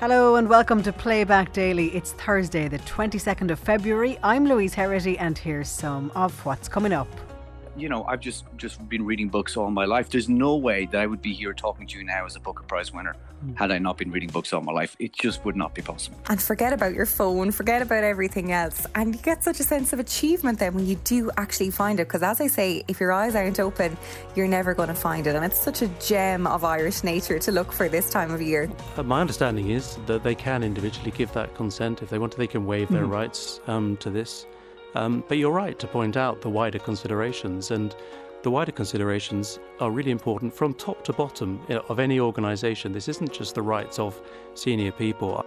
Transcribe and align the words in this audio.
Hello 0.00 0.36
and 0.36 0.48
welcome 0.48 0.82
to 0.84 0.94
Playback 0.94 1.52
Daily. 1.52 1.94
It's 1.94 2.12
Thursday, 2.12 2.68
the 2.68 2.78
22nd 2.78 3.50
of 3.50 3.58
February. 3.58 4.18
I'm 4.22 4.46
Louise 4.46 4.74
Herity, 4.74 5.18
and 5.20 5.36
here's 5.36 5.68
some 5.68 6.10
of 6.14 6.46
what's 6.46 6.70
coming 6.70 6.94
up 6.94 7.06
you 7.76 7.88
know, 7.88 8.04
I've 8.04 8.20
just 8.20 8.44
just 8.56 8.86
been 8.88 9.04
reading 9.04 9.28
books 9.28 9.56
all 9.56 9.70
my 9.70 9.84
life. 9.84 10.10
There's 10.10 10.28
no 10.28 10.56
way 10.56 10.86
that 10.86 11.00
I 11.00 11.06
would 11.06 11.22
be 11.22 11.32
here 11.32 11.52
talking 11.52 11.86
to 11.86 11.98
you 11.98 12.04
now 12.04 12.26
as 12.26 12.36
a 12.36 12.40
Booker 12.40 12.64
Prize 12.64 12.92
winner 12.92 13.16
mm. 13.44 13.56
had 13.56 13.70
I 13.70 13.78
not 13.78 13.98
been 13.98 14.10
reading 14.10 14.30
books 14.30 14.52
all 14.52 14.60
my 14.60 14.72
life. 14.72 14.96
It 14.98 15.12
just 15.12 15.44
would 15.44 15.56
not 15.56 15.74
be 15.74 15.82
possible. 15.82 16.18
And 16.28 16.40
forget 16.40 16.72
about 16.72 16.94
your 16.94 17.06
phone, 17.06 17.50
forget 17.50 17.82
about 17.82 18.04
everything 18.04 18.52
else, 18.52 18.86
and 18.94 19.14
you 19.14 19.20
get 19.20 19.44
such 19.44 19.60
a 19.60 19.62
sense 19.62 19.92
of 19.92 19.98
achievement 19.98 20.58
then 20.58 20.74
when 20.74 20.86
you 20.86 20.96
do 20.96 21.30
actually 21.36 21.70
find 21.70 22.00
it. 22.00 22.08
Because 22.08 22.22
as 22.22 22.40
I 22.40 22.46
say, 22.46 22.84
if 22.88 23.00
your 23.00 23.12
eyes 23.12 23.34
aren't 23.34 23.60
open, 23.60 23.96
you're 24.34 24.48
never 24.48 24.74
going 24.74 24.88
to 24.88 24.94
find 24.94 25.26
it, 25.26 25.34
and 25.34 25.44
it's 25.44 25.60
such 25.60 25.82
a 25.82 25.88
gem 26.00 26.46
of 26.46 26.64
Irish 26.64 27.04
nature 27.04 27.38
to 27.38 27.52
look 27.52 27.72
for 27.72 27.88
this 27.88 28.10
time 28.10 28.30
of 28.30 28.42
year. 28.42 28.70
Uh, 28.96 29.02
my 29.02 29.20
understanding 29.20 29.70
is 29.70 29.98
that 30.06 30.22
they 30.22 30.34
can 30.34 30.62
individually 30.62 31.12
give 31.12 31.32
that 31.32 31.54
consent 31.54 32.02
if 32.02 32.10
they 32.10 32.18
want 32.18 32.32
to. 32.32 32.38
They 32.38 32.46
can 32.46 32.66
waive 32.66 32.88
mm. 32.88 32.92
their 32.92 33.06
rights 33.06 33.60
um, 33.66 33.96
to 33.98 34.10
this. 34.10 34.46
Um, 34.94 35.24
but 35.28 35.38
you're 35.38 35.52
right 35.52 35.78
to 35.78 35.86
point 35.86 36.16
out 36.16 36.40
the 36.40 36.48
wider 36.48 36.78
considerations, 36.78 37.70
and 37.70 37.94
the 38.42 38.50
wider 38.50 38.72
considerations 38.72 39.58
are 39.80 39.90
really 39.90 40.10
important 40.10 40.52
from 40.54 40.74
top 40.74 41.04
to 41.04 41.12
bottom 41.12 41.60
of 41.88 41.98
any 41.98 42.18
organisation. 42.18 42.92
This 42.92 43.08
isn't 43.08 43.32
just 43.32 43.54
the 43.54 43.62
rights 43.62 43.98
of 43.98 44.20
senior 44.54 44.92
people. 44.92 45.44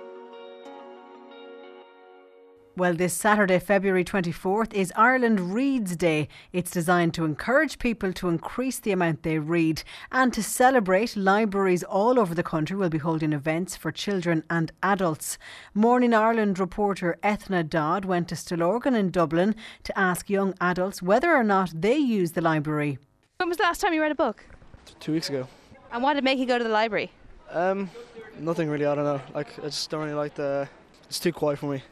Well, 2.76 2.96
this 2.96 3.14
Saturday, 3.14 3.60
February 3.60 4.04
24th, 4.04 4.74
is 4.74 4.92
Ireland 4.96 5.54
Reads 5.54 5.96
Day. 5.96 6.28
It's 6.52 6.72
designed 6.72 7.14
to 7.14 7.24
encourage 7.24 7.78
people 7.78 8.12
to 8.14 8.30
increase 8.30 8.80
the 8.80 8.92
amount 8.92 9.22
they 9.22 9.38
read 9.38 9.84
and 10.12 10.34
to 10.34 10.42
celebrate. 10.42 11.16
Libraries 11.16 11.84
all 11.84 12.20
over 12.20 12.34
the 12.34 12.42
country 12.42 12.76
will 12.76 12.90
be 12.90 12.98
holding 12.98 13.32
events 13.32 13.76
for 13.76 13.92
children 13.92 14.44
and 14.50 14.72
adults. 14.82 15.38
Morning 15.76 16.16
Ireland 16.16 16.58
reporter 16.58 17.20
Ethna 17.24 17.64
Dodd 17.64 18.06
went 18.06 18.28
to 18.30 18.36
Stillorgan 18.36 18.98
in 18.98 19.12
Dublin 19.12 19.54
to 19.84 20.00
ask 20.00 20.28
young 20.28 20.56
adults 20.60 21.00
whether 21.00 21.32
or 21.32 21.44
not 21.44 21.80
they 21.80 21.98
use 21.98 22.32
the 22.32 22.42
library. 22.42 22.98
When 23.38 23.50
was 23.50 23.60
the 23.60 23.64
last 23.64 23.82
time 23.82 23.94
you 23.94 24.02
read 24.02 24.12
a 24.12 24.16
book? 24.16 24.48
Two 25.00 25.12
weeks 25.12 25.30
ago. 25.30 25.48
And 25.92 26.02
what 26.02 26.16
did 26.16 26.24
make 26.24 26.40
you 26.40 26.48
go 26.48 26.58
to 26.58 26.64
the 26.64 26.72
library? 26.72 27.12
Um, 27.52 27.92
nothing 28.40 28.68
really. 28.68 28.88
I 28.88 28.96
don't 28.96 29.04
know. 29.04 29.22
Like 29.36 29.60
I 29.60 29.66
just 29.66 29.92
don't 29.92 30.02
really 30.02 30.16
like 30.16 30.34
the. 30.34 30.68
It's 31.08 31.20
too 31.20 31.32
quiet 31.32 31.60
for 31.60 31.68
me. 31.72 31.84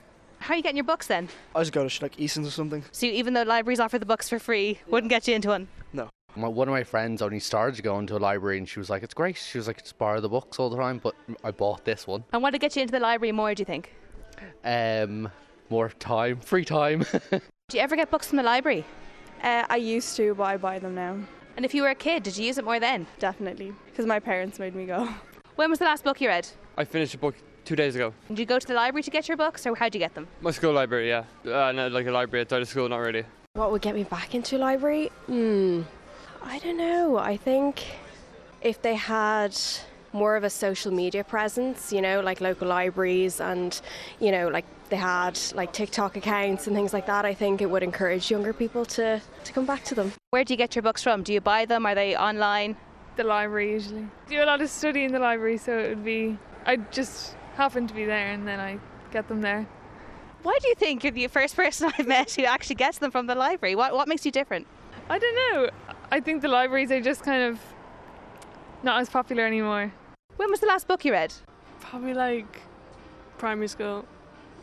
How 0.42 0.56
are 0.56 0.58
you 0.58 0.64
getting 0.64 0.78
your 0.78 0.86
books 0.86 1.06
then? 1.06 1.30
I 1.56 1.59
just 1.59 1.72
go 1.72 1.88
to 1.88 2.03
like 2.03 2.20
Eason's 2.20 2.47
or 2.47 2.52
something. 2.52 2.84
So 2.92 3.06
even 3.06 3.36
though 3.36 3.44
libraries 3.44 3.80
offer 3.80 4.00
the 4.00 4.08
books 4.08 4.28
for 4.28 4.39
free, 4.39 4.80
wouldn't 4.88 5.11
get 5.11 5.28
you 5.28 5.36
into 5.36 5.50
one? 5.50 5.67
No. 5.94 6.09
My, 6.36 6.48
one 6.48 6.67
of 6.67 6.72
my 6.72 6.83
friends 6.83 7.22
only 7.22 7.39
started 7.39 7.83
going 7.83 8.08
to 8.08 8.17
a 8.17 8.17
library 8.17 8.58
and 8.58 8.67
she 8.67 8.80
was 8.80 8.89
like, 8.89 9.03
it's 9.03 9.14
great. 9.14 9.38
She 9.38 9.59
was 9.59 9.67
like, 9.67 9.83
just 9.83 10.00
borrow 10.00 10.20
the 10.20 10.30
books 10.30 10.58
all 10.58 10.72
the 10.72 10.78
time, 10.78 10.98
but 10.98 11.14
I 11.44 11.52
bought 11.52 11.86
this 11.86 12.08
one. 12.08 12.23
And 12.33 12.42
what 12.42 12.52
to 12.52 12.58
get 12.58 12.75
you 12.75 12.81
into 12.81 12.92
the 12.92 13.00
library 13.00 13.31
more, 13.31 13.53
do 13.53 13.61
you 13.61 13.66
think? 13.66 13.94
Um, 14.66 15.30
more 15.70 15.89
time, 15.89 16.39
free 16.39 16.66
time. 16.66 17.05
do 17.30 17.39
you 17.73 17.80
ever 17.80 17.95
get 17.95 18.09
books 18.09 18.28
from 18.28 18.38
the 18.38 18.44
library? 18.44 18.83
Uh, 19.44 19.66
I 19.70 19.76
used 19.76 20.16
to, 20.17 20.33
but 20.33 20.44
I 20.44 20.58
buy 20.58 20.80
them 20.80 20.95
now. 20.95 21.20
And 21.55 21.66
if 21.66 21.76
you 21.76 21.83
were 21.83 21.89
a 21.89 21.95
kid, 21.95 22.23
did 22.23 22.36
you 22.36 22.45
use 22.48 22.58
it 22.58 22.66
more 22.66 22.80
then? 22.80 23.05
Definitely, 23.20 23.73
because 23.86 24.08
my 24.08 24.20
parents 24.20 24.58
made 24.58 24.73
me 24.73 24.88
go. 24.88 25.08
When 25.55 25.70
was 25.70 25.78
the 25.78 25.86
last 25.86 26.03
book 26.03 26.20
you 26.20 26.30
read? 26.30 26.48
I 26.78 26.83
finished 26.83 27.14
a 27.14 27.20
book 27.20 27.36
two 27.72 27.75
days 27.77 27.95
ago. 27.95 28.14
Did 28.27 28.39
you 28.39 28.45
go 28.45 28.59
to 28.59 28.67
the 28.67 28.73
library 28.73 29.02
to 29.03 29.11
get 29.11 29.30
your 29.30 29.38
books, 29.38 29.66
or 29.66 29.73
how'd 29.75 29.95
you 29.95 30.00
get 30.00 30.14
them? 30.14 30.27
My 30.41 30.52
school 30.52 30.73
library, 30.73 31.08
yeah. 31.08 31.23
Uh, 31.45 31.72
no, 31.72 31.88
like 31.88 32.05
a 32.05 32.11
library 32.11 32.41
outside 32.41 32.61
of 32.61 32.67
school, 32.67 32.89
not 32.89 32.97
really. 32.97 33.23
What 33.53 33.72
would 33.72 33.81
get 33.81 33.95
me 33.95 34.03
back 34.03 34.36
into 34.36 34.58
a 34.58 34.59
library? 34.59 35.09
Hmm. 35.27 35.83
I 36.44 36.59
don't 36.59 36.75
know. 36.75 37.17
I 37.17 37.38
think 37.38 37.86
if 38.61 38.81
they 38.81 38.95
had 38.95 39.58
more 40.11 40.36
of 40.36 40.44
a 40.44 40.49
social 40.49 40.92
media 40.92 41.23
presence, 41.23 41.94
you 41.94 42.02
know, 42.02 42.19
like 42.19 42.42
local 42.42 42.67
libraries 42.67 43.39
and, 43.39 43.80
you 44.19 44.33
know, 44.33 44.49
like 44.49 44.66
they 44.89 44.97
had 44.97 45.39
like 45.53 45.72
TikTok 45.72 46.17
accounts 46.17 46.67
and 46.67 46.75
things 46.75 46.92
like 46.92 47.05
that, 47.05 47.23
I 47.23 47.33
think 47.33 47.61
it 47.61 47.69
would 47.69 47.83
encourage 47.83 48.30
younger 48.30 48.52
people 48.52 48.83
to, 48.97 49.21
to 49.45 49.54
come 49.54 49.65
back 49.65 49.86
to 49.86 49.95
them. 49.95 50.11
Where 50.31 50.43
do 50.43 50.52
you 50.52 50.58
get 50.58 50.76
your 50.76 50.83
books 50.83 51.02
from? 51.02 51.23
Do 51.23 51.31
you 51.31 51.39
buy 51.39 51.64
them? 51.64 51.86
Are 51.86 51.95
they 51.95 52.17
online? 52.17 52.76
The 53.15 53.23
library 53.23 53.71
usually. 53.71 54.08
Do 54.27 54.43
a 54.43 54.45
lot 54.45 54.60
of 54.60 54.70
study 54.70 55.05
in 55.05 55.14
the 55.14 55.20
library, 55.20 55.58
so 55.58 55.77
it 55.77 55.89
would 55.89 56.04
be. 56.04 56.37
I 56.65 56.76
just 56.76 57.36
happen 57.56 57.88
to 57.88 57.94
be 57.94 58.06
there 58.06 58.30
and 58.30 58.48
then 58.48 58.60
I 58.60 58.80
get 59.12 59.28
them 59.28 59.42
there. 59.42 59.67
Why 60.44 60.58
do 60.62 60.67
you 60.67 60.76
think 60.76 61.04
you're 61.04 61.12
the 61.12 61.28
first 61.28 61.56
person 61.56 61.92
I've 61.98 62.08
met 62.08 62.32
who 62.32 62.44
actually 62.44 62.76
gets 62.76 62.98
them 62.98 63.12
from 63.12 63.28
the 63.28 63.36
library? 63.36 63.76
What, 63.76 63.94
what 63.94 64.08
makes 64.08 64.26
you 64.26 64.32
different? 64.32 64.67
I 65.10 65.20
don't 65.20 65.36
know. 65.36 65.70
I 66.11 66.20
think 66.20 66.42
the 66.42 66.48
libraries 66.48 66.92
are 66.92 67.02
just 67.02 67.23
kind 67.23 67.44
of 67.44 67.60
not 68.84 69.02
as 69.02 69.10
popular 69.10 69.45
anymore. 69.45 69.92
When 70.38 70.50
was 70.50 70.60
the 70.60 70.66
last 70.66 70.88
book 70.88 71.06
you 71.06 71.11
read? 71.11 71.34
Probably 71.80 72.14
like 72.14 72.61
primary 73.38 73.67
school. 73.67 74.06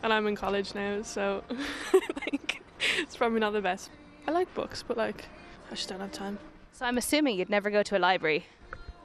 And 0.01 0.13
I'm 0.13 0.27
in 0.27 0.35
college 0.35 0.73
now, 0.75 1.01
so 1.01 1.43
like 2.21 2.61
it's 2.97 3.15
probably 3.15 3.39
not 3.39 3.53
the 3.53 3.61
best. 3.61 3.89
I 4.27 4.31
like 4.31 4.53
books, 4.53 4.83
but 4.85 4.97
like 4.97 5.25
I 5.71 5.75
just 5.75 5.89
don't 5.89 5.99
have 5.99 6.11
time. 6.11 6.39
So 6.71 6.85
I'm 6.85 6.97
assuming 6.97 7.37
you'd 7.37 7.49
never 7.49 7.69
go 7.69 7.83
to 7.83 7.97
a 7.97 7.99
library. 7.99 8.45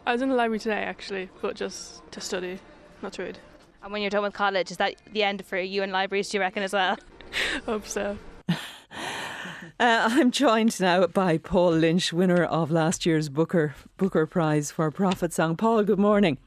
I 0.06 0.12
was 0.12 0.22
in 0.22 0.28
the 0.28 0.34
library 0.34 0.60
today 0.60 0.82
actually, 0.82 1.30
but 1.40 1.56
just 1.56 2.10
to 2.12 2.20
study, 2.20 2.60
not 3.02 3.14
to 3.14 3.24
read. 3.24 3.38
And 3.84 3.92
when 3.92 4.00
you're 4.00 4.10
done 4.10 4.22
with 4.22 4.32
college, 4.32 4.70
is 4.70 4.78
that 4.78 4.94
the 5.12 5.22
end 5.22 5.44
for 5.44 5.58
you 5.58 5.82
and 5.82 5.92
libraries, 5.92 6.30
do 6.30 6.38
you 6.38 6.40
reckon, 6.40 6.62
as 6.62 6.72
well? 6.72 6.96
Hope 7.66 7.86
so. 7.86 8.18
Uh, 9.80 10.06
I'm 10.08 10.30
joined 10.30 10.78
now 10.80 11.04
by 11.08 11.36
Paul 11.36 11.72
Lynch, 11.72 12.12
winner 12.12 12.44
of 12.44 12.70
last 12.70 13.04
year's 13.04 13.28
Booker 13.28 13.74
Booker 13.96 14.24
Prize 14.24 14.70
for 14.70 14.88
Prophet 14.92 15.32
Song. 15.32 15.56
Paul, 15.56 15.82
good 15.82 15.98
morning. 15.98 16.38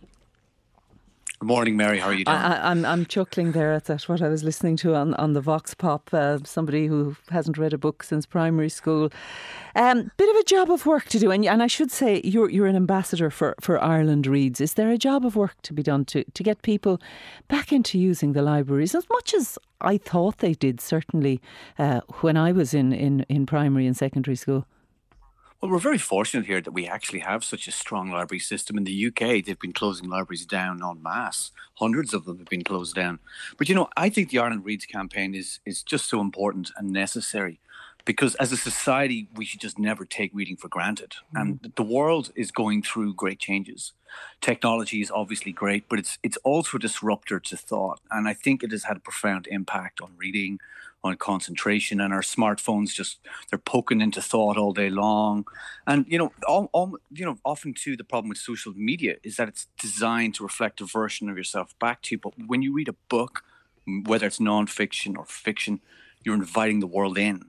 Good 1.39 1.45
morning, 1.45 1.77
Mary. 1.77 1.99
How 1.99 2.07
are 2.07 2.13
you 2.15 2.25
doing? 2.25 2.35
I, 2.35 2.71
am 2.71 2.79
I'm, 2.79 2.85
I'm 2.85 3.05
chuckling 3.05 3.51
there 3.51 3.71
at 3.71 3.85
that, 3.85 4.09
what 4.09 4.23
I 4.23 4.27
was 4.27 4.43
listening 4.43 4.75
to 4.77 4.95
on, 4.95 5.13
on 5.15 5.33
the 5.33 5.41
Vox 5.41 5.75
Pop. 5.75 6.09
Uh, 6.11 6.39
somebody 6.43 6.87
who 6.87 7.15
hasn't 7.29 7.59
read 7.59 7.73
a 7.73 7.77
book 7.77 8.01
since 8.01 8.25
primary 8.25 8.69
school. 8.69 9.11
Um, 9.75 10.09
bit 10.17 10.29
of 10.29 10.35
a 10.35 10.43
job 10.45 10.71
of 10.71 10.87
work 10.87 11.05
to 11.09 11.19
do, 11.19 11.29
and, 11.29 11.45
and 11.45 11.61
I 11.61 11.67
should 11.67 11.91
say 11.91 12.21
you're 12.23 12.49
you're 12.49 12.65
an 12.65 12.75
ambassador 12.75 13.29
for, 13.29 13.53
for 13.61 13.79
Ireland 13.79 14.25
Reads. 14.25 14.59
Is 14.59 14.73
there 14.73 14.89
a 14.89 14.97
job 14.97 15.27
of 15.27 15.35
work 15.35 15.61
to 15.61 15.73
be 15.73 15.83
done 15.83 16.05
to, 16.05 16.23
to 16.23 16.41
get 16.41 16.63
people 16.63 16.99
back 17.47 17.71
into 17.71 17.99
using 17.99 18.33
the 18.33 18.41
libraries 18.41 18.95
as 18.95 19.07
much 19.11 19.35
as 19.35 19.59
I 19.79 19.99
thought 19.99 20.39
they 20.39 20.55
did? 20.55 20.81
Certainly, 20.81 21.39
uh, 21.77 22.01
when 22.21 22.35
I 22.35 22.51
was 22.51 22.73
in, 22.73 22.91
in, 22.91 23.27
in 23.29 23.45
primary 23.45 23.85
and 23.85 23.95
secondary 23.95 24.37
school. 24.37 24.65
Well, 25.59 25.71
we're 25.71 25.79
very 25.79 25.97
fortunate 25.97 26.45
here 26.45 26.61
that 26.61 26.71
we 26.71 26.85
actually 26.85 27.19
have 27.19 27.43
such 27.43 27.67
a 27.67 27.71
strong 27.71 28.11
library 28.11 28.39
system. 28.39 28.77
In 28.77 28.83
the 28.83 29.07
UK, 29.07 29.43
they've 29.43 29.57
been 29.57 29.73
closing 29.73 30.07
libraries 30.07 30.45
down 30.45 30.83
en 30.83 31.01
masse. 31.01 31.49
Hundreds 31.75 32.13
of 32.13 32.25
them 32.25 32.37
have 32.37 32.47
been 32.47 32.63
closed 32.63 32.93
down. 32.93 33.17
But 33.57 33.67
you 33.67 33.73
know, 33.73 33.89
I 33.97 34.09
think 34.09 34.29
the 34.29 34.37
Ireland 34.37 34.65
Reads 34.65 34.85
campaign 34.85 35.33
is 35.33 35.59
is 35.65 35.81
just 35.81 36.07
so 36.09 36.21
important 36.21 36.69
and 36.77 36.91
necessary 36.91 37.59
because 38.05 38.35
as 38.35 38.51
a 38.51 38.57
society, 38.57 39.27
we 39.35 39.45
should 39.45 39.59
just 39.59 39.79
never 39.79 40.05
take 40.05 40.31
reading 40.33 40.57
for 40.57 40.69
granted. 40.69 41.15
Mm. 41.35 41.41
And 41.41 41.73
the 41.75 41.83
world 41.83 42.31
is 42.35 42.51
going 42.51 42.83
through 42.83 43.15
great 43.15 43.39
changes. 43.39 43.93
Technology 44.41 45.01
is 45.01 45.11
obviously 45.11 45.51
great, 45.51 45.89
but 45.89 45.97
it's 45.97 46.19
it's 46.21 46.37
also 46.37 46.77
a 46.77 46.79
disruptor 46.79 47.39
to 47.39 47.57
thought. 47.57 47.99
And 48.11 48.27
I 48.27 48.33
think 48.33 48.63
it 48.63 48.71
has 48.71 48.83
had 48.83 48.97
a 48.97 49.01
profound 49.01 49.47
impact 49.47 50.01
on 50.01 50.11
reading, 50.17 50.59
on 51.07 51.17
concentration 51.17 51.99
and 51.99 52.13
our 52.13 52.21
smartphones 52.21 52.93
just 52.93 53.19
they're 53.49 53.59
poking 53.59 54.01
into 54.01 54.21
thought 54.21 54.57
all 54.57 54.73
day 54.73 54.89
long. 54.89 55.45
And 55.85 56.05
you 56.07 56.17
know 56.17 56.31
all, 56.47 56.69
all, 56.73 56.97
you 57.11 57.25
know 57.25 57.37
often 57.43 57.73
too 57.73 57.97
the 57.97 58.03
problem 58.03 58.29
with 58.29 58.37
social 58.37 58.73
media 58.73 59.15
is 59.23 59.37
that 59.37 59.47
it's 59.47 59.67
designed 59.79 60.35
to 60.35 60.43
reflect 60.43 60.81
a 60.81 60.85
version 60.85 61.29
of 61.29 61.37
yourself 61.37 61.73
back 61.79 62.01
to 62.03 62.15
you. 62.15 62.19
But 62.19 62.33
when 62.47 62.61
you 62.61 62.73
read 62.73 62.89
a 62.89 62.95
book 63.09 63.43
whether 64.05 64.27
it's 64.27 64.39
non-fiction 64.39 65.15
or 65.15 65.25
fiction 65.25 65.79
you're 66.23 66.35
inviting 66.35 66.81
the 66.81 66.87
world 66.87 67.17
in. 67.17 67.41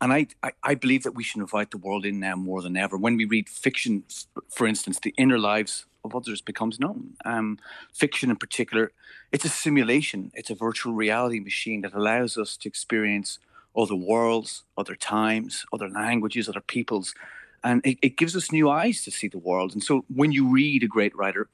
And 0.00 0.12
I, 0.12 0.26
I, 0.42 0.52
I 0.62 0.74
believe 0.74 1.04
that 1.04 1.12
we 1.12 1.24
should 1.24 1.40
invite 1.40 1.70
the 1.70 1.78
world 1.78 2.04
in 2.04 2.20
now 2.20 2.36
more 2.36 2.60
than 2.60 2.76
ever. 2.76 2.98
When 2.98 3.16
we 3.16 3.24
read 3.24 3.48
fiction 3.48 4.04
for 4.50 4.66
instance 4.66 4.98
the 5.00 5.14
inner 5.16 5.38
lives 5.38 5.86
of 6.06 6.16
others 6.16 6.40
becomes 6.40 6.80
known. 6.80 7.14
Um, 7.24 7.58
fiction, 7.92 8.30
in 8.30 8.36
particular, 8.36 8.92
it's 9.32 9.44
a 9.44 9.50
simulation. 9.50 10.32
It's 10.34 10.50
a 10.50 10.54
virtual 10.54 10.94
reality 10.94 11.40
machine 11.40 11.82
that 11.82 11.94
allows 11.94 12.38
us 12.38 12.56
to 12.58 12.68
experience 12.68 13.38
other 13.76 13.94
worlds, 13.94 14.62
other 14.78 14.94
times, 14.94 15.66
other 15.72 15.88
languages, 15.88 16.48
other 16.48 16.60
peoples, 16.60 17.14
and 17.62 17.84
it, 17.84 17.98
it 18.00 18.16
gives 18.16 18.36
us 18.36 18.52
new 18.52 18.70
eyes 18.70 19.02
to 19.04 19.10
see 19.10 19.28
the 19.28 19.38
world. 19.38 19.72
And 19.72 19.82
so, 19.82 20.04
when 20.14 20.32
you 20.32 20.48
read 20.50 20.82
a 20.82 20.88
great 20.88 21.14
writer 21.16 21.48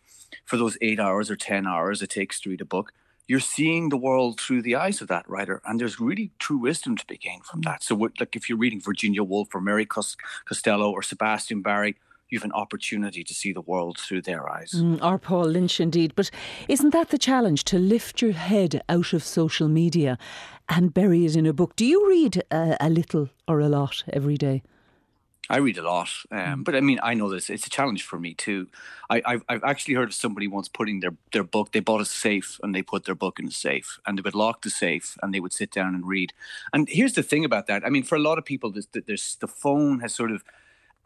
for 0.44 0.56
those 0.56 0.78
eight 0.80 1.00
hours 1.00 1.30
or 1.30 1.36
ten 1.36 1.66
hours 1.66 2.02
it 2.02 2.10
takes 2.10 2.40
to 2.40 2.50
read 2.50 2.60
a 2.60 2.66
book, 2.66 2.92
you're 3.26 3.40
seeing 3.40 3.88
the 3.88 3.96
world 3.96 4.40
through 4.40 4.62
the 4.62 4.74
eyes 4.74 5.00
of 5.00 5.08
that 5.08 5.28
writer, 5.28 5.60
and 5.64 5.80
there's 5.80 6.00
really 6.00 6.30
true 6.38 6.58
wisdom 6.58 6.96
to 6.96 7.06
be 7.06 7.16
gained 7.16 7.44
from 7.44 7.62
that. 7.62 7.82
So, 7.82 7.94
like 8.20 8.36
if 8.36 8.48
you're 8.48 8.58
reading 8.58 8.80
Virginia 8.80 9.24
Woolf 9.24 9.54
or 9.54 9.60
Mary 9.60 9.86
Costello 9.86 10.90
or 10.90 11.02
Sebastian 11.02 11.62
Barry, 11.62 11.96
you 12.32 12.38
have 12.38 12.44
an 12.44 12.52
opportunity 12.52 13.22
to 13.22 13.34
see 13.34 13.52
the 13.52 13.60
world 13.60 13.98
through 13.98 14.22
their 14.22 14.48
eyes. 14.48 14.72
Mm, 14.74 15.02
or 15.04 15.18
Paul 15.18 15.44
Lynch, 15.44 15.80
indeed. 15.80 16.14
But 16.16 16.30
isn't 16.66 16.90
that 16.90 17.10
the 17.10 17.18
challenge 17.18 17.62
to 17.64 17.78
lift 17.78 18.22
your 18.22 18.32
head 18.32 18.82
out 18.88 19.12
of 19.12 19.22
social 19.22 19.68
media 19.68 20.16
and 20.66 20.94
bury 20.94 21.26
it 21.26 21.36
in 21.36 21.44
a 21.44 21.52
book? 21.52 21.76
Do 21.76 21.84
you 21.84 22.08
read 22.08 22.42
uh, 22.50 22.76
a 22.80 22.88
little 22.88 23.28
or 23.46 23.60
a 23.60 23.68
lot 23.68 24.02
every 24.10 24.38
day? 24.38 24.62
I 25.50 25.58
read 25.58 25.76
a 25.76 25.82
lot, 25.82 26.08
um, 26.30 26.62
but 26.62 26.74
I 26.74 26.80
mean, 26.80 26.98
I 27.02 27.14
know 27.14 27.28
this. 27.28 27.50
It's 27.50 27.66
a 27.66 27.70
challenge 27.70 28.04
for 28.04 28.18
me 28.18 28.32
too. 28.32 28.68
I, 29.10 29.20
have 29.26 29.42
I've 29.48 29.64
actually 29.64 29.94
heard 29.94 30.08
of 30.08 30.14
somebody 30.14 30.46
once 30.46 30.68
putting 30.68 31.00
their 31.00 31.14
their 31.32 31.42
book. 31.42 31.72
They 31.72 31.80
bought 31.80 32.00
a 32.00 32.06
safe 32.06 32.58
and 32.62 32.74
they 32.74 32.80
put 32.80 33.04
their 33.04 33.16
book 33.16 33.38
in 33.38 33.48
a 33.48 33.50
safe, 33.50 33.98
and 34.06 34.16
they 34.16 34.22
would 34.22 34.36
lock 34.36 34.62
the 34.62 34.70
safe 34.70 35.18
and 35.20 35.34
they 35.34 35.40
would 35.40 35.52
sit 35.52 35.70
down 35.70 35.94
and 35.94 36.06
read. 36.06 36.32
And 36.72 36.88
here's 36.88 37.12
the 37.14 37.24
thing 37.24 37.44
about 37.44 37.66
that. 37.66 37.84
I 37.84 37.90
mean, 37.90 38.04
for 38.04 38.14
a 38.14 38.20
lot 38.20 38.38
of 38.38 38.44
people, 38.44 38.72
there's 38.72 39.36
the 39.40 39.48
phone 39.48 40.00
has 40.00 40.14
sort 40.14 40.30
of 40.30 40.42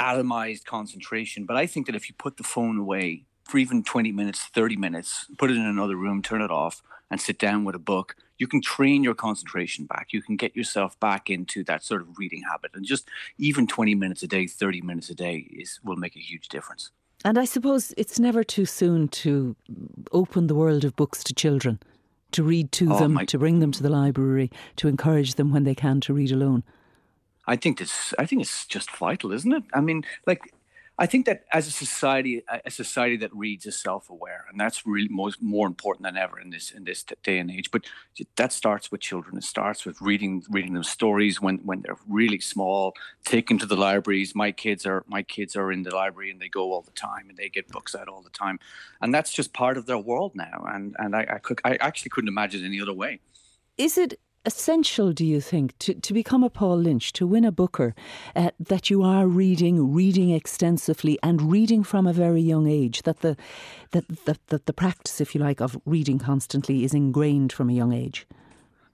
atomized 0.00 0.64
concentration, 0.64 1.44
but 1.44 1.56
I 1.56 1.66
think 1.66 1.86
that 1.86 1.94
if 1.94 2.08
you 2.08 2.14
put 2.18 2.36
the 2.36 2.42
phone 2.42 2.78
away 2.78 3.24
for 3.44 3.58
even 3.58 3.82
20 3.82 4.12
minutes, 4.12 4.40
30 4.40 4.76
minutes, 4.76 5.26
put 5.38 5.50
it 5.50 5.56
in 5.56 5.64
another 5.64 5.96
room, 5.96 6.22
turn 6.22 6.42
it 6.42 6.50
off, 6.50 6.82
and 7.10 7.20
sit 7.20 7.38
down 7.38 7.64
with 7.64 7.74
a 7.74 7.80
book, 7.80 8.16
you 8.38 8.46
can 8.46 8.60
train 8.60 9.02
your 9.02 9.14
concentration 9.14 9.86
back. 9.86 10.12
You 10.12 10.20
can 10.20 10.36
get 10.36 10.56
yourself 10.56 10.98
back 11.00 11.30
into 11.30 11.64
that 11.64 11.82
sort 11.82 12.02
of 12.02 12.18
reading 12.18 12.42
habit. 12.42 12.72
And 12.74 12.84
just 12.84 13.08
even 13.38 13.66
20 13.66 13.94
minutes 13.94 14.22
a 14.22 14.26
day, 14.26 14.46
30 14.46 14.82
minutes 14.82 15.08
a 15.10 15.14
day 15.14 15.36
is 15.50 15.80
will 15.84 15.96
make 15.96 16.16
a 16.16 16.20
huge 16.20 16.48
difference. 16.48 16.90
And 17.24 17.38
I 17.38 17.44
suppose 17.44 17.94
it's 17.96 18.18
never 18.18 18.44
too 18.44 18.66
soon 18.66 19.08
to 19.08 19.56
open 20.12 20.48
the 20.48 20.54
world 20.54 20.84
of 20.84 20.96
books 20.96 21.24
to 21.24 21.34
children, 21.34 21.80
to 22.32 22.42
read 22.42 22.72
to 22.72 22.92
oh, 22.92 22.98
them, 22.98 23.14
my... 23.14 23.24
to 23.24 23.38
bring 23.38 23.60
them 23.60 23.72
to 23.72 23.82
the 23.82 23.88
library, 23.88 24.50
to 24.76 24.88
encourage 24.88 25.34
them 25.34 25.50
when 25.50 25.64
they 25.64 25.74
can 25.74 26.00
to 26.02 26.12
read 26.12 26.30
alone. 26.30 26.62
I 27.46 27.56
think 27.56 27.78
this. 27.78 28.14
I 28.18 28.26
think 28.26 28.42
it's 28.42 28.66
just 28.66 28.90
vital, 28.90 29.32
isn't 29.32 29.52
it? 29.52 29.62
I 29.72 29.80
mean, 29.80 30.04
like 30.26 30.52
I 30.98 31.04
think 31.04 31.26
that 31.26 31.44
as 31.52 31.66
a 31.66 31.70
society, 31.70 32.42
a 32.48 32.70
society 32.70 33.18
that 33.18 33.34
reads 33.34 33.66
is 33.66 33.78
self-aware, 33.78 34.46
and 34.50 34.58
that's 34.58 34.86
really 34.86 35.08
most 35.08 35.42
more 35.42 35.66
important 35.66 36.04
than 36.04 36.16
ever 36.16 36.40
in 36.40 36.48
this 36.50 36.70
in 36.70 36.84
this 36.84 37.04
day 37.22 37.38
and 37.38 37.50
age. 37.50 37.70
But 37.70 37.84
that 38.36 38.50
starts 38.52 38.90
with 38.90 39.02
children. 39.02 39.36
It 39.36 39.44
starts 39.44 39.84
with 39.84 40.00
reading 40.00 40.42
reading 40.48 40.72
them 40.72 40.82
stories 40.82 41.38
when 41.40 41.58
when 41.58 41.82
they're 41.82 41.98
really 42.08 42.40
small. 42.40 42.94
Taking 43.24 43.58
to 43.58 43.66
the 43.66 43.76
libraries. 43.76 44.34
My 44.34 44.52
kids 44.52 44.86
are 44.86 45.04
my 45.06 45.22
kids 45.22 45.54
are 45.54 45.70
in 45.70 45.82
the 45.82 45.94
library 45.94 46.30
and 46.30 46.40
they 46.40 46.48
go 46.48 46.72
all 46.72 46.82
the 46.82 46.92
time 46.92 47.28
and 47.28 47.36
they 47.36 47.50
get 47.50 47.68
books 47.68 47.94
out 47.94 48.08
all 48.08 48.22
the 48.22 48.30
time, 48.30 48.58
and 49.02 49.12
that's 49.12 49.32
just 49.32 49.52
part 49.52 49.76
of 49.76 49.84
their 49.84 49.98
world 49.98 50.32
now. 50.34 50.64
And 50.66 50.96
and 50.98 51.14
I 51.14 51.26
I, 51.34 51.38
could, 51.38 51.60
I 51.64 51.76
actually 51.76 52.08
couldn't 52.08 52.28
imagine 52.28 52.64
any 52.64 52.80
other 52.80 52.94
way. 52.94 53.20
Is 53.76 53.98
it 53.98 54.18
essential, 54.46 55.12
do 55.12 55.26
you 55.26 55.40
think, 55.40 55.76
to, 55.78 55.94
to 55.94 56.14
become 56.14 56.42
a 56.42 56.48
Paul 56.48 56.78
Lynch, 56.78 57.12
to 57.14 57.26
win 57.26 57.44
a 57.44 57.52
Booker, 57.52 57.94
uh, 58.34 58.50
that 58.58 58.88
you 58.88 59.02
are 59.02 59.26
reading, 59.26 59.92
reading 59.92 60.30
extensively, 60.30 61.18
and 61.22 61.50
reading 61.50 61.82
from 61.82 62.06
a 62.06 62.12
very 62.12 62.40
young 62.40 62.66
age? 62.66 63.02
That 63.02 63.20
the 63.20 63.36
that, 63.90 64.24
that, 64.24 64.46
that 64.46 64.66
the 64.66 64.72
practice, 64.72 65.20
if 65.20 65.34
you 65.34 65.40
like, 65.40 65.60
of 65.60 65.76
reading 65.84 66.18
constantly 66.18 66.84
is 66.84 66.94
ingrained 66.94 67.52
from 67.52 67.68
a 67.68 67.74
young 67.74 67.92
age. 67.92 68.26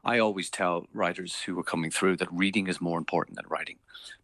I 0.04 0.19
always 0.19 0.50
tell 0.50 0.87
writers 0.93 1.43
who 1.43 1.58
are 1.58 1.64
coming 1.64 1.90
through 1.90 2.16
that 2.16 2.32
reading 2.32 2.66
is 2.66 2.81
more 2.81 2.99
important 2.99 3.37
than 3.37 3.44
writing 3.49 3.76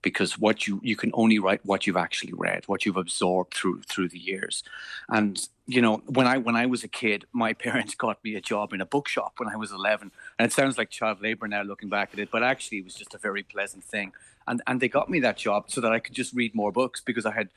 because 0.03 0.39
what 0.39 0.67
you 0.67 0.81
you 0.83 0.97
can 0.97 1.11
only 1.15 1.39
write 1.39 1.65
what 1.65 1.87
you've 1.87 1.97
actually 1.97 2.33
read, 2.33 2.65
what 2.67 2.85
you've 2.85 2.97
absorbed 2.97 3.55
through 3.55 3.83
through 3.83 4.09
the 4.09 4.19
years. 4.19 4.65
And 5.09 5.41
you 5.67 5.81
know, 5.81 6.03
when 6.07 6.27
I 6.27 6.39
when 6.39 6.57
I 6.57 6.67
was 6.67 6.83
a 6.83 6.89
kid, 6.89 7.27
my 7.33 7.53
parents 7.53 7.95
got 7.95 8.23
me 8.25 8.35
a 8.35 8.41
job 8.41 8.73
in 8.73 8.81
a 8.81 8.87
bookshop 8.87 9.35
when 9.37 9.49
I 9.49 9.57
was 9.57 9.71
11. 9.71 10.11
And 10.39 10.47
it 10.47 10.53
sounds 10.53 10.79
like 10.79 10.91
child 10.91 11.23
labor 11.23 11.47
now 11.47 11.63
looking 11.63 11.89
back 11.89 12.11
at 12.13 12.19
it, 12.19 12.31
but 12.31 12.43
actually 12.43 12.79
it 12.79 12.85
was 12.85 12.95
just 12.95 13.15
a 13.15 13.19
very 13.19 13.43
pleasant 13.43 13.85
thing. 13.85 14.13
And 14.49 14.63
and 14.67 14.81
they 14.81 14.89
got 14.89 15.09
me 15.09 15.21
that 15.21 15.37
job 15.37 15.71
so 15.71 15.81
that 15.81 15.93
I 15.93 16.01
could 16.01 16.15
just 16.15 16.35
read 16.35 16.55
more 16.55 16.73
books 16.73 17.01
because 17.01 17.25
I 17.25 17.33
had 17.33 17.51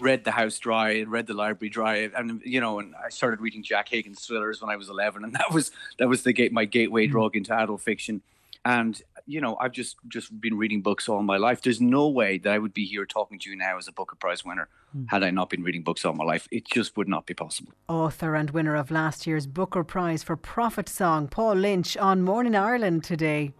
read 0.00 0.24
the 0.24 0.30
house 0.30 0.58
dry 0.58 0.90
and 0.90 1.10
read 1.10 1.26
the 1.26 1.34
library 1.34 1.70
dry 1.70 2.10
and 2.16 2.42
you 2.44 2.60
know 2.60 2.78
and 2.78 2.94
i 3.04 3.08
started 3.08 3.40
reading 3.40 3.62
jack 3.62 3.88
higgins 3.88 4.24
thrillers 4.24 4.60
when 4.60 4.70
i 4.70 4.76
was 4.76 4.88
11 4.88 5.24
and 5.24 5.34
that 5.34 5.52
was 5.52 5.70
that 5.98 6.08
was 6.08 6.22
the 6.22 6.32
gate 6.32 6.52
my 6.52 6.64
gateway 6.64 7.06
mm. 7.06 7.10
drug 7.10 7.36
into 7.36 7.54
adult 7.54 7.80
fiction. 7.80 8.22
And 8.64 9.00
you 9.26 9.40
know 9.40 9.56
i've 9.60 9.72
just 9.72 9.96
just 10.08 10.40
been 10.40 10.56
reading 10.56 10.82
books 10.82 11.08
all 11.08 11.22
my 11.22 11.36
life. 11.36 11.62
There's 11.62 11.80
no 11.80 12.08
way 12.08 12.38
that 12.38 12.52
i 12.52 12.58
would 12.58 12.74
be 12.74 12.84
here 12.84 13.04
talking 13.04 13.38
to 13.40 13.50
you 13.50 13.56
now 13.56 13.76
as 13.76 13.88
a 13.88 13.92
booker 13.92 14.16
prize 14.16 14.44
winner 14.44 14.68
mm. 14.96 15.06
had 15.08 15.24
i 15.24 15.30
not 15.30 15.50
been 15.50 15.64
reading 15.64 15.82
books 15.82 16.04
all 16.04 16.12
my 16.12 16.24
life. 16.24 16.46
It 16.52 16.64
just 16.66 16.96
would 16.96 17.08
not 17.08 17.26
be 17.26 17.34
possible. 17.34 17.72
Author 17.88 18.36
and 18.36 18.50
winner 18.50 18.76
of 18.76 18.90
last 18.90 19.26
year's 19.26 19.46
booker 19.46 19.82
prize 19.82 20.22
for 20.22 20.36
prophet 20.36 20.88
song 20.88 21.26
paul 21.26 21.54
lynch 21.54 21.96
on 21.96 22.22
morning 22.22 22.54
ireland 22.54 23.02
today 23.02 23.52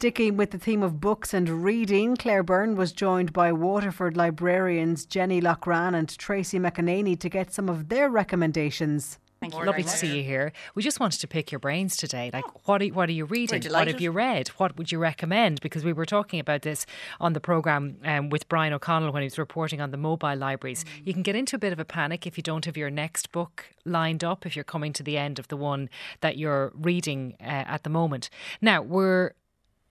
Sticking 0.00 0.38
with 0.38 0.50
the 0.50 0.58
theme 0.58 0.82
of 0.82 0.98
books 0.98 1.34
and 1.34 1.62
reading, 1.62 2.16
Claire 2.16 2.42
Byrne 2.42 2.74
was 2.74 2.90
joined 2.90 3.34
by 3.34 3.52
Waterford 3.52 4.16
librarians 4.16 5.04
Jenny 5.04 5.42
Lochran 5.42 5.94
and 5.94 6.08
Tracy 6.16 6.58
McEnany 6.58 7.20
to 7.20 7.28
get 7.28 7.52
some 7.52 7.68
of 7.68 7.90
their 7.90 8.08
recommendations. 8.08 9.18
Thank 9.40 9.54
you. 9.54 9.62
Lovely 9.62 9.82
to 9.82 9.88
see 9.90 10.16
you 10.16 10.22
here. 10.22 10.52
We 10.74 10.82
just 10.82 11.00
wanted 11.00 11.20
to 11.20 11.28
pick 11.28 11.52
your 11.52 11.58
brains 11.58 11.98
today. 11.98 12.30
Like, 12.32 12.44
oh. 12.46 12.60
what 12.64 12.80
are, 12.80 12.86
what 12.86 13.10
are 13.10 13.12
you 13.12 13.26
reading? 13.26 13.62
What 13.70 13.88
have 13.88 14.00
you 14.00 14.10
read? 14.10 14.48
What 14.56 14.78
would 14.78 14.90
you 14.90 14.98
recommend? 14.98 15.60
Because 15.60 15.84
we 15.84 15.92
were 15.92 16.06
talking 16.06 16.40
about 16.40 16.62
this 16.62 16.86
on 17.20 17.34
the 17.34 17.40
programme 17.40 17.98
um, 18.04 18.30
with 18.30 18.48
Brian 18.48 18.72
O'Connell 18.72 19.12
when 19.12 19.20
he 19.20 19.26
was 19.26 19.38
reporting 19.38 19.82
on 19.82 19.90
the 19.90 19.98
mobile 19.98 20.34
libraries. 20.34 20.82
Mm. 20.82 21.06
You 21.08 21.12
can 21.12 21.22
get 21.22 21.36
into 21.36 21.56
a 21.56 21.58
bit 21.58 21.74
of 21.74 21.78
a 21.78 21.84
panic 21.84 22.26
if 22.26 22.38
you 22.38 22.42
don't 22.42 22.64
have 22.64 22.76
your 22.78 22.90
next 22.90 23.32
book 23.32 23.66
lined 23.84 24.24
up, 24.24 24.46
if 24.46 24.56
you're 24.56 24.64
coming 24.64 24.94
to 24.94 25.02
the 25.02 25.18
end 25.18 25.38
of 25.38 25.48
the 25.48 25.58
one 25.58 25.90
that 26.22 26.38
you're 26.38 26.72
reading 26.74 27.34
uh, 27.42 27.44
at 27.44 27.82
the 27.82 27.90
moment. 27.90 28.30
Now, 28.62 28.80
we're 28.80 29.32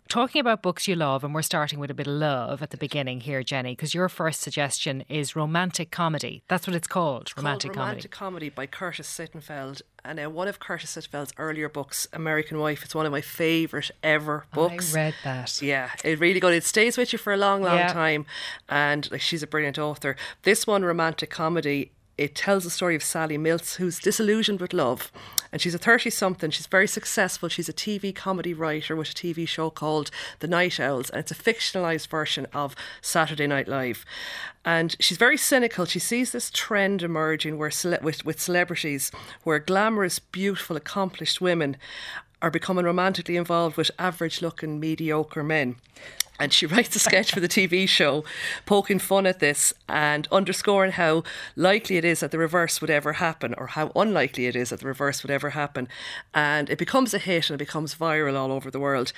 talking 0.09 0.41
about 0.41 0.61
books 0.61 0.88
you 0.88 0.95
love, 0.95 1.23
and 1.23 1.33
we're 1.33 1.41
starting 1.41 1.79
with 1.79 1.89
a 1.89 1.94
bit 1.94 2.07
of 2.07 2.13
love 2.13 2.61
at 2.61 2.71
the 2.71 2.77
beginning 2.77 3.21
here, 3.21 3.44
Jenny, 3.44 3.73
because 3.73 3.94
your 3.94 4.09
first 4.09 4.41
suggestion 4.41 5.06
is 5.07 5.35
romantic 5.35 5.91
comedy. 5.91 6.44
That's 6.47 6.67
what 6.67 6.75
it's 6.75 6.88
called, 6.88 7.23
it's 7.23 7.38
romantic 7.38 7.73
called 7.73 7.88
romantic 7.88 8.11
comedy. 8.11 8.50
by 8.50 8.65
Curtis 8.65 9.07
Sittenfeld. 9.07 9.81
And 10.03 10.19
uh, 10.19 10.29
one 10.29 10.47
of 10.47 10.59
Curtis 10.59 10.95
Sittenfeld's 10.95 11.33
earlier 11.38 11.69
books, 11.69 12.07
American 12.11 12.57
Wife, 12.57 12.83
it's 12.83 12.95
one 12.95 13.06
of 13.06 13.11
my 13.11 13.21
favourite 13.21 13.91
ever 14.01 14.45
books. 14.53 14.94
I 14.94 14.97
read 14.97 15.13
that. 15.23 15.61
Yeah, 15.61 15.91
it 16.03 16.19
really 16.19 16.39
good. 16.39 16.53
It 16.53 16.63
stays 16.63 16.97
with 16.97 17.13
you 17.13 17.19
for 17.19 17.31
a 17.33 17.38
long, 17.38 17.61
long 17.61 17.77
yeah. 17.77 17.94
time. 17.94 18.25
And 18.67 19.09
like 19.11 19.21
she's 19.21 19.44
a 19.44 19.47
brilliant 19.47 19.77
author. 19.77 20.15
This 20.44 20.65
one, 20.65 20.83
romantic 20.83 21.29
comedy, 21.29 21.91
it 22.19 22.36
tells 22.36 22.66
the 22.66 22.69
story 22.69 22.95
of 22.95 23.04
Sally 23.04 23.38
Mills, 23.38 23.75
who's 23.75 23.98
disillusioned 23.98 24.60
with 24.60 24.74
love. 24.74 25.10
And 25.54 25.62
she's 25.62 25.74
a 25.74 25.77
30 25.77 26.10
something. 26.10 26.51
She's 26.51 26.68
very 26.68 26.86
successful. 26.86 27.48
She's 27.48 27.69
a 27.69 27.74
TV 27.74 28.13
comedy 28.13 28.54
writer 28.54 28.94
with 28.94 29.12
a 29.12 29.13
TV 29.13 29.48
show 29.48 29.69
called 29.69 30.12
The 30.39 30.48
Night 30.48 30.81
Owls. 30.81 31.10
And 31.10 31.21
it's 31.21 31.31
a 31.31 31.36
fictionalized 31.36 32.10
version 32.10 32.45
of 32.54 32.75
Saturday 33.01 33.48
Night 33.48 33.69
Live. 33.69 34.06
And 34.66 34.98
she's 35.00 35.18
very 35.18 35.38
cynical. 35.38 35.86
She 35.86 36.00
sees 36.00 36.33
this 36.33 36.51
trend 36.51 37.04
emerging 37.04 37.57
where 37.57 37.71
cele- 37.71 38.00
with, 38.01 38.25
with 38.25 38.42
celebrities, 38.42 39.12
where 39.44 39.60
glamorous, 39.60 40.19
beautiful, 40.19 40.75
accomplished 40.75 41.39
women 41.39 41.77
are 42.42 42.51
becoming 42.51 42.83
romantically 42.83 43.38
involved 43.38 43.77
with 43.77 43.92
average 43.98 44.42
looking, 44.42 44.77
mediocre 44.77 45.44
men. 45.44 45.77
And 46.39 46.53
she 46.53 46.65
writes 46.74 46.95
a 46.95 47.00
sketch 47.00 47.31
for 47.31 47.39
the 47.39 47.47
TV 47.47 47.88
show, 47.88 48.24
poking 48.65 49.00
fun 49.00 49.25
at 49.25 49.39
this 49.39 49.74
and 49.88 50.27
underscoring 50.31 50.94
how 50.94 51.23
likely 51.56 51.97
it 51.97 52.06
is 52.06 52.19
that 52.21 52.31
the 52.31 52.37
reverse 52.37 52.81
would 52.81 52.90
ever 52.90 53.13
happen, 53.13 53.54
or 53.57 53.68
how 53.68 53.92
unlikely 53.95 54.45
it 54.47 54.56
is 54.56 54.69
that 54.69 54.80
the 54.80 54.87
reverse 54.87 55.23
would 55.23 55.31
ever 55.31 55.52
happen. 55.52 55.87
And 56.33 56.69
it 56.69 56.78
becomes 56.78 57.13
a 57.13 57.19
hit 57.19 57.49
and 57.49 57.56
it 57.56 57.66
becomes 57.66 57.95
viral 57.95 58.37
all 58.37 58.52
over 58.52 58.71
the 58.71 58.80
world. 58.80 59.11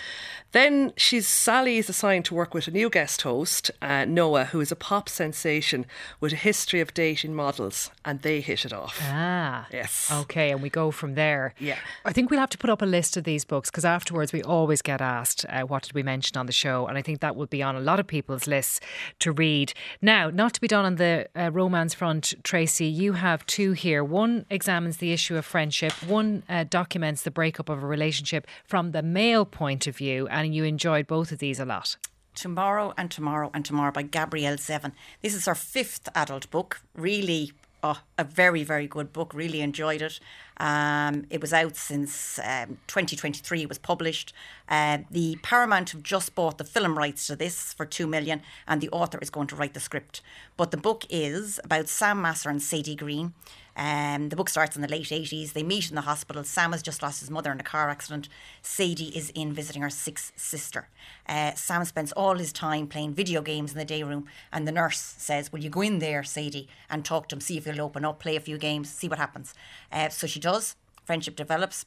Then 0.51 0.93
she's 0.97 1.27
Sally 1.27 1.77
is 1.77 1.89
assigned 1.89 2.25
to 2.25 2.33
work 2.33 2.53
with 2.53 2.67
a 2.67 2.71
new 2.71 2.89
guest 2.89 3.21
host, 3.21 3.71
uh, 3.81 4.05
Noah, 4.05 4.45
who 4.45 4.59
is 4.59 4.71
a 4.71 4.75
pop 4.75 5.07
sensation 5.07 5.85
with 6.19 6.33
a 6.33 6.35
history 6.35 6.81
of 6.81 6.93
dating 6.93 7.35
models, 7.35 7.91
and 8.03 8.21
they 8.21 8.41
hit 8.41 8.65
it 8.65 8.73
off. 8.73 8.99
Ah, 9.03 9.67
yes. 9.71 10.11
Okay, 10.11 10.51
and 10.51 10.61
we 10.61 10.69
go 10.69 10.91
from 10.91 11.15
there. 11.15 11.53
Yeah, 11.59 11.77
I 12.05 12.13
think 12.13 12.29
we'll 12.29 12.39
have 12.39 12.49
to 12.49 12.57
put 12.57 12.69
up 12.69 12.81
a 12.81 12.85
list 12.85 13.17
of 13.17 13.23
these 13.23 13.45
books 13.45 13.69
because 13.69 13.85
afterwards 13.85 14.33
we 14.33 14.43
always 14.43 14.81
get 14.81 15.01
asked, 15.01 15.45
uh, 15.49 15.61
"What 15.61 15.83
did 15.83 15.93
we 15.93 16.03
mention 16.03 16.37
on 16.37 16.45
the 16.45 16.51
show?" 16.51 16.87
And 16.87 16.97
I 16.97 17.01
think 17.01 17.10
think 17.11 17.19
that 17.19 17.35
would 17.35 17.49
be 17.49 17.61
on 17.61 17.75
a 17.75 17.81
lot 17.81 17.99
of 17.99 18.07
people's 18.07 18.47
lists 18.47 18.79
to 19.19 19.33
read. 19.33 19.73
Now, 20.01 20.29
not 20.29 20.53
to 20.53 20.61
be 20.61 20.67
done 20.67 20.85
on 20.85 20.95
the 20.95 21.27
uh, 21.35 21.51
romance 21.51 21.93
front, 21.93 22.33
Tracy, 22.43 22.85
you 22.85 23.13
have 23.13 23.45
two 23.45 23.73
here. 23.73 24.01
One 24.01 24.45
examines 24.49 24.97
the 24.97 25.11
issue 25.11 25.35
of 25.35 25.45
friendship, 25.45 25.91
one 26.07 26.43
uh, 26.47 26.63
documents 26.63 27.23
the 27.23 27.31
breakup 27.31 27.67
of 27.67 27.83
a 27.83 27.85
relationship 27.85 28.47
from 28.63 28.91
the 28.91 29.03
male 29.03 29.45
point 29.45 29.87
of 29.87 29.97
view, 29.97 30.27
and 30.29 30.55
you 30.55 30.63
enjoyed 30.63 31.05
both 31.05 31.33
of 31.33 31.39
these 31.39 31.59
a 31.59 31.65
lot. 31.65 31.97
Tomorrow 32.33 32.93
and 32.97 33.11
Tomorrow 33.11 33.51
and 33.53 33.65
Tomorrow 33.65 33.91
by 33.91 34.03
Gabrielle 34.03 34.55
Zevin. 34.55 34.93
This 35.21 35.33
is 35.33 35.45
her 35.47 35.55
fifth 35.55 36.07
adult 36.15 36.49
book. 36.49 36.81
Really, 36.95 37.51
oh, 37.83 37.99
a 38.17 38.23
very, 38.23 38.63
very 38.63 38.87
good 38.87 39.11
book. 39.11 39.33
Really 39.33 39.59
enjoyed 39.59 40.01
it. 40.01 40.21
Um, 40.57 41.25
it 41.29 41.41
was 41.41 41.51
out 41.51 41.75
since 41.75 42.39
um, 42.39 42.77
2023. 42.87 43.63
It 43.63 43.69
was 43.69 43.79
published. 43.79 44.33
Uh, 44.71 44.99
the 45.11 45.37
Paramount 45.43 45.89
have 45.89 46.01
just 46.01 46.33
bought 46.33 46.57
the 46.57 46.63
film 46.63 46.97
rights 46.97 47.27
to 47.27 47.35
this 47.35 47.73
for 47.73 47.85
two 47.85 48.07
million, 48.07 48.41
and 48.65 48.79
the 48.79 48.89
author 48.89 49.19
is 49.21 49.29
going 49.29 49.47
to 49.47 49.55
write 49.55 49.73
the 49.73 49.81
script. 49.81 50.21
But 50.55 50.71
the 50.71 50.77
book 50.77 51.05
is 51.09 51.59
about 51.65 51.89
Sam 51.89 52.23
Masur 52.23 52.49
and 52.49 52.61
Sadie 52.61 52.95
Green. 52.95 53.33
Um, 53.75 54.29
the 54.29 54.35
book 54.35 54.47
starts 54.49 54.77
in 54.77 54.81
the 54.81 54.87
late 54.87 55.07
80s. 55.07 55.51
They 55.51 55.63
meet 55.63 55.89
in 55.89 55.95
the 55.95 56.01
hospital. 56.01 56.43
Sam 56.45 56.71
has 56.71 56.81
just 56.81 57.01
lost 57.01 57.19
his 57.19 57.29
mother 57.29 57.51
in 57.51 57.59
a 57.59 57.63
car 57.63 57.89
accident. 57.89 58.29
Sadie 58.61 59.15
is 59.17 59.29
in 59.31 59.51
visiting 59.51 59.81
her 59.81 59.89
sixth 59.89 60.31
sister. 60.37 60.87
Uh, 61.27 61.53
Sam 61.55 61.83
spends 61.83 62.13
all 62.13 62.35
his 62.35 62.53
time 62.53 62.87
playing 62.87 63.13
video 63.13 63.41
games 63.41 63.73
in 63.73 63.77
the 63.77 63.85
day 63.85 64.03
room, 64.03 64.25
and 64.53 64.65
the 64.65 64.71
nurse 64.71 64.99
says, 64.99 65.51
Will 65.51 65.59
you 65.59 65.69
go 65.69 65.81
in 65.81 65.99
there, 65.99 66.23
Sadie, 66.23 66.69
and 66.89 67.03
talk 67.03 67.27
to 67.29 67.35
him, 67.35 67.41
see 67.41 67.57
if 67.57 67.65
he'll 67.65 67.81
open 67.81 68.05
up, 68.05 68.19
play 68.19 68.37
a 68.37 68.41
few 68.41 68.57
games, 68.57 68.89
see 68.89 69.09
what 69.09 69.19
happens? 69.19 69.53
Uh, 69.91 70.07
so 70.07 70.27
she 70.27 70.39
does. 70.39 70.77
Friendship 71.03 71.35
develops. 71.35 71.85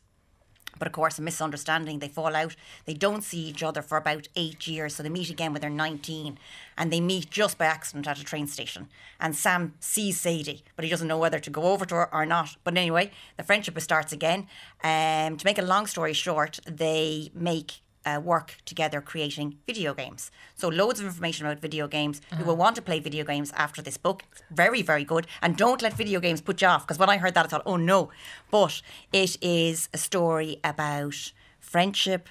But 0.79 0.89
of 0.89 0.93
course, 0.93 1.19
a 1.19 1.23
misunderstanding, 1.23 1.99
they 1.99 2.09
fall 2.09 2.35
out. 2.35 2.57
They 2.85 2.95
don't 2.95 3.23
see 3.23 3.39
each 3.39 3.63
other 3.63 3.83
for 3.83 3.97
about 3.97 4.29
eight 4.37 4.67
years. 4.67 4.97
So 4.97 5.03
they 5.03 5.09
meet 5.09 5.31
again 5.31 5.53
when 5.53 5.61
they're 5.61 5.71
19 5.71 6.39
and 6.77 6.93
they 6.93 7.01
meet 7.01 7.31
just 7.31 7.59
by 7.59 7.67
accident 7.67 8.09
at 8.09 8.19
a 8.19 8.25
train 8.25 8.47
station. 8.47 8.89
And 9.21 9.37
Sam 9.37 9.75
sees 9.81 10.21
Sadie, 10.21 10.65
but 10.77 10.85
he 10.85 10.91
doesn't 10.91 11.09
know 11.09 11.19
whether 11.19 11.39
to 11.39 11.51
go 11.51 11.65
over 11.65 11.87
to 11.87 11.95
her 11.95 12.15
or 12.15 12.27
not. 12.27 12.57
But 12.65 12.77
anyway, 12.77 13.11
the 13.37 13.45
friendship 13.45 13.81
starts 13.81 14.13
again. 14.13 14.49
Um, 14.83 15.37
to 15.37 15.45
make 15.45 15.59
a 15.59 15.63
long 15.63 15.87
story 15.87 16.13
short, 16.13 16.59
they 16.67 17.31
make 17.35 17.81
uh, 18.05 18.21
work 18.23 18.57
together 18.65 19.01
creating 19.01 19.59
video 19.67 19.95
games. 19.95 20.31
So, 20.55 20.69
loads 20.69 21.01
of 21.01 21.07
information 21.07 21.47
about 21.47 21.61
video 21.61 21.89
games. 21.89 22.21
Uh-huh. 22.31 22.41
You 22.41 22.47
will 22.47 22.57
want 22.57 22.77
to 22.77 22.83
play 22.83 23.01
video 23.01 23.25
games 23.25 23.53
after 23.57 23.83
this 23.83 23.97
book. 23.97 24.23
It's 24.33 24.43
very, 24.51 24.83
very 24.83 25.05
good. 25.05 25.27
And 25.43 25.57
don't 25.57 25.83
let 25.83 25.95
video 25.95 26.21
games 26.21 26.41
put 26.41 26.63
you 26.63 26.69
off 26.69 26.87
because 26.87 26.99
when 26.99 27.11
I 27.11 27.19
heard 27.19 27.35
that, 27.35 27.47
I 27.47 27.49
thought, 27.49 27.63
oh 27.67 27.77
no. 27.77 28.11
But 28.51 28.83
it 29.13 29.37
is 29.43 29.89
a 29.93 29.99
story 29.99 30.61
about 30.63 31.33
friendship, 31.61 32.29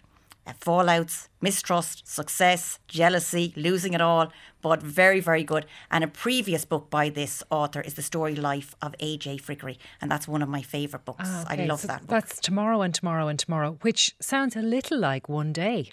fallouts, 0.51 1.29
mistrust, 1.41 2.07
success, 2.07 2.79
jealousy, 2.87 3.53
losing 3.55 3.93
it 3.93 4.01
all, 4.01 4.31
but 4.61 4.81
very, 4.81 5.19
very 5.19 5.43
good. 5.43 5.65
And 5.89 6.03
a 6.03 6.07
previous 6.07 6.65
book 6.65 6.89
by 6.89 7.09
this 7.09 7.43
author 7.49 7.81
is 7.81 7.93
The 7.93 8.01
Story 8.01 8.35
Life 8.35 8.75
of 8.81 8.95
A.J. 8.99 9.37
Fikry, 9.37 9.77
and 10.01 10.11
that's 10.11 10.27
one 10.27 10.41
of 10.41 10.49
my 10.49 10.61
favourite 10.61 11.05
books. 11.05 11.25
Ah, 11.27 11.43
okay. 11.51 11.63
I 11.63 11.65
love 11.65 11.81
so 11.81 11.87
that 11.87 12.01
book. 12.01 12.09
That's 12.09 12.39
Tomorrow 12.39 12.81
and 12.81 12.93
Tomorrow 12.93 13.27
and 13.27 13.39
Tomorrow, 13.39 13.77
which 13.81 14.15
sounds 14.19 14.55
a 14.55 14.61
little 14.61 14.99
like 14.99 15.29
One 15.29 15.53
Day. 15.53 15.91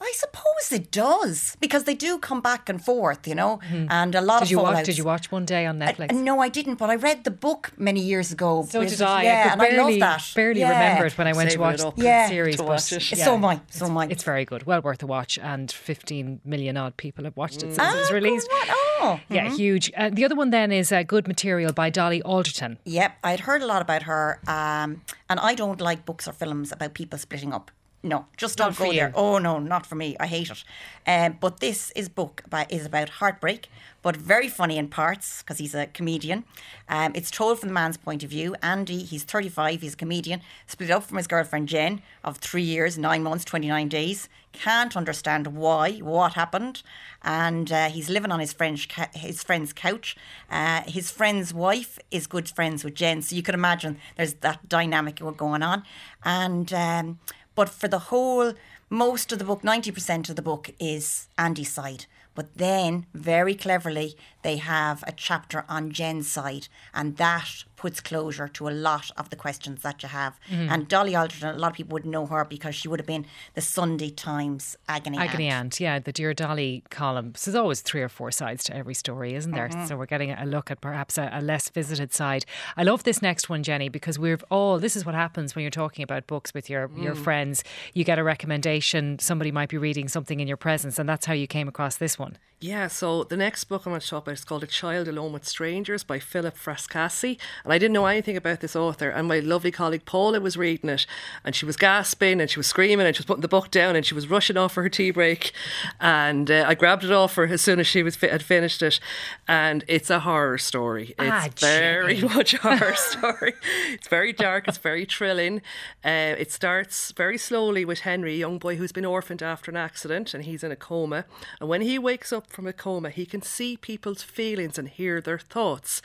I 0.00 0.12
suppose 0.16 0.72
it 0.72 0.90
does 0.90 1.56
because 1.60 1.84
they 1.84 1.94
do 1.94 2.18
come 2.18 2.40
back 2.40 2.68
and 2.68 2.84
forth, 2.84 3.26
you 3.26 3.34
know, 3.34 3.60
mm-hmm. 3.64 3.86
and 3.90 4.14
a 4.14 4.20
lot 4.20 4.40
did 4.40 4.46
of 4.46 4.50
you 4.50 4.58
watch, 4.58 4.84
Did 4.84 4.98
you 4.98 5.04
watch 5.04 5.30
One 5.30 5.44
Day 5.44 5.66
on 5.66 5.78
Netflix? 5.78 6.12
I, 6.12 6.14
no, 6.14 6.40
I 6.40 6.48
didn't, 6.48 6.76
but 6.76 6.90
I 6.90 6.96
read 6.96 7.24
the 7.24 7.30
book 7.30 7.72
many 7.78 8.00
years 8.00 8.32
ago. 8.32 8.66
So 8.68 8.84
did 8.84 9.00
I. 9.00 9.22
Yeah, 9.22 9.46
I 9.48 9.52
and 9.52 9.60
barely, 9.60 9.76
I 9.78 10.06
love 10.06 10.18
that. 10.18 10.32
Barely 10.34 10.60
yeah. 10.60 10.70
remembered 10.70 11.12
when 11.12 11.26
I 11.26 11.32
went 11.32 11.50
Save 11.50 11.58
to 11.58 11.60
watch 11.60 11.96
the 11.96 12.02
yeah. 12.02 12.28
series. 12.28 12.56
To 12.56 12.64
watch 12.64 12.92
it. 12.92 13.12
Yeah. 13.12 13.24
So 13.24 13.38
my, 13.38 13.60
so 13.70 13.88
my. 13.88 14.06
It's 14.10 14.24
very 14.24 14.44
good, 14.44 14.64
well 14.64 14.80
worth 14.82 15.02
a 15.02 15.06
watch, 15.06 15.38
and 15.38 15.70
15 15.70 16.40
million 16.44 16.76
odd 16.76 16.96
people 16.96 17.24
have 17.24 17.36
watched 17.36 17.62
it 17.62 17.66
mm. 17.66 17.74
since 17.74 17.78
ah, 17.80 17.96
it 17.96 18.00
was 18.00 18.12
released. 18.12 18.48
Oh, 18.52 19.20
yeah, 19.28 19.46
mm-hmm. 19.46 19.56
huge. 19.56 19.92
Uh, 19.96 20.10
the 20.10 20.24
other 20.24 20.34
one 20.34 20.50
then 20.50 20.72
is 20.72 20.90
uh, 20.90 21.02
Good 21.02 21.28
Material 21.28 21.72
by 21.72 21.90
Dolly 21.90 22.20
Alderton. 22.22 22.78
Yep, 22.84 23.16
I'd 23.22 23.40
heard 23.40 23.62
a 23.62 23.66
lot 23.66 23.82
about 23.82 24.04
her, 24.04 24.40
um, 24.46 25.02
and 25.28 25.40
I 25.40 25.54
don't 25.54 25.80
like 25.80 26.04
books 26.04 26.26
or 26.26 26.32
films 26.32 26.72
about 26.72 26.94
people 26.94 27.18
splitting 27.18 27.52
up. 27.52 27.70
No, 28.04 28.26
just 28.36 28.58
don't 28.58 28.76
go 28.76 28.92
there. 28.92 29.12
Oh 29.14 29.38
no, 29.38 29.58
not 29.58 29.86
for 29.86 29.94
me. 29.94 30.14
I 30.20 30.26
hate 30.26 30.50
it. 30.50 30.62
Um, 31.06 31.38
but 31.40 31.60
this 31.60 31.90
is 31.92 32.10
book 32.10 32.42
about, 32.44 32.70
is 32.70 32.84
about 32.84 33.08
heartbreak, 33.08 33.70
but 34.02 34.14
very 34.14 34.46
funny 34.48 34.76
in 34.76 34.88
parts 34.88 35.40
because 35.40 35.56
he's 35.56 35.74
a 35.74 35.86
comedian. 35.86 36.44
Um, 36.86 37.12
it's 37.14 37.30
told 37.30 37.60
from 37.60 37.70
the 37.70 37.74
man's 37.74 37.96
point 37.96 38.22
of 38.22 38.28
view. 38.28 38.56
Andy, 38.62 39.04
he's 39.04 39.24
35, 39.24 39.80
he's 39.80 39.94
a 39.94 39.96
comedian, 39.96 40.42
split 40.66 40.90
up 40.90 41.04
from 41.04 41.16
his 41.16 41.26
girlfriend 41.26 41.68
Jen 41.68 42.02
of 42.22 42.36
three 42.36 42.62
years, 42.62 42.98
nine 42.98 43.22
months, 43.22 43.46
29 43.46 43.88
days. 43.88 44.28
Can't 44.52 44.96
understand 44.98 45.46
why, 45.48 45.92
what 45.94 46.34
happened, 46.34 46.82
and 47.22 47.72
uh, 47.72 47.88
he's 47.88 48.10
living 48.10 48.30
on 48.30 48.38
his 48.38 48.52
friend's 48.52 48.86
his 49.14 49.42
friend's 49.42 49.72
couch. 49.72 50.14
Uh, 50.50 50.82
his 50.82 51.10
friend's 51.10 51.52
wife 51.52 51.98
is 52.10 52.26
good 52.26 52.48
friends 52.50 52.84
with 52.84 52.94
Jen, 52.94 53.22
so 53.22 53.34
you 53.34 53.42
can 53.42 53.54
imagine 53.54 53.96
there's 54.16 54.34
that 54.34 54.68
dynamic 54.68 55.16
going 55.38 55.62
on, 55.62 55.84
and. 56.22 56.70
Um, 56.74 57.18
but 57.54 57.68
for 57.68 57.88
the 57.88 58.10
whole, 58.10 58.54
most 58.90 59.32
of 59.32 59.38
the 59.38 59.44
book, 59.44 59.62
90% 59.62 60.28
of 60.28 60.36
the 60.36 60.42
book 60.42 60.70
is 60.78 61.28
Andy's 61.38 61.72
side. 61.72 62.06
But 62.34 62.56
then, 62.56 63.06
very 63.14 63.54
cleverly, 63.54 64.16
they 64.42 64.56
have 64.56 65.04
a 65.06 65.12
chapter 65.12 65.64
on 65.68 65.92
Jen's 65.92 66.28
side, 66.28 66.66
and 66.92 67.16
that 67.16 67.64
puts 67.84 68.00
closure 68.00 68.48
to 68.48 68.66
a 68.66 68.70
lot 68.70 69.10
of 69.18 69.28
the 69.28 69.36
questions 69.36 69.82
that 69.82 70.02
you 70.02 70.08
have. 70.08 70.40
Mm-hmm. 70.50 70.72
And 70.72 70.88
Dolly 70.88 71.14
Alderton, 71.14 71.54
a 71.54 71.58
lot 71.58 71.72
of 71.72 71.76
people 71.76 71.92
would 71.92 72.06
know 72.06 72.24
her 72.24 72.42
because 72.42 72.74
she 72.74 72.88
would 72.88 72.98
have 72.98 73.06
been 73.06 73.26
the 73.52 73.60
Sunday 73.60 74.08
Times 74.08 74.74
agony, 74.88 75.18
agony 75.18 75.48
aunt. 75.48 75.78
Yeah, 75.78 75.98
the 75.98 76.10
Dear 76.10 76.32
Dolly 76.32 76.82
column. 76.88 77.34
So 77.36 77.50
there's 77.50 77.60
always 77.60 77.82
three 77.82 78.00
or 78.00 78.08
four 78.08 78.30
sides 78.30 78.64
to 78.64 78.74
every 78.74 78.94
story, 78.94 79.34
isn't 79.34 79.52
there? 79.52 79.68
Mm-hmm. 79.68 79.84
So 79.84 79.98
we're 79.98 80.06
getting 80.06 80.30
a 80.30 80.46
look 80.46 80.70
at 80.70 80.80
perhaps 80.80 81.18
a, 81.18 81.28
a, 81.30 81.42
less 81.42 81.68
visited 81.68 82.14
side. 82.14 82.46
I 82.74 82.84
love 82.84 83.04
this 83.04 83.20
next 83.20 83.50
one, 83.50 83.62
Jenny, 83.62 83.90
because 83.90 84.18
we've 84.18 84.42
all. 84.50 84.78
This 84.78 84.96
is 84.96 85.04
what 85.04 85.14
happens 85.14 85.54
when 85.54 85.60
you're 85.60 85.70
talking 85.70 86.02
about 86.02 86.26
books 86.26 86.54
with 86.54 86.70
your 86.70 86.88
mm. 86.88 87.02
your 87.02 87.14
friends. 87.14 87.64
You 87.92 88.02
get 88.04 88.18
a 88.18 88.24
recommendation. 88.24 89.18
Somebody 89.18 89.52
might 89.52 89.68
be 89.68 89.76
reading 89.76 90.08
something 90.08 90.40
in 90.40 90.48
your 90.48 90.56
presence, 90.56 90.98
and 90.98 91.06
that's 91.06 91.26
how 91.26 91.34
you 91.34 91.46
came 91.46 91.68
across 91.68 91.96
this 91.96 92.18
one. 92.18 92.38
Yeah, 92.60 92.86
so 92.86 93.24
the 93.24 93.36
next 93.36 93.64
book 93.64 93.84
I'm 93.84 93.92
going 93.92 94.00
to 94.00 94.08
talk 94.08 94.22
about 94.22 94.32
is 94.32 94.44
called 94.44 94.62
A 94.62 94.66
Child 94.66 95.06
Alone 95.06 95.34
with 95.34 95.44
Strangers 95.44 96.02
by 96.02 96.18
Philip 96.18 96.56
Fracassi. 96.56 97.38
And 97.62 97.72
I 97.72 97.76
didn't 97.76 97.92
know 97.92 98.06
anything 98.06 98.38
about 98.38 98.60
this 98.60 98.74
author. 98.74 99.10
And 99.10 99.28
my 99.28 99.40
lovely 99.40 99.70
colleague 99.70 100.06
Paula 100.06 100.40
was 100.40 100.56
reading 100.56 100.88
it 100.88 101.04
and 101.44 101.54
she 101.54 101.66
was 101.66 101.76
gasping 101.76 102.40
and 102.40 102.48
she 102.48 102.58
was 102.58 102.66
screaming 102.66 103.06
and 103.06 103.14
she 103.14 103.20
was 103.20 103.26
putting 103.26 103.42
the 103.42 103.48
book 103.48 103.70
down 103.70 103.96
and 103.96 104.06
she 104.06 104.14
was 104.14 104.30
rushing 104.30 104.56
off 104.56 104.72
for 104.72 104.82
her 104.82 104.88
tea 104.88 105.10
break. 105.10 105.52
And 106.00 106.50
uh, 106.50 106.64
I 106.66 106.74
grabbed 106.74 107.04
it 107.04 107.12
off 107.12 107.34
her 107.34 107.44
as 107.44 107.60
soon 107.60 107.80
as 107.80 107.86
she 107.86 108.02
was 108.02 108.16
had 108.16 108.42
finished 108.42 108.80
it. 108.80 108.98
And 109.46 109.84
it's 109.86 110.08
a 110.08 110.20
horror 110.20 110.56
story. 110.56 111.14
Ah, 111.18 111.44
it's 111.44 111.62
ah, 111.62 111.66
very 111.66 112.20
much 112.22 112.54
a 112.54 112.58
horror 112.58 112.94
story. 112.94 113.52
It's 113.92 114.08
very 114.08 114.32
dark, 114.32 114.68
it's 114.68 114.78
very 114.78 115.04
thrilling. 115.04 115.60
Uh, 116.02 116.34
it 116.38 116.50
starts 116.50 117.12
very 117.12 117.36
slowly 117.36 117.84
with 117.84 118.00
Henry, 118.00 118.34
a 118.34 118.38
young 118.38 118.56
boy 118.56 118.76
who's 118.76 118.92
been 118.92 119.04
orphaned 119.04 119.42
after 119.42 119.70
an 119.70 119.76
accident 119.76 120.32
and 120.32 120.44
he's 120.44 120.64
in 120.64 120.72
a 120.72 120.76
coma. 120.76 121.26
And 121.60 121.68
when 121.68 121.82
he 121.82 121.98
wakes 121.98 122.32
up 122.32 122.43
from 122.48 122.66
a 122.66 122.72
coma, 122.72 123.10
he 123.10 123.26
can 123.26 123.42
see 123.42 123.76
people's 123.76 124.22
feelings 124.22 124.78
and 124.78 124.88
hear 124.88 125.20
their 125.20 125.38
thoughts. 125.38 126.02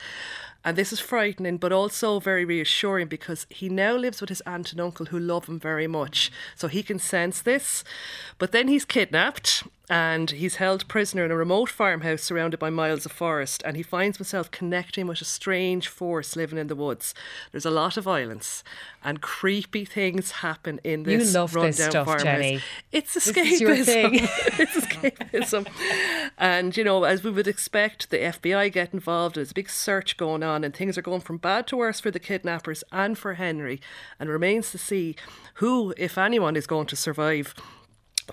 And 0.64 0.76
this 0.76 0.92
is 0.92 1.00
frightening, 1.00 1.56
but 1.56 1.72
also 1.72 2.20
very 2.20 2.44
reassuring 2.44 3.08
because 3.08 3.46
he 3.48 3.68
now 3.68 3.96
lives 3.96 4.20
with 4.20 4.28
his 4.28 4.42
aunt 4.42 4.72
and 4.72 4.80
uncle 4.80 5.06
who 5.06 5.18
love 5.18 5.46
him 5.46 5.58
very 5.58 5.86
much. 5.86 6.30
So 6.54 6.68
he 6.68 6.82
can 6.82 6.98
sense 6.98 7.40
this. 7.40 7.82
But 8.38 8.52
then 8.52 8.68
he's 8.68 8.84
kidnapped 8.84 9.64
and 9.90 10.30
he's 10.30 10.56
held 10.56 10.86
prisoner 10.86 11.24
in 11.24 11.32
a 11.32 11.36
remote 11.36 11.68
farmhouse 11.68 12.22
surrounded 12.22 12.60
by 12.60 12.70
miles 12.70 13.04
of 13.04 13.10
forest. 13.10 13.60
And 13.66 13.76
he 13.76 13.82
finds 13.82 14.18
himself 14.18 14.50
connecting 14.52 15.08
with 15.08 15.20
a 15.20 15.24
strange 15.24 15.88
force 15.88 16.36
living 16.36 16.58
in 16.58 16.68
the 16.68 16.76
woods. 16.76 17.12
There's 17.50 17.66
a 17.66 17.70
lot 17.72 17.96
of 17.96 18.04
violence 18.04 18.62
and 19.02 19.20
creepy 19.20 19.84
things 19.84 20.30
happen 20.30 20.78
in 20.84 21.02
this 21.02 21.32
you 21.32 21.38
love 21.38 21.54
rundown 21.54 21.70
this 21.72 21.86
stuff 21.86 22.06
farmhouse. 22.06 22.22
Jenny. 22.22 22.60
It's 22.92 23.16
escapism. 23.16 24.10
it's 24.60 24.76
escapism. 24.76 25.66
And 26.38 26.76
you 26.76 26.84
know 26.84 27.02
as 27.02 27.24
we 27.24 27.30
would 27.30 27.48
expect 27.48 28.10
the 28.10 28.18
FBI 28.18 28.72
get 28.72 28.94
involved 28.94 29.36
there's 29.36 29.50
a 29.50 29.54
big 29.54 29.70
search 29.70 30.16
going 30.16 30.42
on 30.42 30.49
and 30.56 30.74
things 30.74 30.98
are 30.98 31.02
going 31.02 31.20
from 31.20 31.38
bad 31.38 31.66
to 31.68 31.76
worse 31.76 32.00
for 32.00 32.10
the 32.10 32.18
kidnappers 32.18 32.84
and 32.92 33.16
for 33.16 33.34
Henry 33.34 33.80
and 34.18 34.28
remains 34.28 34.70
to 34.70 34.78
see 34.78 35.16
who 35.54 35.94
if 35.96 36.18
anyone 36.18 36.56
is 36.56 36.66
going 36.66 36.86
to 36.86 36.96
survive 36.96 37.54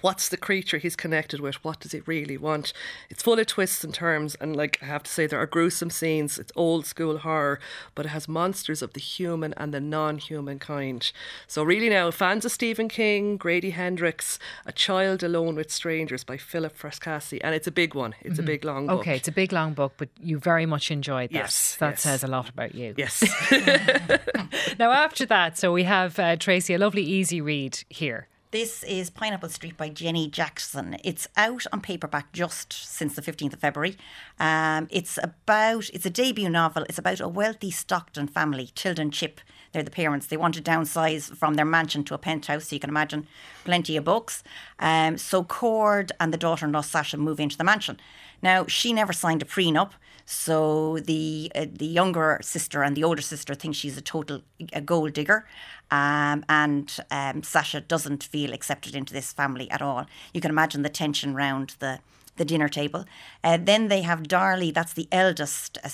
what's 0.02 0.30
the 0.30 0.38
creature 0.38 0.78
he's 0.78 0.96
connected 0.96 1.40
with? 1.40 1.64
What 1.64 1.80
does 1.80 1.92
he 1.92 2.02
really 2.06 2.38
want? 2.38 2.74
It's 3.10 3.24
full 3.24 3.40
of 3.40 3.48
twists 3.48 3.84
and 3.84 3.94
turns, 3.94 4.36
and 4.36 4.56
like 4.56 4.80
I 4.82 4.86
have 4.86 5.04
to 5.04 5.12
say, 5.12 5.28
there 5.28 5.42
are 5.42 5.48
gruesome 5.48 5.90
scenes. 5.90 6.38
It's 6.38 6.52
old 6.56 6.86
school 6.86 7.20
horror, 7.20 7.60
but 7.96 8.06
it 8.06 8.10
has 8.10 8.28
monsters 8.28 8.82
of 8.82 8.94
the 8.94 9.00
human 9.00 9.54
and 9.58 9.74
the 9.74 9.80
non-human 9.80 10.60
kind. 10.60 11.12
So 11.48 11.64
really, 11.64 11.90
now 11.90 12.12
fans 12.12 12.46
of 12.46 12.52
Stephen 12.52 12.90
King, 12.90 13.38
Grady 13.38 13.72
Hendrix, 13.72 14.40
A 14.66 14.72
Child 14.72 15.24
Alone 15.24 15.56
with 15.56 15.72
Strangers 15.72 16.24
by 16.24 16.38
Philip 16.38 16.78
Fracassi, 16.78 17.40
and 17.44 17.54
it's 17.56 17.68
a 17.68 17.72
big 17.72 17.96
one. 17.96 18.16
It's 18.22 18.34
mm-hmm. 18.34 18.44
a 18.44 18.46
big 18.46 18.66
long 18.66 18.88
book. 18.88 19.00
Okay, 19.00 19.16
it's 19.16 19.28
a 19.28 19.32
big 19.32 19.52
long 19.52 19.74
book, 19.74 19.94
but 19.98 20.10
you 20.22 20.40
very 20.40 20.66
much 20.66 20.92
enjoyed 20.92 21.30
that. 21.32 21.36
Yes, 21.36 21.76
that 21.78 21.92
yes. 21.92 22.02
says 22.02 22.24
a 22.24 22.28
lot 22.28 22.50
about 22.50 22.76
you. 22.76 22.94
Yes. 22.98 23.24
now 24.80 24.92
after 24.92 25.26
that, 25.26 25.58
so 25.58 25.72
we 25.74 25.84
have 25.84 26.18
uh, 26.20 26.36
Tracy, 26.36 26.74
a 26.74 26.78
lovely 26.78 27.04
easy 27.04 27.42
read 27.42 27.84
here. 27.90 28.28
This 28.52 28.82
is 28.84 29.10
Pineapple 29.10 29.50
Street 29.50 29.76
by 29.76 29.90
Jenny 29.90 30.30
Jackson. 30.30 30.96
It's 31.04 31.28
out 31.36 31.66
on 31.74 31.82
paperback 31.82 32.32
just 32.32 32.72
since 32.72 33.14
the 33.14 33.22
15th 33.22 33.52
of 33.52 33.60
February. 33.60 33.98
Um, 34.40 34.88
it's 34.90 35.20
about, 35.22 35.90
it's 35.90 36.06
a 36.06 36.10
debut 36.10 36.50
novel. 36.50 36.86
It's 36.88 36.98
about 36.98 37.20
a 37.20 37.28
wealthy 37.28 37.72
Stockton 37.72 38.30
family, 38.30 38.70
Tilden 38.74 39.12
Chip. 39.12 39.42
They're 39.74 39.84
the 39.84 39.92
parents. 39.92 40.28
They 40.28 40.38
want 40.38 40.54
to 40.54 40.62
downsize 40.62 41.36
from 41.36 41.56
their 41.56 41.66
mansion 41.66 42.06
to 42.06 42.14
a 42.14 42.18
penthouse, 42.18 42.70
so 42.70 42.78
you 42.78 42.80
can 42.80 42.90
imagine 42.90 43.28
plenty 43.66 43.98
of 43.98 44.06
books. 44.06 44.46
Um, 44.80 45.18
so 45.18 45.44
Cord 45.44 46.14
and 46.18 46.34
the 46.34 46.38
daughter 46.38 46.66
in 46.66 46.72
law 46.72 46.80
Sasha 46.80 47.18
move 47.18 47.42
into 47.42 47.58
the 47.58 47.66
mansion. 47.66 48.00
Now, 48.42 48.66
she 48.66 48.94
never 48.94 49.12
signed 49.12 49.42
a 49.42 49.46
prenup. 49.46 49.92
So 50.30 51.00
the 51.00 51.50
uh, 51.56 51.68
the 51.72 51.86
younger 51.86 52.40
sister 52.42 52.84
and 52.84 52.98
the 52.98 53.04
older 53.06 53.22
sister 53.22 53.56
think 53.56 53.76
she's 53.76 53.98
a 53.98 54.02
total 54.02 54.42
a 54.74 54.82
gold 54.82 55.14
digger, 55.14 55.46
um, 55.90 56.44
and 56.50 56.94
um, 57.10 57.44
Sasha 57.44 57.80
doesn't 57.80 58.26
feel 58.26 58.52
accepted 58.52 58.94
into 58.94 59.14
this 59.14 59.32
family 59.32 59.72
at 59.72 59.82
all. 59.82 60.06
You 60.34 60.42
can 60.42 60.52
imagine 60.52 60.82
the 60.82 60.90
tension 60.90 61.34
around 61.34 61.76
the 61.80 62.00
the 62.38 62.46
dinner 62.46 62.70
table. 62.70 63.06
Uh, 63.44 63.58
then 63.62 63.88
they 63.88 64.02
have 64.02 64.28
Darley, 64.28 64.72
that's 64.72 64.94
the 64.94 65.08
eldest 65.12 65.78
uh, 65.84 65.90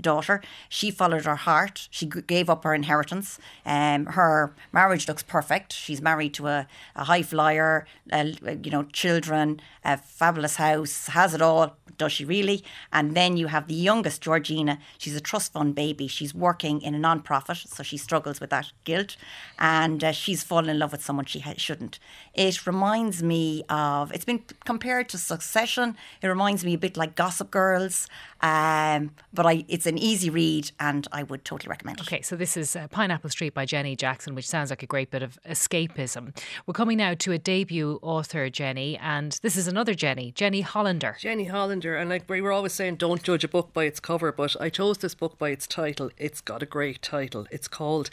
daughter. 0.00 0.40
She 0.68 0.90
followed 0.90 1.24
her 1.24 1.36
heart. 1.36 1.88
She 1.90 2.06
gave 2.06 2.48
up 2.48 2.64
her 2.64 2.74
inheritance. 2.74 3.38
Um, 3.66 4.06
her 4.06 4.54
marriage 4.72 5.08
looks 5.08 5.22
perfect. 5.22 5.72
She's 5.72 6.00
married 6.00 6.34
to 6.34 6.46
a, 6.46 6.66
a 6.96 7.04
high 7.04 7.22
flyer, 7.22 7.86
uh, 8.12 8.24
you 8.62 8.70
know, 8.70 8.84
children, 8.84 9.60
a 9.84 9.96
fabulous 9.96 10.56
house, 10.56 11.08
has 11.08 11.34
it 11.34 11.42
all. 11.42 11.76
Does 11.98 12.12
she 12.12 12.24
really? 12.24 12.64
And 12.92 13.14
then 13.14 13.36
you 13.36 13.48
have 13.48 13.66
the 13.66 13.74
youngest, 13.74 14.22
Georgina. 14.22 14.78
She's 14.96 15.16
a 15.16 15.20
trust 15.20 15.52
fund 15.52 15.74
baby. 15.74 16.06
She's 16.06 16.34
working 16.34 16.80
in 16.80 16.94
a 16.94 16.98
non 16.98 17.20
profit, 17.20 17.58
so 17.58 17.82
she 17.82 17.98
struggles 17.98 18.40
with 18.40 18.50
that 18.50 18.72
guilt. 18.84 19.16
And 19.58 20.02
uh, 20.02 20.12
she's 20.12 20.42
fallen 20.42 20.70
in 20.70 20.78
love 20.78 20.92
with 20.92 21.04
someone 21.04 21.26
she 21.26 21.40
ha- 21.40 21.54
shouldn't. 21.56 21.98
It 22.32 22.66
reminds 22.66 23.22
me 23.22 23.64
of, 23.68 24.12
it's 24.12 24.24
been 24.24 24.42
compared 24.64 25.08
to 25.10 25.18
Succession. 25.18 25.69
It 25.78 26.26
reminds 26.26 26.64
me 26.64 26.74
a 26.74 26.78
bit 26.78 26.96
like 26.96 27.14
Gossip 27.14 27.50
Girls. 27.50 28.06
Um, 28.42 29.10
but 29.34 29.46
I, 29.46 29.64
it's 29.68 29.86
an 29.86 29.98
easy 29.98 30.30
read 30.30 30.72
and 30.80 31.06
I 31.12 31.22
would 31.24 31.44
totally 31.44 31.68
recommend 31.68 32.00
it. 32.00 32.06
Okay, 32.06 32.22
so 32.22 32.36
this 32.36 32.56
is 32.56 32.74
uh, 32.74 32.88
Pineapple 32.88 33.28
Street 33.30 33.52
by 33.52 33.66
Jenny 33.66 33.94
Jackson, 33.96 34.34
which 34.34 34.48
sounds 34.48 34.70
like 34.70 34.82
a 34.82 34.86
great 34.86 35.10
bit 35.10 35.22
of 35.22 35.38
escapism. 35.46 36.34
We're 36.66 36.72
coming 36.72 36.98
now 36.98 37.14
to 37.14 37.32
a 37.32 37.38
debut 37.38 37.98
author, 38.02 38.48
Jenny, 38.48 38.96
and 38.98 39.38
this 39.42 39.56
is 39.56 39.68
another 39.68 39.92
Jenny, 39.92 40.32
Jenny 40.32 40.62
Hollander. 40.62 41.16
Jenny 41.18 41.44
Hollander, 41.44 41.96
and 41.96 42.08
like 42.08 42.28
we 42.28 42.40
were 42.40 42.52
always 42.52 42.72
saying, 42.72 42.96
don't 42.96 43.22
judge 43.22 43.44
a 43.44 43.48
book 43.48 43.74
by 43.74 43.84
its 43.84 44.00
cover, 44.00 44.32
but 44.32 44.56
I 44.58 44.70
chose 44.70 44.98
this 44.98 45.14
book 45.14 45.36
by 45.36 45.50
its 45.50 45.66
title. 45.66 46.10
It's 46.16 46.40
got 46.40 46.62
a 46.62 46.66
great 46.66 47.02
title. 47.02 47.46
It's 47.50 47.68
called 47.68 48.08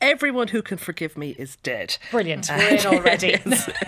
Everyone 0.00 0.48
Who 0.48 0.60
Can 0.60 0.78
Forgive 0.78 1.16
Me 1.16 1.36
Is 1.38 1.56
Dead. 1.56 1.98
Brilliant, 2.10 2.48
we're 2.56 2.68
in 2.68 2.86
already. 2.86 3.34
it's, 3.34 3.68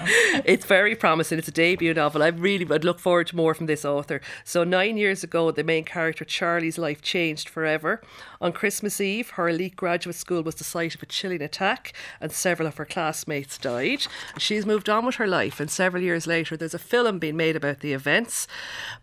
it's 0.44 0.66
very 0.66 0.94
promising. 0.94 1.38
It's 1.38 1.48
a 1.48 1.52
debut 1.52 1.94
novel. 1.94 2.22
I 2.22 2.28
really 2.28 2.64
would 2.64 2.84
look 2.84 3.00
forward 3.00 3.09
to 3.10 3.36
more 3.36 3.54
from 3.54 3.66
this 3.66 3.84
author. 3.84 4.20
So 4.44 4.64
nine 4.64 4.96
years 4.96 5.24
ago, 5.24 5.50
the 5.50 5.64
main 5.64 5.84
character 5.84 6.24
Charlie's 6.24 6.78
life 6.78 7.02
changed 7.02 7.48
forever. 7.48 8.00
On 8.40 8.52
Christmas 8.52 9.00
Eve, 9.00 9.30
her 9.30 9.48
elite 9.48 9.76
graduate 9.76 10.16
school 10.16 10.42
was 10.42 10.54
the 10.54 10.64
site 10.64 10.94
of 10.94 11.02
a 11.02 11.06
chilling 11.06 11.42
attack, 11.42 11.92
and 12.20 12.32
several 12.32 12.68
of 12.68 12.76
her 12.76 12.86
classmates 12.86 13.58
died. 13.58 14.06
She's 14.38 14.64
moved 14.64 14.88
on 14.88 15.04
with 15.04 15.16
her 15.16 15.26
life, 15.26 15.60
and 15.60 15.70
several 15.70 16.02
years 16.02 16.26
later, 16.26 16.56
there's 16.56 16.74
a 16.74 16.78
film 16.78 17.18
being 17.18 17.36
made 17.36 17.56
about 17.56 17.80
the 17.80 17.92
events. 17.92 18.46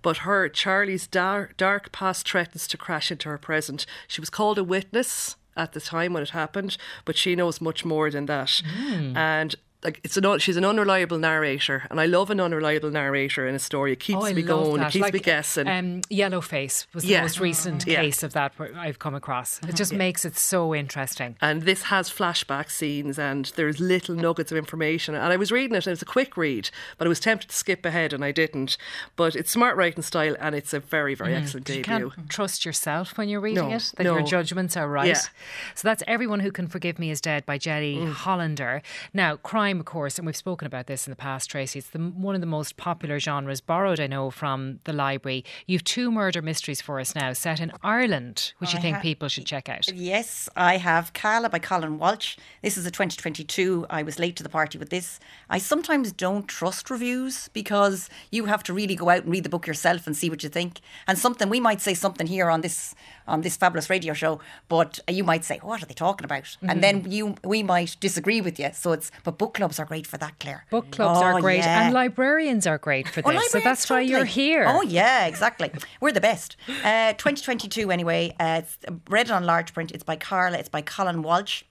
But 0.02 0.18
her, 0.18 0.50
Charlie's 0.50 1.08
dark, 1.08 1.58
dark 1.58 1.92
past 1.92 2.28
threatens 2.28 2.68
to 2.70 2.78
crash 2.78 3.12
into 3.12 3.30
her 3.30 3.38
present. 3.38 3.86
She 4.08 4.22
was 4.22 4.30
called 4.30 4.58
a 4.58 4.64
witness 4.64 5.36
at 5.58 5.74
the 5.74 5.82
time 5.82 6.14
when 6.14 6.24
it 6.24 6.30
happened, 6.30 6.78
but 7.04 7.18
she 7.18 7.36
knows 7.36 7.60
much 7.60 7.84
more 7.84 8.10
than 8.10 8.28
that. 8.28 8.62
Mm. 8.80 9.18
And 9.18 9.56
like 9.88 10.02
it's 10.04 10.18
an 10.18 10.40
she's 10.40 10.58
an 10.58 10.66
unreliable 10.66 11.18
narrator, 11.18 11.88
and 11.90 12.00
I 12.02 12.06
love 12.08 12.30
an 12.30 12.42
unreliable 12.42 12.92
narrator 12.92 13.48
in 13.48 13.56
a 13.56 13.60
story. 13.60 13.94
It 13.94 14.02
keeps 14.02 14.20
oh, 14.22 14.34
me 14.34 14.42
going. 14.42 14.82
That. 14.82 14.90
It 14.90 14.92
keeps 14.92 15.04
like, 15.04 15.14
me 15.14 15.20
guessing. 15.22 15.68
Um, 15.68 16.02
Yellowface 16.12 16.88
was 16.94 17.06
the 17.06 17.18
most 17.22 17.40
recent 17.40 17.88
yeah. 17.88 18.02
case 18.02 18.22
of 18.22 18.34
that 18.34 18.52
I've 18.76 19.00
come 19.00 19.16
across. 19.16 19.62
It 19.64 19.76
just 19.76 19.94
yeah. 19.94 19.98
makes 19.98 20.26
it 20.26 20.36
so 20.38 20.76
interesting. 20.76 21.38
And 21.42 21.62
this 21.62 21.84
has 21.84 22.10
flashback 22.10 22.70
scenes, 22.70 23.18
and 23.18 23.46
there's 23.56 23.80
little 23.80 24.14
nuggets 24.14 24.52
of 24.52 24.58
information. 24.58 25.16
And 25.16 25.32
I 25.32 25.38
was 25.38 25.54
reading 25.54 25.76
it, 25.76 25.88
and 25.88 25.94
it's 25.94 26.02
a 26.02 26.06
quick 26.06 26.36
read, 26.36 26.70
but 26.98 27.08
I 27.08 27.10
was 27.10 27.22
tempted 27.22 27.50
to 27.50 27.56
skip 27.56 27.86
ahead, 27.86 28.12
and 28.12 28.26
I 28.26 28.34
didn't. 28.34 28.78
But 29.16 29.38
it's 29.38 29.50
smart 29.50 29.78
writing 29.78 30.04
style, 30.04 30.36
and 30.42 30.54
it's 30.54 30.74
a 30.74 30.82
very, 30.82 31.16
very 31.16 31.32
mm. 31.32 31.42
excellent 31.42 31.66
debut. 31.66 31.78
You 31.78 32.10
can't 32.10 32.30
trust 32.30 32.66
yourself 32.66 33.18
when 33.18 33.30
you're 33.30 33.40
reading 33.40 33.70
no, 33.70 33.76
it 33.76 33.94
that 33.96 34.04
no. 34.04 34.18
your 34.18 34.28
judgments 34.28 34.76
are 34.76 34.90
right. 34.90 35.16
So 35.76 35.88
that's 35.88 36.04
Everyone 36.08 36.42
Who 36.42 36.52
Can 36.52 36.68
Forgive 36.68 37.00
Me 37.00 37.10
Is 37.10 37.22
Dead 37.22 37.46
by 37.46 37.58
Jenny 37.58 38.00
mm. 38.00 38.12
Hollander. 38.12 38.82
Now, 39.14 39.38
crime, 39.38 39.77
of 39.80 39.86
course, 39.86 40.18
and 40.18 40.26
we've 40.26 40.36
spoken 40.36 40.66
about 40.66 40.88
this 40.88 41.08
in 41.08 41.12
the 41.12 41.18
past, 41.18 41.50
Tracy. 41.50 41.80
It's 41.80 41.90
the, 41.90 42.00
one 42.00 42.36
of 42.36 42.42
the 42.42 42.48
most 42.48 42.78
popular 42.78 43.20
genres, 43.20 43.62
borrowed, 43.62 44.00
I 44.00 44.08
know, 44.08 44.30
from 44.30 44.80
the 44.84 44.94
library. 44.94 45.44
You've 45.66 45.84
two 45.84 46.12
murder 46.12 46.42
mysteries 46.42 46.82
for 46.82 47.00
us 47.00 47.16
now, 47.16 47.34
set 47.34 47.60
in 47.60 47.72
Ireland, 47.84 48.54
which 48.60 48.74
I 48.74 48.78
you 48.78 48.82
think 48.82 48.98
ha- 48.98 49.02
people 49.02 49.28
should 49.28 49.46
check 49.46 49.70
out. 49.70 49.92
Yes, 49.94 50.50
I 50.56 50.78
have 50.78 51.14
Kala 51.14 51.50
by 51.50 51.60
Colin 51.60 51.98
Walsh. 51.98 52.38
This 52.62 52.78
is 52.78 52.86
a 52.86 52.92
2022. 52.92 53.86
I 53.90 54.04
was 54.04 54.20
late 54.20 54.36
to 54.38 54.44
the 54.44 54.50
party 54.50 54.78
with 54.78 54.90
this. 54.90 55.20
I 55.50 55.58
sometimes 55.58 56.12
don't 56.12 56.48
trust 56.48 56.90
reviews 56.90 57.50
because 57.54 58.10
you 58.32 58.46
have 58.46 58.64
to 58.64 58.74
really 58.74 58.96
go 58.96 59.10
out 59.10 59.24
and 59.24 59.32
read 59.32 59.44
the 59.44 59.50
book 59.50 59.68
yourself 59.68 60.08
and 60.08 60.16
see 60.16 60.30
what 60.30 60.44
you 60.44 60.50
think. 60.50 60.80
And 61.08 61.18
something 61.18 61.50
we 61.50 61.60
might 61.60 61.82
say 61.82 61.94
something 61.94 62.28
here 62.28 62.50
on 62.50 62.62
this 62.62 62.96
on 63.28 63.42
this 63.42 63.58
fabulous 63.58 63.90
radio 63.90 64.14
show, 64.14 64.40
but 64.70 65.00
you 65.10 65.24
might 65.24 65.44
say, 65.44 65.60
"What 65.62 65.84
are 65.84 65.86
they 65.86 65.94
talking 65.94 66.26
about?" 66.26 66.44
Mm-hmm. 66.44 66.70
And 66.70 66.84
then 66.84 67.12
you 67.12 67.36
we 67.44 67.64
might 67.64 67.98
disagree 68.00 68.42
with 68.42 68.60
you. 68.60 68.70
So 68.74 68.92
it's 68.94 69.12
but 69.24 69.38
book 69.38 69.57
clubs 69.58 69.80
are 69.80 69.86
great 69.86 70.08
for 70.08 70.18
that, 70.18 70.40
Claire. 70.40 70.66
Book 70.70 70.92
clubs 70.92 71.20
oh, 71.20 71.24
are 71.24 71.42
great, 71.42 71.58
yeah. 71.58 71.86
and 71.86 71.94
librarians 71.94 72.66
are 72.66 72.78
great 72.78 73.08
for 73.08 73.22
oh, 73.26 73.32
this. 73.32 73.52
so 73.52 73.60
that's 73.60 73.86
totally. 73.86 74.06
why 74.06 74.10
you're 74.10 74.26
here. 74.26 74.66
Oh 74.68 74.84
yeah, 74.84 75.26
exactly. 75.26 75.72
We're 76.00 76.14
the 76.14 76.22
best. 76.22 76.56
Uh, 76.84 77.14
2022 77.14 77.92
anyway. 77.92 78.36
Uh, 78.40 78.62
it's 78.64 78.78
read 79.10 79.28
it 79.28 79.32
on 79.32 79.44
large 79.46 79.74
print. 79.74 79.92
It's 79.92 80.04
by 80.04 80.16
Carla. 80.16 80.58
It's 80.60 80.70
by 80.70 80.82
Colin 80.82 81.24
Walsh. 81.24 81.64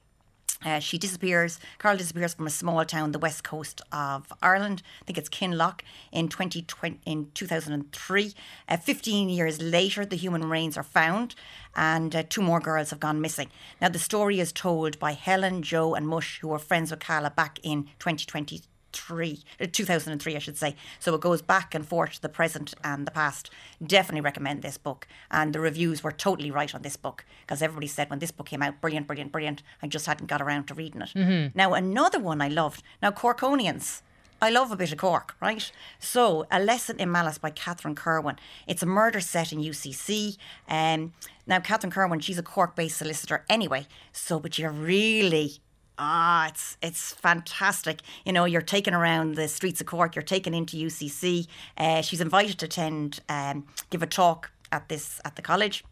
Uh, 0.64 0.78
she 0.78 0.96
disappears. 0.96 1.60
Carl 1.78 1.96
disappears 1.96 2.34
from 2.34 2.46
a 2.46 2.50
small 2.50 2.84
town, 2.84 3.12
the 3.12 3.18
west 3.18 3.44
coast 3.44 3.82
of 3.92 4.32
Ireland. 4.40 4.82
I 5.02 5.04
think 5.04 5.18
it's 5.18 5.28
Kinlough 5.28 5.80
in 6.12 6.28
2020, 6.28 7.00
in 7.04 7.30
2003. 7.34 8.34
Uh, 8.68 8.76
15 8.76 9.28
years 9.28 9.60
later, 9.60 10.06
the 10.06 10.16
human 10.16 10.42
remains 10.42 10.76
are 10.76 10.82
found, 10.82 11.34
and 11.74 12.16
uh, 12.16 12.22
two 12.28 12.42
more 12.42 12.60
girls 12.60 12.90
have 12.90 13.00
gone 13.00 13.20
missing. 13.20 13.50
Now, 13.80 13.90
the 13.90 13.98
story 13.98 14.40
is 14.40 14.52
told 14.52 14.98
by 14.98 15.12
Helen, 15.12 15.62
Joe, 15.62 15.94
and 15.94 16.08
Mush, 16.08 16.40
who 16.40 16.48
were 16.48 16.58
friends 16.58 16.90
with 16.90 17.00
Kala 17.00 17.30
back 17.30 17.58
in 17.62 17.84
2020 17.98 18.62
three, 18.96 19.42
uh, 19.60 19.66
2003, 19.70 20.36
I 20.36 20.38
should 20.38 20.56
say. 20.56 20.74
So 20.98 21.14
it 21.14 21.20
goes 21.20 21.42
back 21.42 21.74
and 21.74 21.86
forth 21.86 22.14
to 22.14 22.22
the 22.22 22.28
present 22.28 22.74
and 22.82 23.06
the 23.06 23.10
past. 23.10 23.50
Definitely 23.84 24.22
recommend 24.22 24.62
this 24.62 24.78
book. 24.78 25.06
And 25.30 25.52
the 25.52 25.60
reviews 25.60 26.02
were 26.02 26.12
totally 26.12 26.50
right 26.50 26.74
on 26.74 26.82
this 26.82 26.96
book 26.96 27.24
because 27.42 27.62
everybody 27.62 27.86
said 27.86 28.10
when 28.10 28.18
this 28.18 28.30
book 28.30 28.46
came 28.46 28.62
out, 28.62 28.80
brilliant, 28.80 29.06
brilliant, 29.06 29.32
brilliant. 29.32 29.62
I 29.82 29.86
just 29.86 30.06
hadn't 30.06 30.26
got 30.26 30.42
around 30.42 30.64
to 30.68 30.74
reading 30.74 31.02
it. 31.02 31.12
Mm-hmm. 31.14 31.56
Now, 31.56 31.74
another 31.74 32.18
one 32.18 32.40
I 32.40 32.48
loved. 32.48 32.82
Now, 33.02 33.10
Corkonians. 33.10 34.02
I 34.40 34.50
love 34.50 34.70
a 34.70 34.76
bit 34.76 34.92
of 34.92 34.98
Cork, 34.98 35.34
right? 35.40 35.72
So, 35.98 36.46
A 36.50 36.60
Lesson 36.60 37.00
in 37.00 37.10
Malice 37.10 37.38
by 37.38 37.48
Catherine 37.48 37.94
Kirwan. 37.94 38.36
It's 38.66 38.82
a 38.82 38.86
murder 38.86 39.18
set 39.20 39.50
in 39.50 39.60
UCC. 39.60 40.36
Um, 40.68 41.14
now, 41.46 41.58
Catherine 41.60 41.90
Kirwan, 41.90 42.20
she's 42.20 42.36
a 42.36 42.42
Cork 42.42 42.76
based 42.76 42.98
solicitor 42.98 43.46
anyway. 43.48 43.86
So, 44.12 44.38
but 44.38 44.58
you're 44.58 44.70
really 44.70 45.60
Ah, 45.98 46.48
it's 46.48 46.76
it's 46.82 47.12
fantastic. 47.12 48.00
You 48.24 48.32
know, 48.32 48.44
you're 48.44 48.60
taken 48.60 48.92
around 48.92 49.34
the 49.34 49.48
streets 49.48 49.80
of 49.80 49.86
Cork. 49.86 50.14
You're 50.14 50.22
taken 50.22 50.52
into 50.52 50.76
UCC. 50.76 51.46
Uh, 51.78 52.02
she's 52.02 52.20
invited 52.20 52.58
to 52.58 52.66
attend, 52.66 53.20
um, 53.28 53.66
give 53.88 54.02
a 54.02 54.06
talk 54.06 54.50
at 54.70 54.88
this 54.88 55.20
at 55.24 55.36
the 55.36 55.42
college. 55.42 55.84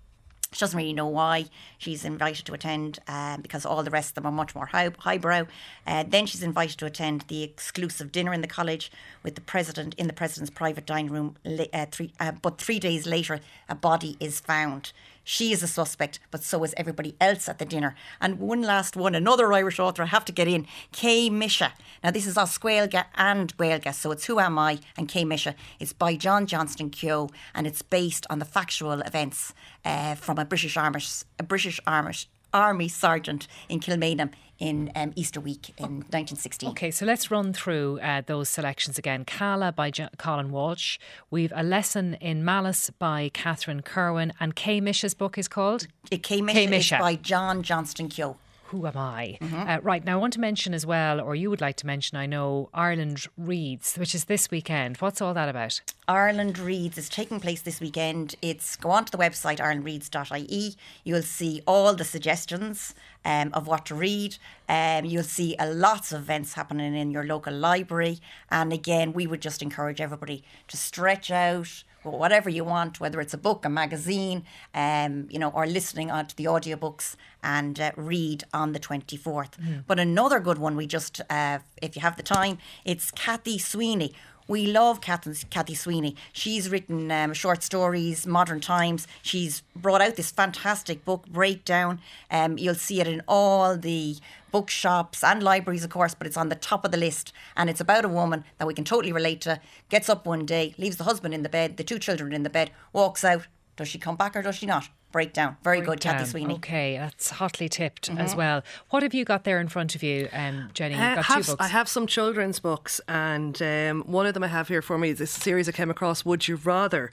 She 0.52 0.60
doesn't 0.60 0.76
really 0.76 0.92
know 0.92 1.08
why 1.08 1.46
she's 1.78 2.04
invited 2.04 2.46
to 2.46 2.54
attend 2.54 3.00
um, 3.08 3.40
because 3.40 3.66
all 3.66 3.82
the 3.82 3.90
rest 3.90 4.10
of 4.10 4.14
them 4.14 4.26
are 4.26 4.32
much 4.32 4.54
more 4.54 4.66
high, 4.66 4.88
highbrow. 4.98 5.46
Uh, 5.84 6.04
then 6.06 6.26
she's 6.26 6.44
invited 6.44 6.78
to 6.78 6.86
attend 6.86 7.22
the 7.22 7.42
exclusive 7.42 8.12
dinner 8.12 8.32
in 8.32 8.40
the 8.40 8.46
college 8.46 8.92
with 9.24 9.34
the 9.34 9.40
president 9.40 9.94
in 9.94 10.06
the 10.06 10.12
president's 10.12 10.50
private 10.50 10.86
dining 10.86 11.10
room. 11.10 11.36
Uh, 11.44 11.86
three, 11.90 12.12
uh, 12.20 12.32
but 12.40 12.58
three 12.58 12.78
days 12.78 13.04
later, 13.04 13.40
a 13.68 13.74
body 13.74 14.16
is 14.20 14.38
found. 14.38 14.92
She 15.24 15.52
is 15.52 15.62
a 15.62 15.66
suspect, 15.66 16.20
but 16.30 16.42
so 16.42 16.62
is 16.64 16.74
everybody 16.76 17.16
else 17.20 17.48
at 17.48 17.58
the 17.58 17.64
dinner. 17.64 17.94
And 18.20 18.38
one 18.38 18.62
last 18.62 18.94
one, 18.94 19.14
another 19.14 19.52
Irish 19.52 19.80
author 19.80 20.02
I 20.02 20.06
have 20.06 20.26
to 20.26 20.32
get 20.32 20.46
in, 20.46 20.66
Cé 20.92 21.30
Mise. 21.30 21.70
Now, 22.02 22.10
this 22.10 22.26
is 22.26 22.36
Oscuelga 22.36 23.06
and 23.16 23.56
Gaelga, 23.56 23.94
so 23.94 24.12
it's 24.12 24.26
Who 24.26 24.38
Am 24.38 24.58
I 24.58 24.78
and 24.96 25.08
Cé 25.08 25.26
Mise. 25.26 25.54
It's 25.80 25.94
by 25.94 26.16
John 26.16 26.46
Johnston 26.46 26.90
Keogh, 26.90 27.30
and 27.54 27.66
it's 27.66 27.82
based 27.82 28.26
on 28.28 28.38
the 28.38 28.44
factual 28.44 29.00
events 29.00 29.54
uh, 29.84 30.14
from 30.14 30.38
a 30.38 30.44
British 30.44 30.76
Army, 30.76 31.00
a 31.38 31.42
British 31.42 31.80
Army, 31.86 32.14
Army 32.54 32.88
sergeant 32.88 33.46
in 33.68 33.80
Kilmainham 33.80 34.30
in 34.58 34.90
um, 34.94 35.12
Easter 35.16 35.40
week 35.40 35.70
in 35.76 35.96
1916. 36.10 36.70
Okay, 36.70 36.90
so 36.90 37.04
let's 37.04 37.30
run 37.30 37.52
through 37.52 37.98
uh, 38.00 38.22
those 38.24 38.48
selections 38.48 38.98
again. 38.98 39.24
Kala 39.24 39.72
by 39.72 39.90
J- 39.90 40.08
Colin 40.16 40.52
Walsh. 40.52 40.98
We've 41.30 41.52
A 41.54 41.62
Lesson 41.64 42.14
in 42.14 42.44
Malice 42.44 42.90
by 42.90 43.30
Catherine 43.34 43.82
Kirwan. 43.82 44.32
And 44.38 44.54
Cé 44.54 44.80
Mise's 44.80 45.14
book 45.14 45.36
is 45.36 45.48
called? 45.48 45.88
Cé 46.10 46.40
Mise, 46.42 46.70
Misha. 46.70 46.98
by 46.98 47.16
John 47.16 47.62
Johnston 47.62 48.08
Keogh 48.08 48.36
who 48.66 48.86
am 48.86 48.96
I? 48.96 49.38
Mm-hmm. 49.40 49.68
Uh, 49.68 49.78
right, 49.82 50.04
now 50.04 50.14
I 50.14 50.20
want 50.20 50.32
to 50.34 50.40
mention 50.40 50.74
as 50.74 50.86
well, 50.86 51.20
or 51.20 51.34
you 51.34 51.50
would 51.50 51.60
like 51.60 51.76
to 51.76 51.86
mention, 51.86 52.16
I 52.16 52.26
know, 52.26 52.70
Ireland 52.72 53.26
Reads, 53.36 53.96
which 53.96 54.14
is 54.14 54.24
this 54.24 54.50
weekend. 54.50 54.96
What's 54.98 55.20
all 55.20 55.34
that 55.34 55.48
about? 55.48 55.80
Ireland 56.08 56.58
Reads 56.58 56.98
is 56.98 57.08
taking 57.08 57.40
place 57.40 57.62
this 57.62 57.80
weekend. 57.80 58.36
It's 58.42 58.76
go 58.76 58.90
on 58.90 59.04
to 59.06 59.12
the 59.12 59.18
website 59.18 59.58
irelandreads.ie. 59.58 60.76
You'll 61.04 61.22
see 61.22 61.62
all 61.66 61.94
the 61.94 62.04
suggestions 62.04 62.94
um, 63.24 63.50
of 63.52 63.66
what 63.66 63.86
to 63.86 63.94
read. 63.94 64.36
Um, 64.68 65.04
you'll 65.04 65.22
see 65.22 65.56
a 65.58 65.70
lots 65.70 66.12
of 66.12 66.22
events 66.22 66.54
happening 66.54 66.94
in 66.94 67.10
your 67.10 67.24
local 67.24 67.54
library. 67.54 68.18
And 68.50 68.72
again, 68.72 69.12
we 69.12 69.26
would 69.26 69.40
just 69.40 69.62
encourage 69.62 70.00
everybody 70.00 70.42
to 70.68 70.76
stretch 70.76 71.30
out 71.30 71.84
whatever 72.12 72.48
you 72.50 72.64
want, 72.64 73.00
whether 73.00 73.20
it's 73.20 73.34
a 73.34 73.38
book, 73.38 73.64
a 73.64 73.68
magazine, 73.68 74.44
um, 74.74 75.26
you 75.30 75.38
know, 75.38 75.50
or 75.50 75.66
listening 75.66 76.10
on 76.10 76.26
to 76.26 76.36
the 76.36 76.44
audiobooks 76.44 77.16
and 77.42 77.80
uh, 77.80 77.92
read 77.96 78.44
on 78.52 78.72
the 78.72 78.80
24th. 78.80 79.58
Mm. 79.58 79.84
But 79.86 79.98
another 79.98 80.40
good 80.40 80.58
one, 80.58 80.76
we 80.76 80.86
just, 80.86 81.20
uh, 81.30 81.58
if 81.82 81.96
you 81.96 82.02
have 82.02 82.16
the 82.16 82.22
time, 82.22 82.58
it's 82.84 83.10
Cathy 83.10 83.58
Sweeney. 83.58 84.14
We 84.46 84.66
love 84.66 85.00
Cathy, 85.00 85.74
Sweeney. 85.74 86.16
She's 86.32 86.68
written 86.68 87.10
um, 87.10 87.32
short 87.32 87.62
stories, 87.62 88.26
modern 88.26 88.60
times. 88.60 89.06
She's 89.22 89.62
brought 89.74 90.02
out 90.02 90.16
this 90.16 90.30
fantastic 90.30 91.02
book, 91.06 91.26
Breakdown. 91.26 92.00
Um, 92.30 92.58
you'll 92.58 92.74
see 92.74 93.00
it 93.00 93.08
in 93.08 93.22
all 93.26 93.74
the 93.78 94.16
bookshops 94.52 95.24
and 95.24 95.42
libraries, 95.42 95.82
of 95.82 95.88
course, 95.90 96.12
but 96.12 96.26
it's 96.26 96.36
on 96.36 96.50
the 96.50 96.56
top 96.56 96.84
of 96.84 96.90
the 96.90 96.98
list. 96.98 97.32
And 97.56 97.70
it's 97.70 97.80
about 97.80 98.04
a 98.04 98.08
woman 98.08 98.44
that 98.58 98.66
we 98.66 98.74
can 98.74 98.84
totally 98.84 99.12
relate 99.12 99.40
to. 99.42 99.60
Gets 99.88 100.10
up 100.10 100.26
one 100.26 100.44
day, 100.44 100.74
leaves 100.76 100.98
the 100.98 101.04
husband 101.04 101.32
in 101.32 101.42
the 101.42 101.48
bed, 101.48 101.78
the 101.78 101.84
two 101.84 101.98
children 101.98 102.34
in 102.34 102.42
the 102.42 102.50
bed, 102.50 102.70
walks 102.92 103.24
out. 103.24 103.46
Does 103.76 103.88
she 103.88 103.98
come 103.98 104.16
back 104.16 104.36
or 104.36 104.42
does 104.42 104.56
she 104.56 104.66
not? 104.66 104.90
Breakdown. 105.14 105.56
Very 105.62 105.76
breakdown. 105.76 105.94
good, 105.94 106.00
Cathy 106.00 106.24
Sweeney. 106.28 106.54
Okay, 106.54 106.96
that's 106.98 107.30
hotly 107.30 107.68
tipped 107.68 108.10
mm-hmm. 108.10 108.18
as 108.18 108.34
well. 108.34 108.64
What 108.90 109.04
have 109.04 109.14
you 109.14 109.24
got 109.24 109.44
there 109.44 109.60
in 109.60 109.68
front 109.68 109.94
of 109.94 110.02
you, 110.02 110.28
um, 110.32 110.70
Jenny? 110.74 110.96
You've 110.96 111.14
got 111.14 111.24
have, 111.26 111.46
two 111.46 111.52
books. 111.52 111.64
I 111.64 111.68
have 111.68 111.88
some 111.88 112.08
children's 112.08 112.58
books, 112.58 113.00
and 113.06 113.62
um, 113.62 114.02
one 114.08 114.26
of 114.26 114.34
them 114.34 114.42
I 114.42 114.48
have 114.48 114.66
here 114.66 114.82
for 114.82 114.98
me 114.98 115.10
is 115.10 115.18
this 115.18 115.30
series 115.30 115.68
I 115.68 115.72
came 115.72 115.88
across, 115.88 116.24
Would 116.24 116.48
You 116.48 116.56
Rather? 116.56 117.12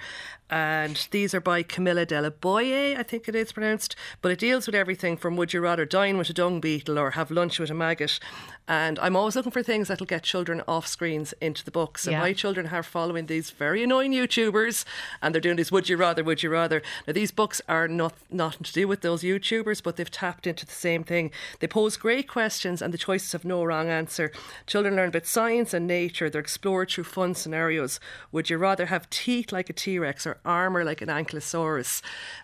And 0.52 1.08
these 1.12 1.34
are 1.34 1.40
by 1.40 1.64
Camilla 1.64 2.06
Della 2.06 2.30
Boye, 2.30 2.94
I 2.98 3.04
think 3.04 3.30
it 3.30 3.36
is 3.36 3.54
pronounced. 3.54 3.96
But 4.22 4.34
it 4.34 4.40
deals 4.40 4.66
with 4.66 4.76
everything 4.76 5.16
from 5.16 5.38
would 5.38 5.54
you 5.54 5.62
rather 5.62 5.86
dine 5.86 6.18
with 6.18 6.30
a 6.30 6.34
dung 6.34 6.60
beetle 6.60 7.00
or 7.00 7.12
have 7.12 7.32
lunch 7.32 7.58
with 7.58 7.70
a 7.70 7.74
maggot. 7.74 8.20
And 8.68 9.00
I'm 9.00 9.16
always 9.16 9.36
looking 9.36 9.52
for 9.52 9.64
things 9.64 9.88
that'll 9.88 10.06
get 10.06 10.24
children 10.24 10.62
off 10.68 10.88
screens 10.88 11.34
into 11.40 11.64
the 11.64 11.72
books. 11.72 12.06
And 12.06 12.14
yeah. 12.14 12.20
my 12.20 12.34
children 12.34 12.68
are 12.68 12.84
following 12.84 13.28
these 13.28 13.50
very 13.50 13.82
annoying 13.84 14.12
YouTubers 14.12 14.84
and 15.22 15.34
they're 15.34 15.42
doing 15.42 15.56
this 15.56 15.72
would 15.72 15.88
you 15.88 15.96
rather, 15.96 16.24
would 16.24 16.44
you 16.44 16.50
rather. 16.50 16.82
Now, 17.08 17.14
these 17.14 17.32
books 17.32 17.62
are 17.70 17.88
not 17.88 18.14
nothing 18.30 18.64
to 18.64 18.74
do 18.74 18.90
with 18.90 19.02
those 19.02 19.24
YouTubers, 19.24 19.82
but 19.82 19.96
they've 19.96 20.12
tapped 20.12 20.48
into 20.48 20.66
the 20.66 20.74
same 20.74 21.06
thing. 21.06 21.32
They 21.60 21.68
pose 21.68 21.96
great 21.96 22.28
questions 22.28 22.82
and 22.82 22.94
the 22.94 22.98
choices 22.98 23.32
have 23.32 23.46
no 23.46 23.64
wrong 23.64 23.88
answer. 23.88 24.34
Children 24.68 24.98
learn 24.98 25.10
about 25.10 25.26
science 25.26 25.74
and 25.74 25.88
nature. 25.88 26.30
They're 26.30 26.42
explored 26.42 26.92
through 26.92 27.06
fun 27.06 27.36
scenarios. 27.36 28.02
Would 28.34 28.50
you 28.50 28.58
rather 28.58 28.88
have 28.88 29.10
teeth 29.10 29.54
like 29.54 29.70
a 29.70 29.74
T 29.74 29.98
Rex 29.98 30.28
or 30.28 30.41
armour 30.46 30.84
like 30.84 31.02
an 31.02 31.10
ankylosaurus? 31.10 32.02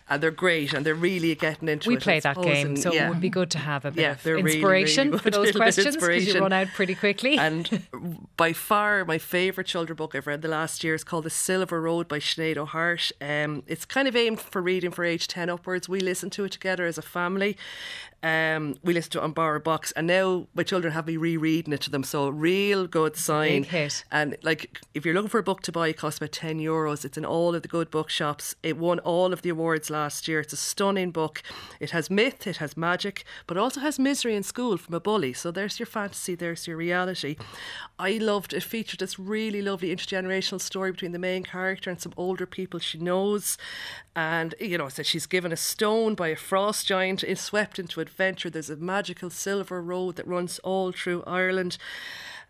And 0.08 0.22
they're 0.22 0.30
great 0.30 0.72
and 0.72 0.86
they're 0.86 0.94
really 0.94 1.34
getting 1.34 1.68
into 1.68 1.88
we 1.88 1.96
it. 1.96 1.98
We 1.98 2.02
play 2.02 2.20
that 2.20 2.40
game, 2.40 2.76
so 2.76 2.92
yeah. 2.92 3.06
it 3.06 3.08
would 3.10 3.20
be 3.20 3.28
good 3.28 3.50
to 3.50 3.58
have 3.58 3.84
a 3.84 3.90
bit 3.90 4.02
yeah, 4.02 4.12
of 4.12 4.26
inspiration 4.26 5.10
really, 5.10 5.10
really 5.10 5.22
for 5.22 5.30
those 5.38 5.52
questions 5.52 5.96
because 5.96 6.26
you 6.26 6.40
run 6.40 6.52
out 6.52 6.68
pretty 6.68 6.94
quickly. 6.94 7.38
And 7.38 7.82
by 8.36 8.52
far 8.52 9.04
my 9.04 9.18
favourite 9.18 9.66
children 9.66 9.96
book 9.96 10.14
I've 10.14 10.26
read 10.26 10.42
the 10.42 10.48
last 10.48 10.82
year 10.82 10.94
is 10.94 11.04
called 11.04 11.24
The 11.24 11.30
Silver 11.30 11.80
Road 11.80 12.08
by 12.08 12.18
Sinead 12.18 12.56
O'Hart. 12.56 13.12
Um, 13.20 13.62
it's 13.66 13.84
kind 13.84 14.08
of 14.08 14.16
aimed 14.16 14.40
for 14.40 14.62
reading 14.62 14.90
for 14.90 15.04
age 15.04 15.28
10 15.28 15.50
upwards. 15.50 15.88
We 15.88 16.00
listen 16.00 16.30
to 16.30 16.44
it 16.44 16.52
together 16.52 16.86
as 16.86 16.98
a 16.98 17.02
family. 17.02 17.56
Um, 18.20 18.74
we 18.82 18.94
listened 18.94 19.12
to 19.12 19.18
it 19.18 19.22
on 19.22 19.32
Borrow 19.32 19.60
Box, 19.60 19.92
and 19.92 20.06
now 20.06 20.48
my 20.52 20.64
children 20.64 20.92
have 20.92 21.06
me 21.06 21.16
rereading 21.16 21.72
it 21.72 21.82
to 21.82 21.90
them. 21.90 22.02
So 22.02 22.28
real 22.28 22.86
good 22.88 23.16
sign. 23.16 23.62
Big 23.62 23.66
hit. 23.66 24.04
And 24.10 24.36
like, 24.42 24.80
if 24.92 25.04
you're 25.04 25.14
looking 25.14 25.28
for 25.28 25.38
a 25.38 25.42
book 25.44 25.62
to 25.62 25.72
buy, 25.72 25.88
it 25.88 25.96
costs 25.96 26.18
about 26.18 26.32
ten 26.32 26.58
euros. 26.58 27.04
It's 27.04 27.16
in 27.16 27.24
all 27.24 27.54
of 27.54 27.62
the 27.62 27.68
good 27.68 27.90
bookshops. 27.90 28.56
It 28.62 28.76
won 28.76 28.98
all 29.00 29.32
of 29.32 29.42
the 29.42 29.50
awards 29.50 29.88
last 29.88 30.26
year. 30.26 30.40
It's 30.40 30.52
a 30.52 30.56
stunning 30.56 31.12
book. 31.12 31.42
It 31.78 31.90
has 31.90 32.10
myth, 32.10 32.46
it 32.46 32.56
has 32.56 32.76
magic, 32.76 33.24
but 33.46 33.56
also 33.56 33.80
has 33.80 33.98
misery 34.00 34.34
in 34.34 34.42
school 34.42 34.76
from 34.78 34.94
a 34.94 35.00
bully. 35.00 35.32
So 35.32 35.52
there's 35.52 35.78
your 35.78 35.86
fantasy, 35.86 36.34
there's 36.34 36.66
your 36.66 36.76
reality. 36.76 37.36
I 37.98 38.12
loved 38.18 38.52
it. 38.52 38.64
Featured 38.64 39.00
this 39.00 39.18
really 39.18 39.62
lovely 39.62 39.94
intergenerational 39.94 40.60
story 40.60 40.90
between 40.90 41.12
the 41.12 41.18
main 41.18 41.44
character 41.44 41.88
and 41.88 42.00
some 42.00 42.14
older 42.16 42.46
people 42.46 42.80
she 42.80 42.98
knows, 42.98 43.56
and 44.16 44.54
you 44.60 44.76
know, 44.76 44.88
so 44.88 45.04
she's 45.04 45.26
given 45.26 45.52
a 45.52 45.56
stone 45.56 46.16
by 46.16 46.28
a 46.28 46.36
frost 46.36 46.86
giant, 46.86 47.22
is 47.22 47.40
swept 47.40 47.78
into 47.78 48.00
a 48.00 48.07
adventure. 48.08 48.50
There's 48.50 48.70
a 48.70 48.76
magical 48.76 49.30
silver 49.30 49.80
road 49.80 50.16
that 50.16 50.26
runs 50.26 50.58
all 50.60 50.92
through 50.92 51.22
Ireland. 51.26 51.78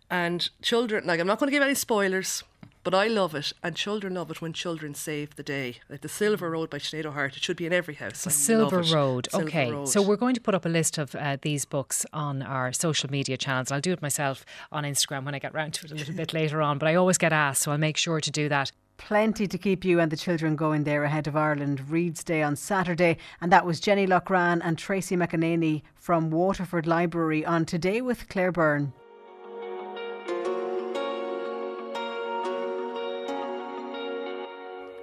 And 0.09 0.49
children, 0.61 1.05
like, 1.05 1.19
I'm 1.19 1.27
not 1.27 1.39
going 1.39 1.51
to 1.51 1.55
give 1.55 1.61
any 1.61 1.75
spoilers, 1.75 2.43
but 2.83 2.95
I 2.95 3.07
love 3.07 3.35
it, 3.35 3.53
and 3.61 3.75
children 3.75 4.15
love 4.15 4.31
it 4.31 4.41
when 4.41 4.53
children 4.53 4.95
save 4.95 5.35
the 5.35 5.43
day. 5.43 5.75
Like 5.89 6.01
the 6.01 6.09
Silver 6.09 6.49
Road 6.49 6.69
by 6.69 6.79
Sinead 6.79 7.05
O'Hart, 7.05 7.37
it 7.37 7.43
should 7.43 7.57
be 7.57 7.67
in 7.67 7.73
every 7.73 7.93
house. 7.93 8.23
The 8.23 8.31
Silver 8.31 8.81
Road, 8.81 9.27
Silver 9.29 9.47
okay. 9.47 9.71
Road. 9.71 9.89
So 9.89 10.01
we're 10.01 10.15
going 10.15 10.33
to 10.33 10.41
put 10.41 10.55
up 10.55 10.65
a 10.65 10.69
list 10.69 10.97
of 10.97 11.13
uh, 11.13 11.37
these 11.41 11.65
books 11.65 12.05
on 12.11 12.41
our 12.41 12.73
social 12.73 13.11
media 13.11 13.37
channels. 13.37 13.71
I'll 13.71 13.81
do 13.81 13.91
it 13.91 14.01
myself 14.01 14.45
on 14.71 14.83
Instagram 14.83 15.25
when 15.25 15.35
I 15.35 15.39
get 15.39 15.53
round 15.53 15.75
to 15.75 15.85
it 15.85 15.91
a 15.91 15.95
little 15.95 16.15
bit 16.15 16.33
later 16.33 16.61
on, 16.61 16.79
but 16.79 16.87
I 16.87 16.95
always 16.95 17.19
get 17.19 17.33
asked, 17.33 17.61
so 17.61 17.71
I'll 17.71 17.77
make 17.77 17.97
sure 17.97 18.19
to 18.19 18.31
do 18.31 18.49
that. 18.49 18.71
Plenty 18.99 19.47
to 19.47 19.57
keep 19.57 19.83
you 19.85 19.99
and 19.99 20.11
the 20.11 20.17
children 20.17 20.55
going 20.55 20.83
there 20.83 21.03
ahead 21.03 21.25
of 21.25 21.35
Ireland 21.35 21.89
Reads 21.89 22.23
Day 22.23 22.43
on 22.43 22.55
Saturday. 22.55 23.17
And 23.41 23.51
that 23.51 23.65
was 23.65 23.79
Jenny 23.79 24.05
Loughrane 24.05 24.61
and 24.63 24.77
Tracy 24.77 25.15
McEnany 25.15 25.81
from 25.95 26.29
Waterford 26.29 26.85
Library 26.85 27.43
on 27.43 27.65
Today 27.65 28.01
with 28.01 28.27
Claire 28.29 28.51
Byrne. 28.51 28.93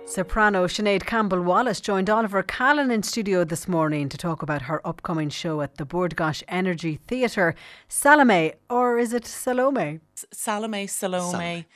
Soprano 0.04 0.66
Sinead 0.66 1.04
Campbell 1.04 1.42
Wallace 1.42 1.80
joined 1.80 2.08
Oliver 2.08 2.42
Callan 2.42 2.90
in 2.90 3.02
studio 3.02 3.44
this 3.44 3.66
morning 3.66 4.08
to 4.08 4.16
talk 4.16 4.40
about 4.40 4.62
her 4.62 4.86
upcoming 4.86 5.30
show 5.30 5.62
at 5.62 5.78
the 5.78 5.84
Bord 5.84 6.14
Energy 6.48 7.00
Theatre. 7.08 7.54
Salome, 7.88 8.52
or 8.70 8.98
is 8.98 9.12
it 9.12 9.26
Salome? 9.26 10.00
Salome, 10.32 10.86
Salome. 10.86 11.30
Salome 11.30 11.66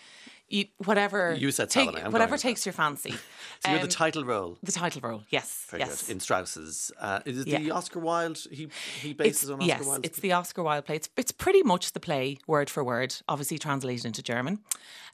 you, 0.51 0.67
whatever 0.85 1.35
you 1.35 1.51
said 1.53 1.71
take, 1.71 1.91
whatever 2.11 2.37
takes 2.37 2.67
your 2.67 2.73
fancy. 2.73 3.13
so 3.13 3.17
um, 3.65 3.71
you're 3.71 3.79
the 3.79 3.85
um, 3.85 3.89
title 3.89 4.25
role. 4.25 4.59
The 4.63 4.73
title 4.73 5.01
role, 5.01 5.23
yes, 5.31 5.67
Very 5.71 5.83
yes. 5.83 6.07
Good. 6.07 6.13
In 6.13 6.21
Strauss's, 6.21 6.93
uh, 7.01 7.21
is 7.25 7.41
it 7.41 7.47
yeah. 7.47 7.59
the 7.61 7.71
Oscar 7.71 8.01
Wilde? 8.01 8.39
He 8.51 8.69
he 9.01 9.15
bases 9.15 9.45
it's, 9.45 9.51
on 9.51 9.61
Oscar 9.61 9.67
yes, 9.67 9.87
Wilde. 9.87 10.07
it's 10.07 10.21
the 10.21 10.33
Oscar 10.33 10.63
Wilde 10.63 10.85
play. 10.85 10.97
It's 10.97 11.09
it's 11.17 11.33
pretty 11.33 11.63
much 11.63 11.93
the 11.93 12.01
play 12.01 12.39
word 12.47 12.69
for 12.69 12.83
word, 12.83 13.15
obviously 13.29 13.59
translated 13.59 14.05
into 14.05 14.23
German. 14.23 14.59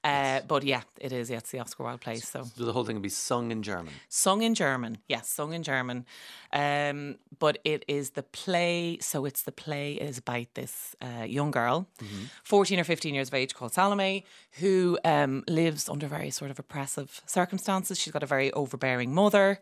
Uh, 0.04 0.40
but 0.46 0.62
yeah, 0.62 0.82
it 1.00 1.12
is. 1.12 1.30
Yeah, 1.30 1.38
it's 1.38 1.50
the 1.50 1.58
Oscar 1.58 1.82
Wilde 1.82 2.00
play. 2.00 2.16
So. 2.16 2.44
so 2.44 2.64
the 2.64 2.72
whole 2.72 2.84
thing 2.84 2.96
will 2.96 3.02
be 3.02 3.08
sung 3.08 3.50
in 3.50 3.62
German. 3.62 3.92
Sung 4.08 4.42
in 4.42 4.54
German, 4.54 4.98
yes, 5.08 5.28
sung 5.28 5.52
in 5.52 5.62
German. 5.62 6.06
Um, 6.52 7.16
but 7.38 7.58
it 7.64 7.84
is 7.88 8.10
the 8.10 8.22
play. 8.22 8.98
So 9.00 9.24
it's 9.24 9.42
the 9.42 9.52
play 9.52 9.94
is 9.94 10.18
about 10.18 10.46
this 10.54 10.94
uh, 11.00 11.24
young 11.24 11.50
girl, 11.50 11.88
mm-hmm. 11.98 12.24
fourteen 12.44 12.78
or 12.78 12.84
fifteen 12.84 13.14
years 13.14 13.28
of 13.28 13.34
age, 13.34 13.54
called 13.54 13.72
Salome, 13.74 14.24
who 14.60 14.98
um, 15.04 15.25
lives 15.48 15.88
under 15.88 16.06
very 16.06 16.30
sort 16.30 16.50
of 16.50 16.58
oppressive 16.58 17.20
circumstances. 17.26 17.98
She's 17.98 18.12
got 18.12 18.22
a 18.22 18.26
very 18.26 18.52
overbearing 18.52 19.14
mother 19.14 19.60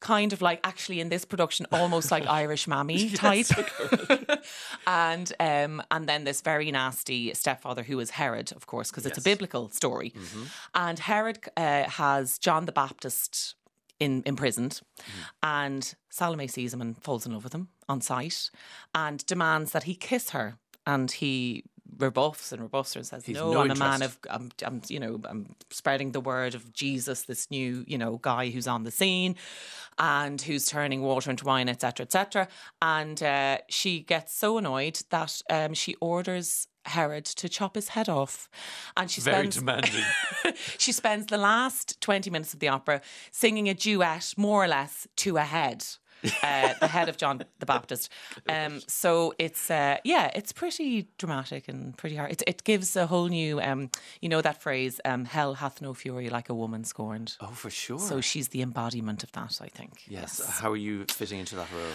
kind 0.00 0.32
of 0.32 0.40
like 0.40 0.60
actually 0.64 1.00
in 1.00 1.08
this 1.08 1.24
production 1.24 1.66
almost 1.72 2.10
like 2.10 2.26
Irish 2.28 2.66
mammy 2.68 3.10
type. 3.10 3.46
and 4.86 5.32
um, 5.40 5.82
and 5.90 6.08
then 6.08 6.24
this 6.24 6.40
very 6.40 6.70
nasty 6.70 7.34
stepfather 7.34 7.82
who 7.82 7.98
is 8.00 8.10
Herod, 8.10 8.52
of 8.52 8.66
course, 8.66 8.90
because 8.90 9.04
yes. 9.04 9.16
it's 9.16 9.18
a 9.18 9.28
biblical 9.28 9.68
story. 9.70 10.10
Mm-hmm. 10.10 10.42
And 10.74 10.98
Herod 10.98 11.40
uh, 11.56 11.84
has 11.84 12.38
John 12.38 12.66
the 12.66 12.72
Baptist 12.72 13.54
in 14.00 14.22
imprisoned, 14.26 14.80
mm-hmm. 15.00 15.20
and 15.42 15.94
Salome 16.10 16.48
sees 16.48 16.72
him 16.72 16.80
and 16.80 17.00
falls 17.02 17.26
in 17.26 17.32
love 17.32 17.44
with 17.44 17.54
him 17.54 17.68
on 17.88 18.00
sight, 18.00 18.50
and 18.94 19.24
demands 19.26 19.72
that 19.72 19.84
he 19.84 19.94
kiss 19.94 20.30
her. 20.30 20.58
And 20.86 21.10
he 21.10 21.64
rebuffs 21.98 22.52
and 22.52 22.62
rebuffs 22.62 22.94
her 22.94 22.98
and 22.98 23.06
says, 23.06 23.28
no, 23.28 23.52
no, 23.52 23.60
I'm 23.60 23.70
interest. 23.70 23.80
a 23.80 23.84
man 23.84 24.02
of, 24.02 24.18
I'm, 24.30 24.50
I'm, 24.64 24.82
you 24.88 25.00
know, 25.00 25.20
I'm 25.24 25.54
spreading 25.70 26.12
the 26.12 26.20
word 26.20 26.54
of 26.54 26.72
Jesus, 26.72 27.22
this 27.22 27.50
new, 27.50 27.84
you 27.86 27.98
know, 27.98 28.18
guy 28.22 28.50
who's 28.50 28.68
on 28.68 28.84
the 28.84 28.90
scene 28.90 29.36
and 29.98 30.40
who's 30.40 30.66
turning 30.66 31.02
water 31.02 31.30
into 31.30 31.44
wine, 31.44 31.68
etc., 31.68 32.04
etc. 32.04 32.48
And 32.80 33.22
uh, 33.22 33.58
she 33.68 34.00
gets 34.00 34.34
so 34.34 34.58
annoyed 34.58 35.00
that 35.10 35.42
um, 35.50 35.74
she 35.74 35.96
orders 36.00 36.68
Herod 36.84 37.24
to 37.26 37.48
chop 37.48 37.74
his 37.74 37.88
head 37.88 38.08
off. 38.08 38.48
And 38.96 39.10
she 39.10 39.20
Very 39.20 39.50
spends 39.50 39.56
demanding. 39.56 40.04
she 40.78 40.92
spends 40.92 41.26
the 41.26 41.38
last 41.38 42.00
20 42.00 42.30
minutes 42.30 42.54
of 42.54 42.60
the 42.60 42.68
opera 42.68 43.00
singing 43.30 43.68
a 43.68 43.74
duet, 43.74 44.34
more 44.36 44.64
or 44.64 44.68
less, 44.68 45.06
to 45.16 45.36
a 45.36 45.42
head 45.42 45.84
uh, 46.42 46.74
the 46.80 46.88
head 46.88 47.08
of 47.08 47.16
John 47.16 47.42
the 47.58 47.66
Baptist. 47.66 48.10
Um, 48.48 48.80
so 48.86 49.34
it's 49.38 49.70
uh, 49.70 49.98
yeah, 50.04 50.30
it's 50.34 50.52
pretty 50.52 51.08
dramatic 51.18 51.68
and 51.68 51.96
pretty 51.96 52.16
hard. 52.16 52.32
It, 52.32 52.42
it 52.46 52.64
gives 52.64 52.96
a 52.96 53.06
whole 53.06 53.28
new, 53.28 53.60
um, 53.60 53.90
you 54.22 54.28
know, 54.28 54.40
that 54.40 54.62
phrase, 54.62 55.00
um, 55.04 55.26
"Hell 55.26 55.54
hath 55.54 55.82
no 55.82 55.92
fury 55.92 56.30
like 56.30 56.48
a 56.48 56.54
woman 56.54 56.84
scorned." 56.84 57.36
Oh, 57.40 57.48
for 57.48 57.68
sure. 57.70 57.98
So 57.98 58.20
she's 58.20 58.48
the 58.48 58.62
embodiment 58.62 59.22
of 59.22 59.32
that, 59.32 59.58
I 59.60 59.68
think. 59.68 60.02
Yes. 60.08 60.40
yes. 60.42 60.60
How 60.60 60.70
are 60.70 60.76
you 60.76 61.04
fitting 61.10 61.40
into 61.40 61.56
that 61.56 61.70
role? 61.72 61.92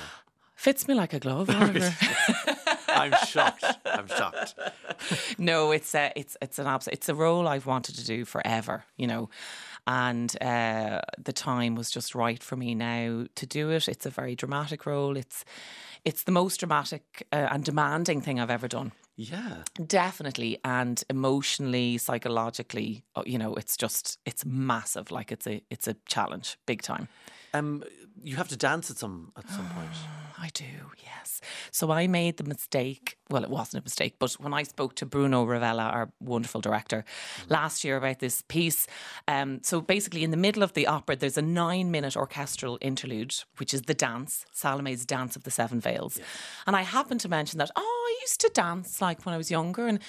Fits 0.56 0.88
me 0.88 0.94
like 0.94 1.14
a 1.14 1.20
glove. 1.20 1.50
I'm 2.88 3.14
shocked. 3.26 3.66
I'm 3.86 4.08
shocked. 4.08 4.56
no, 5.38 5.72
it's 5.72 5.94
a, 5.96 6.12
it's 6.16 6.38
it's 6.42 6.60
an 6.60 6.68
abs- 6.68 6.88
it's 6.88 7.10
a 7.10 7.16
role 7.16 7.48
I've 7.48 7.66
wanted 7.66 7.96
to 7.96 8.06
do 8.06 8.26
forever. 8.26 8.86
You 8.98 9.08
know, 9.08 9.30
and 9.86 10.42
uh, 10.42 11.02
the 11.18 11.34
time 11.34 11.76
was 11.76 11.92
just 11.92 12.16
right 12.16 12.42
for 12.42 12.56
me 12.56 12.76
now 12.76 13.26
to 13.36 13.46
do 13.46 13.70
it. 13.70 13.88
It's 13.88 14.06
a 14.06 14.10
very 14.10 14.36
dramatic 14.36 14.86
role. 14.86 15.18
It's 15.18 15.46
it's 16.06 16.24
the 16.24 16.32
most 16.32 16.60
dramatic 16.60 17.28
uh, 17.32 17.48
and 17.52 17.64
demanding 17.64 18.22
thing 18.22 18.40
I've 18.40 18.50
ever 18.50 18.68
done. 18.68 18.92
Yeah. 19.16 19.64
Definitely. 19.86 20.60
And 20.64 21.02
emotionally, 21.10 21.98
psychologically, 21.98 23.06
uh, 23.16 23.24
you 23.26 23.38
know, 23.38 23.56
it's 23.56 23.78
just, 23.78 24.20
it's 24.26 24.44
massive. 24.46 25.12
Like 25.12 25.32
it's 25.32 25.48
a, 25.48 25.62
it's 25.70 25.88
a 25.88 25.96
challenge, 26.08 26.58
big 26.66 26.82
time. 26.82 27.08
Um, 27.54 27.84
you 28.24 28.36
have 28.38 28.48
to 28.50 28.58
dance 28.58 28.90
at 28.90 28.98
some 28.98 29.32
at 29.38 29.50
some 29.50 29.68
point. 29.70 29.90
I 30.40 30.50
do, 30.54 30.92
yes. 31.02 31.40
So 31.72 31.92
I 31.92 32.08
made 32.08 32.38
the 32.38 32.44
mistake. 32.44 33.18
Well, 33.30 33.44
it 33.44 33.50
wasn't 33.50 33.82
a 33.82 33.86
mistake, 33.86 34.16
but 34.20 34.34
when 34.34 34.54
I 34.54 34.64
spoke 34.64 34.96
to 34.96 35.06
Bruno 35.06 35.46
Ravella, 35.46 35.84
our 35.84 36.12
wonderful 36.20 36.60
director, 36.60 37.06
last 37.48 37.84
year 37.84 37.96
about 37.96 38.20
this 38.20 38.44
piece, 38.48 38.88
um, 39.28 39.62
so 39.64 39.80
basically 39.80 40.24
in 40.24 40.32
the 40.32 40.38
middle 40.38 40.64
of 40.64 40.74
the 40.74 40.88
opera, 40.88 41.16
there's 41.16 41.38
a 41.38 41.42
nine-minute 41.42 42.18
orchestral 42.18 42.78
interlude, 42.82 43.36
which 43.58 43.74
is 43.74 43.84
the 43.84 43.94
dance, 43.94 44.46
Salome's 44.52 45.06
dance 45.06 45.36
of 45.36 45.44
the 45.44 45.52
Seven 45.52 45.80
Veils, 45.80 46.20
and 46.68 46.76
I 46.76 46.82
happened 46.82 47.22
to 47.22 47.30
mention 47.30 47.60
that. 47.60 47.72
Oh, 47.76 48.06
I 48.10 48.22
used 48.22 48.42
to 48.42 48.52
dance 48.54 49.02
like 49.02 49.26
when 49.26 49.34
I 49.34 49.38
was 49.38 49.50
younger, 49.52 49.88
and 49.88 50.00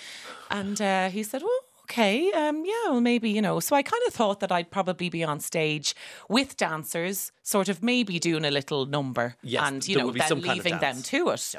and 0.51 0.81
uh, 0.81 1.11
he 1.11 1.23
said, 1.23 1.43
"Oh." 1.45 1.64
Okay, 1.85 2.33
um, 2.33 2.65
yeah, 2.65 2.91
well, 2.91 3.01
maybe, 3.01 3.31
you 3.31 3.43
know. 3.43 3.61
So 3.61 3.77
I 3.77 3.83
kind 3.83 4.03
of 4.07 4.15
thought 4.15 4.41
that 4.41 4.51
I'd 4.51 4.71
probably 4.71 5.09
be 5.09 5.23
on 5.23 5.41
stage 5.41 5.95
with 6.29 6.57
dancers, 6.57 7.31
sort 7.43 7.69
of 7.69 7.83
maybe 7.83 8.19
doing 8.19 8.45
a 8.45 8.51
little 8.51 8.87
number 8.87 9.37
Yes, 9.43 9.63
and, 9.67 9.87
you 9.87 9.99
know, 9.99 10.11
then 10.11 10.29
some 10.29 10.41
kind 10.43 10.59
of 10.59 10.65
leaving 10.65 10.79
them 10.81 11.03
to 11.03 11.29
it. 11.31 11.55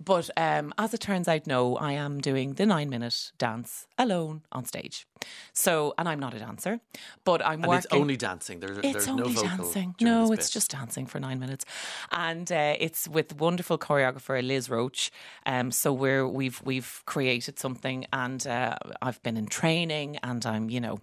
But 0.00 0.30
um, 0.36 0.72
as 0.78 0.94
it 0.94 1.00
turns 1.00 1.26
out, 1.26 1.46
no, 1.46 1.76
I 1.76 1.92
am 1.92 2.20
doing 2.20 2.54
the 2.54 2.64
nine 2.66 2.88
minute 2.88 3.32
dance 3.36 3.86
alone 3.98 4.42
on 4.52 4.64
stage. 4.64 5.06
So, 5.52 5.92
and 5.98 6.08
I'm 6.08 6.20
not 6.20 6.34
a 6.34 6.38
dancer, 6.38 6.78
but 7.24 7.44
I'm 7.44 7.54
And 7.64 7.66
working. 7.68 7.78
it's 7.78 7.86
only 7.92 8.16
dancing. 8.16 8.60
There's, 8.60 8.78
It's 8.78 8.92
there's 8.92 9.08
only 9.08 9.22
no 9.24 9.28
vocal. 9.30 9.48
dancing. 9.48 9.94
No, 10.00 10.30
it's 10.32 10.46
bit. 10.46 10.52
just 10.52 10.70
dancing 10.70 11.06
for 11.06 11.18
nine 11.18 11.40
minutes, 11.40 11.64
and 12.12 12.50
uh, 12.52 12.76
it's 12.78 13.08
with 13.08 13.34
wonderful 13.40 13.76
choreographer 13.76 14.40
Liz 14.46 14.70
Roche. 14.70 15.10
Um, 15.46 15.72
so 15.72 15.92
we're 15.92 16.28
we've 16.28 16.62
we've 16.64 17.02
created 17.04 17.58
something, 17.58 18.06
and 18.12 18.46
uh, 18.46 18.76
I've 19.02 19.20
been 19.24 19.36
in 19.36 19.46
training, 19.46 20.18
and 20.22 20.46
I'm 20.46 20.70
you 20.70 20.80
know, 20.80 21.00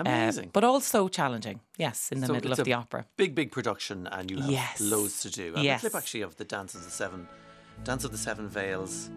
uh, 0.00 0.02
Amazing. 0.02 0.50
but 0.52 0.64
also 0.64 1.08
challenging. 1.08 1.60
Yes, 1.78 2.12
in 2.12 2.20
the 2.20 2.26
So 2.26 2.34
middle 2.34 2.52
of 2.52 2.62
the 2.62 2.74
opera. 2.74 3.06
Big, 3.16 3.34
big 3.34 3.50
production, 3.52 4.06
and 4.06 4.30
you 4.30 4.38
have 4.40 4.50
Yes. 4.50 4.80
loads 4.82 5.20
to 5.22 5.30
do. 5.30 5.54
And 5.54 5.64
Yes. 5.64 5.80
a 5.82 5.88
clip 5.88 5.94
actually 5.94 6.20
of 6.22 6.36
the 6.36 6.44
Dance 6.44 6.74
of 6.74 6.84
the 6.84 6.90
Seven, 6.90 7.26
Dance 7.82 8.04
of 8.04 8.12
the 8.12 8.18
Seven 8.18 8.48
Veils. 8.48 9.10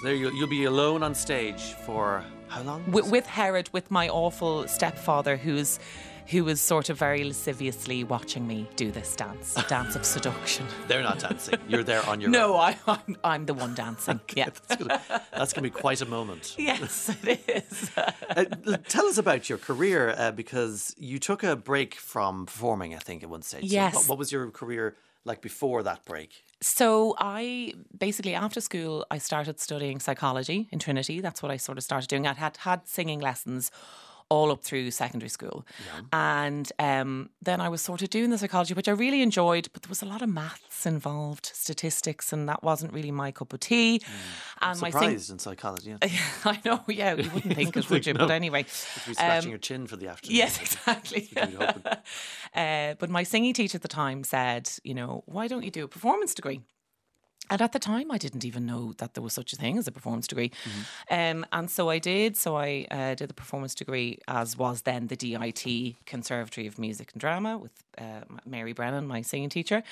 So 0.00 0.06
there 0.06 0.14
you'll, 0.14 0.32
you'll 0.32 0.48
be 0.48 0.64
alone 0.64 1.02
on 1.02 1.14
stage 1.14 1.72
for 1.84 2.24
how 2.48 2.62
long? 2.62 2.90
with, 2.90 3.10
with 3.10 3.26
Herod, 3.26 3.68
with 3.72 3.90
my 3.90 4.08
awful 4.08 4.66
stepfather, 4.68 5.36
who's 5.36 5.78
who 6.26 6.44
was 6.44 6.60
sort 6.60 6.90
of 6.90 6.98
very 6.98 7.24
lasciviously 7.24 8.04
watching 8.04 8.46
me 8.46 8.68
do 8.76 8.90
this 8.90 9.16
dance, 9.16 9.54
dance 9.68 9.96
of 9.96 10.04
seduction. 10.04 10.66
They're 10.86 11.02
not 11.02 11.18
dancing. 11.20 11.58
You're 11.68 11.82
there 11.82 12.04
on 12.06 12.20
your 12.20 12.28
no, 12.38 12.52
own. 12.52 12.60
I, 12.60 12.76
I'm, 12.86 13.16
I'm 13.24 13.46
the 13.46 13.54
one 13.54 13.74
dancing. 13.74 14.20
yeah, 14.36 14.50
that's 14.50 14.76
gonna, 14.76 15.00
that's 15.32 15.52
gonna 15.54 15.62
be 15.62 15.70
quite 15.70 16.02
a 16.02 16.06
moment. 16.06 16.54
yes, 16.58 17.08
it 17.22 17.40
is. 17.48 17.90
Uh, 17.96 18.44
tell 18.88 19.06
us 19.06 19.16
about 19.16 19.48
your 19.48 19.56
career 19.56 20.14
uh, 20.18 20.30
because 20.32 20.94
you 20.98 21.18
took 21.18 21.42
a 21.42 21.56
break 21.56 21.94
from 21.94 22.44
performing, 22.44 22.94
I 22.94 22.98
think, 22.98 23.22
at 23.22 23.30
one 23.30 23.40
stage. 23.42 23.62
So 23.62 23.74
Yes. 23.74 23.94
what, 23.94 24.08
what 24.10 24.18
was 24.18 24.30
your 24.30 24.50
career 24.50 24.96
like 25.24 25.40
before 25.40 25.82
that 25.84 26.04
break? 26.04 26.44
So 26.60 27.14
I 27.18 27.74
basically 27.96 28.34
after 28.34 28.60
school 28.60 29.06
I 29.10 29.18
started 29.18 29.60
studying 29.60 30.00
psychology 30.00 30.68
in 30.72 30.78
Trinity. 30.80 31.20
That's 31.20 31.42
what 31.42 31.52
I 31.52 31.56
sort 31.56 31.78
of 31.78 31.84
started 31.84 32.08
doing. 32.08 32.26
I 32.26 32.34
had 32.34 32.56
had 32.58 32.88
singing 32.88 33.20
lessons 33.20 33.70
all 34.30 34.50
up 34.50 34.62
through 34.62 34.90
secondary 34.90 35.28
school, 35.28 35.64
and 36.12 36.70
um, 36.78 37.30
then 37.42 37.60
I 37.60 37.68
was 37.68 37.80
sort 37.80 38.02
of 38.02 38.10
doing 38.10 38.30
the 38.30 38.38
psychology, 38.38 38.74
which 38.74 38.88
I 38.88 38.92
really 38.92 39.22
enjoyed. 39.22 39.68
But 39.72 39.82
there 39.82 39.88
was 39.88 40.02
a 40.02 40.06
lot 40.06 40.22
of 40.22 40.28
maths 40.28 40.86
involved, 40.86 41.46
statistics, 41.54 42.32
and 42.32 42.48
that 42.48 42.62
wasn't 42.62 42.92
really 42.92 43.10
my 43.10 43.30
cup 43.32 43.52
of 43.52 43.60
tea. 43.60 44.02
And 44.60 44.80
my 44.80 44.90
sing- 44.90 45.00
Surprised 45.00 45.30
in 45.30 45.38
psychology. 45.38 45.96
Yeah. 46.02 46.08
I 46.44 46.60
know, 46.64 46.80
yeah, 46.88 47.14
you 47.14 47.30
wouldn't 47.30 47.54
think 47.54 47.76
it, 47.76 47.90
would 47.90 48.06
you? 48.06 48.14
No. 48.14 48.26
But 48.26 48.30
anyway, 48.32 48.60
You'd 48.60 49.06
be 49.06 49.14
scratching 49.14 49.48
um, 49.48 49.50
your 49.50 49.58
chin 49.58 49.86
for 49.86 49.96
the 49.96 50.08
afternoon. 50.08 50.36
Yes, 50.36 50.60
exactly. 50.60 51.30
uh, 52.54 52.94
but 52.98 53.10
my 53.10 53.22
singing 53.22 53.54
teacher 53.54 53.76
at 53.76 53.82
the 53.82 53.88
time 53.88 54.24
said, 54.24 54.70
you 54.84 54.94
know, 54.94 55.22
why 55.26 55.48
don't 55.48 55.62
you 55.64 55.70
do 55.70 55.84
a 55.84 55.88
performance 55.88 56.34
degree? 56.34 56.60
And 57.50 57.62
at 57.62 57.72
the 57.72 57.78
time, 57.78 58.10
I 58.10 58.18
didn't 58.18 58.44
even 58.44 58.66
know 58.66 58.92
that 58.98 59.14
there 59.14 59.22
was 59.22 59.32
such 59.32 59.52
a 59.52 59.56
thing 59.56 59.78
as 59.78 59.86
a 59.86 59.92
performance 59.92 60.26
degree. 60.26 60.52
Um, 61.10 61.46
and 61.52 61.70
so 61.70 61.88
I 61.88 61.98
did. 61.98 62.36
So 62.36 62.56
I 62.56 62.86
uh, 62.90 63.14
did 63.14 63.28
the 63.28 63.34
performance 63.34 63.74
degree, 63.74 64.18
as 64.28 64.56
was 64.56 64.82
then 64.82 65.06
the 65.06 65.16
DIT 65.16 65.96
Conservatory 66.06 66.66
of 66.66 66.78
Music 66.78 67.12
and 67.12 67.20
Drama 67.20 67.58
with 67.58 67.72
uh, 67.96 68.20
Mary 68.44 68.72
Brennan, 68.72 69.06
my 69.06 69.22
singing 69.22 69.48
teacher. 69.48 69.82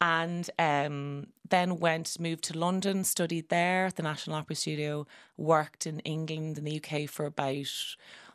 And 0.00 0.48
um, 0.58 1.28
then 1.48 1.78
went, 1.78 2.18
moved 2.18 2.44
to 2.44 2.58
London, 2.58 3.04
studied 3.04 3.48
there 3.48 3.86
at 3.86 3.96
the 3.96 4.02
National 4.02 4.36
Opera 4.36 4.56
Studio, 4.56 5.06
worked 5.36 5.86
in 5.86 6.00
England 6.00 6.58
and 6.58 6.66
the 6.66 6.82
UK 6.82 7.08
for 7.08 7.26
about, 7.26 7.66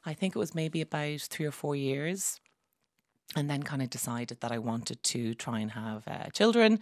I 0.05 0.13
think 0.13 0.35
it 0.35 0.39
was 0.39 0.55
maybe 0.55 0.81
about 0.81 1.21
three 1.21 1.45
or 1.45 1.51
four 1.51 1.75
years 1.75 2.39
and 3.35 3.49
then 3.49 3.61
kind 3.63 3.81
of 3.81 3.89
decided 3.89 4.39
that 4.41 4.51
I 4.51 4.57
wanted 4.57 5.03
to 5.03 5.35
try 5.35 5.59
and 5.59 5.71
have 5.71 6.07
uh, 6.07 6.29
children, 6.33 6.79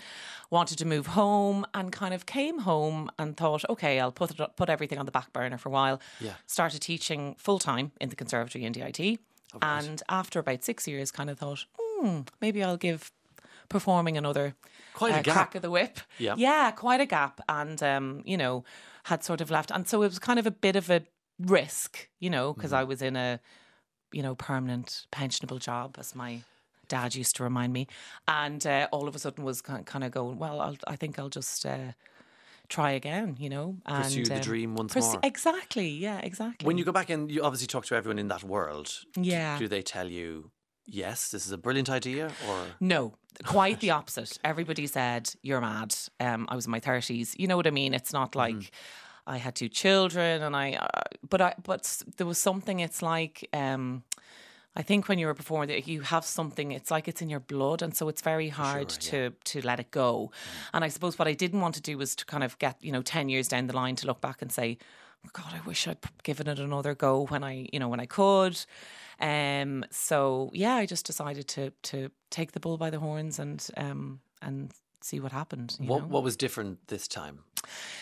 wanted 0.49 0.77
to 0.77 0.85
move 0.85 1.07
home, 1.07 1.65
and 1.73 1.91
kind 1.91 2.13
of 2.13 2.25
came 2.25 2.59
home 2.59 3.11
and 3.19 3.35
thought, 3.35 3.65
okay, 3.69 3.99
I'll 3.99 4.13
put 4.13 4.31
it, 4.39 4.55
put 4.55 4.69
everything 4.69 4.97
on 4.97 5.05
the 5.05 5.11
back 5.11 5.33
burner 5.33 5.57
for 5.57 5.69
a 5.69 5.71
while. 5.73 5.99
Yeah. 6.21 6.33
Started 6.45 6.81
teaching 6.81 7.35
full 7.37 7.59
time 7.59 7.91
in 7.99 8.09
the 8.09 8.15
conservatory 8.15 8.63
in 8.63 8.71
DIT, 8.71 9.19
and 9.61 10.01
after 10.09 10.39
about 10.39 10.63
six 10.63 10.87
years, 10.87 11.11
kind 11.11 11.29
of 11.29 11.37
thought, 11.39 11.65
hmm, 11.77 12.21
maybe 12.41 12.63
I'll 12.63 12.77
give 12.77 13.11
performing 13.69 14.17
another 14.17 14.55
Quite 14.93 15.13
a 15.15 15.19
uh, 15.19 15.21
gap. 15.23 15.33
crack 15.33 15.55
of 15.55 15.61
the 15.61 15.69
whip. 15.69 15.99
Yeah. 16.17 16.35
yeah, 16.37 16.71
quite 16.71 17.01
a 17.01 17.05
gap, 17.05 17.41
and 17.49 17.81
um, 17.83 18.21
you 18.25 18.37
know, 18.37 18.63
had 19.03 19.23
sort 19.23 19.41
of 19.41 19.51
left, 19.51 19.69
and 19.71 19.85
so 19.87 20.01
it 20.03 20.07
was 20.07 20.19
kind 20.19 20.39
of 20.39 20.47
a 20.47 20.51
bit 20.51 20.75
of 20.77 20.89
a 20.89 21.03
risk, 21.39 22.07
you 22.19 22.29
know, 22.29 22.53
because 22.53 22.71
Mm-hmm. 22.71 22.79
I 22.79 22.83
was 22.85 23.01
in 23.01 23.15
a 23.17 23.39
you 24.11 24.21
know, 24.23 24.35
permanent 24.35 25.05
pensionable 25.11 25.59
job, 25.59 25.95
as 25.99 26.15
my 26.15 26.41
dad 26.87 27.15
used 27.15 27.35
to 27.35 27.43
remind 27.43 27.73
me. 27.73 27.87
And 28.27 28.65
uh, 28.65 28.87
all 28.91 29.07
of 29.07 29.15
a 29.15 29.19
sudden 29.19 29.43
was 29.43 29.61
kind 29.61 30.03
of 30.03 30.11
going, 30.11 30.37
well, 30.39 30.61
I'll, 30.61 30.77
I 30.87 30.95
think 30.95 31.19
I'll 31.19 31.29
just 31.29 31.65
uh, 31.65 31.91
try 32.69 32.91
again, 32.91 33.35
you 33.39 33.49
know. 33.49 33.77
And, 33.85 34.03
Pursue 34.05 34.23
the 34.25 34.35
um, 34.35 34.41
dream 34.41 34.75
once 34.75 34.93
pursu- 34.93 35.13
more. 35.13 35.19
Exactly, 35.23 35.89
yeah, 35.89 36.19
exactly. 36.19 36.65
When 36.65 36.77
you 36.77 36.85
go 36.85 36.91
back 36.91 37.09
and 37.09 37.29
you 37.31 37.43
obviously 37.43 37.67
talk 37.67 37.85
to 37.87 37.95
everyone 37.95 38.19
in 38.19 38.27
that 38.29 38.43
world, 38.43 39.03
Yeah. 39.15 39.57
do 39.59 39.67
they 39.67 39.81
tell 39.81 40.07
you, 40.09 40.51
yes, 40.85 41.29
this 41.31 41.45
is 41.45 41.51
a 41.51 41.57
brilliant 41.57 41.89
idea? 41.89 42.31
Or 42.47 42.65
No, 42.79 43.15
quite 43.43 43.79
the 43.81 43.91
opposite. 43.99 44.37
Everybody 44.43 44.87
said, 44.87 45.29
You're 45.41 45.61
mad. 45.61 45.93
Um, 46.19 46.47
I 46.49 46.55
was 46.55 46.65
in 46.65 46.71
my 46.71 46.79
30s. 46.79 47.35
You 47.37 47.47
know 47.47 47.57
what 47.57 47.67
I 47.67 47.71
mean? 47.71 47.93
It's 47.93 48.13
not 48.13 48.35
like 48.35 48.55
Mm-hmm. 48.55 48.69
I 49.27 49.37
had 49.37 49.55
two 49.55 49.69
children 49.69 50.41
and 50.41 50.55
I, 50.55 50.73
uh, 50.73 51.01
but 51.29 51.41
I, 51.41 51.53
but 51.61 52.01
there 52.15 52.25
was 52.25 52.37
something, 52.37 52.79
it's 52.79 53.01
like, 53.01 53.47
um, 53.53 54.03
I 54.77 54.83
think 54.83 55.07
when 55.07 55.17
you're 55.17 55.31
a 55.31 55.35
performer, 55.35 55.65
that 55.65 55.87
you 55.87 56.01
have 56.01 56.23
something. 56.23 56.71
It's 56.71 56.91
like 56.91 57.07
it's 57.07 57.19
in 57.19 57.31
your 57.31 57.39
blood, 57.39 57.81
and 57.81 57.95
so 57.97 58.09
it's 58.09 58.21
very 58.21 58.49
hard 58.49 58.89
to 58.89 59.31
to 59.45 59.61
let 59.65 59.79
it 59.79 59.89
go. 59.89 60.31
And 60.71 60.85
I 60.85 60.89
suppose 60.89 61.17
what 61.17 61.27
I 61.27 61.33
didn't 61.33 61.61
want 61.61 61.73
to 61.75 61.81
do 61.81 61.97
was 61.97 62.15
to 62.17 62.25
kind 62.25 62.43
of 62.43 62.59
get 62.59 62.77
you 62.83 62.91
know 62.91 63.01
ten 63.01 63.27
years 63.27 63.47
down 63.47 63.65
the 63.65 63.75
line 63.75 63.95
to 63.95 64.05
look 64.05 64.21
back 64.21 64.39
and 64.43 64.51
say, 64.51 64.77
"Oh 65.25 65.29
God, 65.33 65.51
I 65.55 65.67
wish 65.67 65.87
I'd 65.87 65.97
given 66.21 66.47
it 66.47 66.59
another 66.59 66.93
go 66.93 67.25
when 67.25 67.43
I 67.43 67.67
you 67.73 67.79
know 67.79 67.89
when 67.89 67.99
I 67.99 68.05
could." 68.05 68.63
Um. 69.19 69.83
So 69.89 70.51
yeah, 70.53 70.75
I 70.75 70.85
just 70.85 71.07
decided 71.07 71.47
to 71.47 71.71
to 71.89 72.11
take 72.29 72.51
the 72.51 72.59
bull 72.59 72.77
by 72.77 72.91
the 72.91 72.99
horns 72.99 73.39
and 73.39 73.67
um 73.77 74.19
and 74.43 74.71
see 75.01 75.19
what 75.19 75.31
happened. 75.31 75.77
you 75.79 75.87
what, 75.87 76.01
know? 76.01 76.07
what 76.07 76.23
was 76.23 76.35
different 76.35 76.87
this 76.87 77.07
time? 77.07 77.39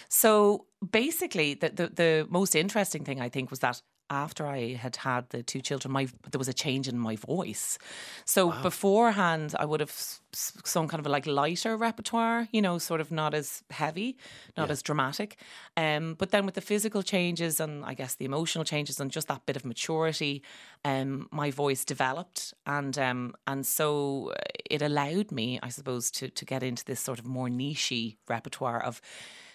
So 0.09 0.65
basically, 0.91 1.55
the, 1.55 1.69
the 1.69 1.87
the 1.87 2.27
most 2.29 2.55
interesting 2.55 3.03
thing 3.03 3.19
I 3.19 3.29
think 3.29 3.49
was 3.49 3.59
that 3.59 3.81
after 4.09 4.45
I 4.45 4.73
had 4.73 4.95
had 4.97 5.29
the 5.29 5.41
two 5.43 5.61
children, 5.61 5.91
my 5.91 6.07
there 6.31 6.39
was 6.39 6.47
a 6.47 6.53
change 6.53 6.87
in 6.87 6.97
my 6.97 7.15
voice. 7.15 7.77
So 8.25 8.51
beforehand, 8.63 9.55
I 9.59 9.65
would 9.65 9.79
have 9.79 9.89
s- 9.89 10.21
s- 10.33 10.53
sung 10.63 10.87
kind 10.87 10.99
of 10.99 11.05
a 11.07 11.09
like 11.09 11.25
lighter 11.25 11.75
repertoire, 11.77 12.47
you 12.51 12.61
know, 12.61 12.77
sort 12.77 13.01
of 13.01 13.11
not 13.11 13.33
as 13.33 13.63
heavy, 13.71 14.17
not 14.57 14.69
as 14.71 14.81
dramatic. 14.81 15.37
Um, 15.75 16.13
but 16.15 16.29
then 16.31 16.45
with 16.45 16.55
the 16.55 16.61
physical 16.61 17.01
changes 17.03 17.59
and 17.59 17.83
I 17.83 17.93
guess 17.95 18.15
the 18.15 18.25
emotional 18.25 18.63
changes 18.65 18.99
and 18.99 19.09
just 19.11 19.27
that 19.27 19.45
bit 19.45 19.55
of 19.55 19.65
maturity, 19.65 20.43
um, 20.83 21.27
my 21.31 21.51
voice 21.51 21.83
developed, 21.85 22.53
and 22.65 22.97
um, 22.99 23.33
and 23.47 23.65
so 23.65 24.33
it 24.69 24.81
allowed 24.81 25.31
me, 25.31 25.59
I 25.63 25.69
suppose, 25.69 26.11
to 26.11 26.29
to 26.29 26.45
get 26.45 26.63
into 26.63 26.85
this 26.85 26.99
sort 26.99 27.19
of 27.19 27.25
more 27.25 27.47
nichey 27.49 28.17
repertoire 28.27 28.81
of 28.83 29.01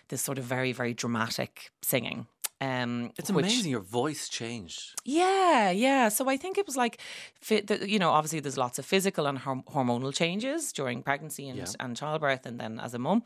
this 0.09 0.23
sort 0.23 0.39
of 0.39 0.45
very 0.45 0.73
very 0.73 0.93
dramatic 0.95 1.71
singing. 1.83 2.27
Um, 2.61 3.11
It's 3.19 3.31
which- 3.31 3.47
amazing 3.47 3.71
your 3.71 3.81
voice 3.81 4.29
changed. 4.29 4.95
yeah, 5.05 5.71
yeah. 5.71 6.09
So 6.11 6.29
I 6.29 6.37
think 6.37 6.59
it 6.59 6.67
was 6.67 6.77
like, 6.77 7.01
you 7.49 7.99
know, 7.99 8.11
obviously 8.11 8.41
there's 8.41 8.59
lots 8.59 8.79
of 8.79 8.85
physical 8.85 9.27
and 9.27 9.39
hormonal 9.39 10.15
changes 10.15 10.73
during 10.73 11.03
pregnancy 11.03 11.49
and, 11.49 11.59
Yeah. 11.59 11.67
and 11.81 11.97
childbirth, 11.97 12.45
and 12.47 12.61
then 12.61 12.79
as 12.81 12.93
a 12.95 12.99
mum, 12.99 13.23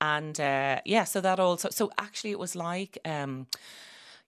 and 0.00 0.38
uh, 0.38 0.80
yeah. 0.84 1.04
So 1.04 1.20
that 1.22 1.40
also. 1.40 1.70
So 1.70 1.90
actually, 1.98 2.32
it 2.32 2.38
was 2.38 2.54
like. 2.54 2.98
Um, 3.04 3.46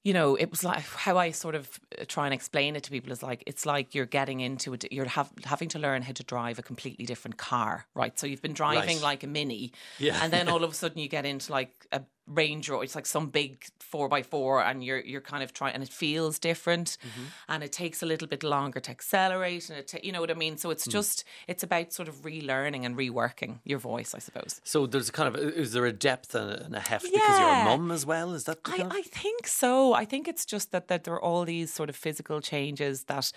you 0.05 0.13
know, 0.13 0.37
it 0.37 0.53
was 0.53 0.63
like 0.63 0.85
how 0.85 1.19
I 1.19 1.33
sort 1.33 1.57
of 1.57 1.81
uh, 2.01 2.05
try 2.07 2.27
and 2.27 2.33
explain 2.33 2.77
it 2.77 2.85
to 2.85 2.93
people 2.93 3.11
is 3.11 3.25
like 3.25 3.43
it's 3.45 3.67
like 3.67 3.93
you're 3.93 4.07
getting 4.07 4.39
into 4.39 4.73
it. 4.73 4.85
You're 4.93 5.09
have, 5.09 5.33
having 5.45 5.69
to 5.71 5.81
learn 5.81 6.03
how 6.03 6.13
to 6.13 6.23
drive 6.23 6.61
a 6.61 6.63
completely 6.63 7.07
different 7.07 7.39
car, 7.39 7.87
right? 7.93 8.17
So 8.17 8.25
you've 8.29 8.41
been 8.41 8.53
driving 8.55 8.99
Right. 8.99 9.03
like 9.11 9.25
a 9.25 9.27
mini, 9.27 9.73
Yeah. 9.99 10.21
and 10.23 10.33
then 10.33 10.49
all 10.49 10.63
of 10.63 10.71
a 10.71 10.75
sudden 10.83 10.99
you 11.03 11.09
get 11.09 11.25
into 11.27 11.51
like 11.51 11.89
a 11.91 12.03
Range 12.27 12.69
Rover. 12.69 12.85
It's 12.85 12.95
like 12.95 13.07
some 13.07 13.29
big 13.29 13.65
four 13.79 14.09
by 14.09 14.23
four, 14.23 14.63
and 14.63 14.83
you're 14.85 14.99
you're 15.01 15.21
kind 15.21 15.43
of 15.43 15.53
trying, 15.53 15.75
and 15.75 15.83
it 15.83 15.89
feels 15.89 16.39
different, 16.39 16.99
Mm-hmm. 17.07 17.25
and 17.49 17.63
it 17.63 17.73
takes 17.73 18.03
a 18.03 18.07
little 18.07 18.27
bit 18.29 18.43
longer 18.43 18.81
to 18.81 18.91
accelerate, 18.91 19.71
and 19.71 19.79
it 19.79 19.89
ta- 19.89 19.99
you 20.03 20.13
know 20.13 20.21
what 20.21 20.31
I 20.31 20.35
mean. 20.35 20.57
So 20.57 20.71
it's 20.71 20.87
just 20.87 21.25
it's 21.47 21.63
about 21.63 21.93
sort 21.93 22.09
of 22.09 22.23
relearning 22.23 22.85
and 22.85 22.97
reworking 22.97 23.59
your 23.65 23.79
voice, 23.79 24.15
I 24.15 24.19
suppose. 24.19 24.61
So 24.65 24.87
there's 24.87 25.09
a 25.09 25.13
kind 25.13 25.29
of 25.29 25.37
is 25.37 25.73
there 25.73 25.87
a 25.87 25.93
depth 25.93 26.35
and 26.35 26.75
a, 26.75 26.81
heft 26.81 27.05
because 27.05 27.39
you're 27.39 27.49
a 27.49 27.53
Yeah. 27.53 27.65
mum 27.65 27.91
as 27.93 28.05
well? 28.05 28.35
Is 28.35 28.45
that 28.45 28.59
I, 28.65 28.87
I 28.91 29.03
think 29.03 29.47
so. 29.47 29.93
I 29.95 30.05
think 30.05 30.27
it's 30.29 30.45
just 30.45 30.73
that, 30.73 30.89
that 30.89 31.05
there 31.05 31.15
are 31.15 31.23
all 31.23 31.45
these 31.45 31.73
sort 31.73 31.89
of 31.89 31.97
physical 31.97 32.41
changes 32.41 33.05
that 33.05 33.31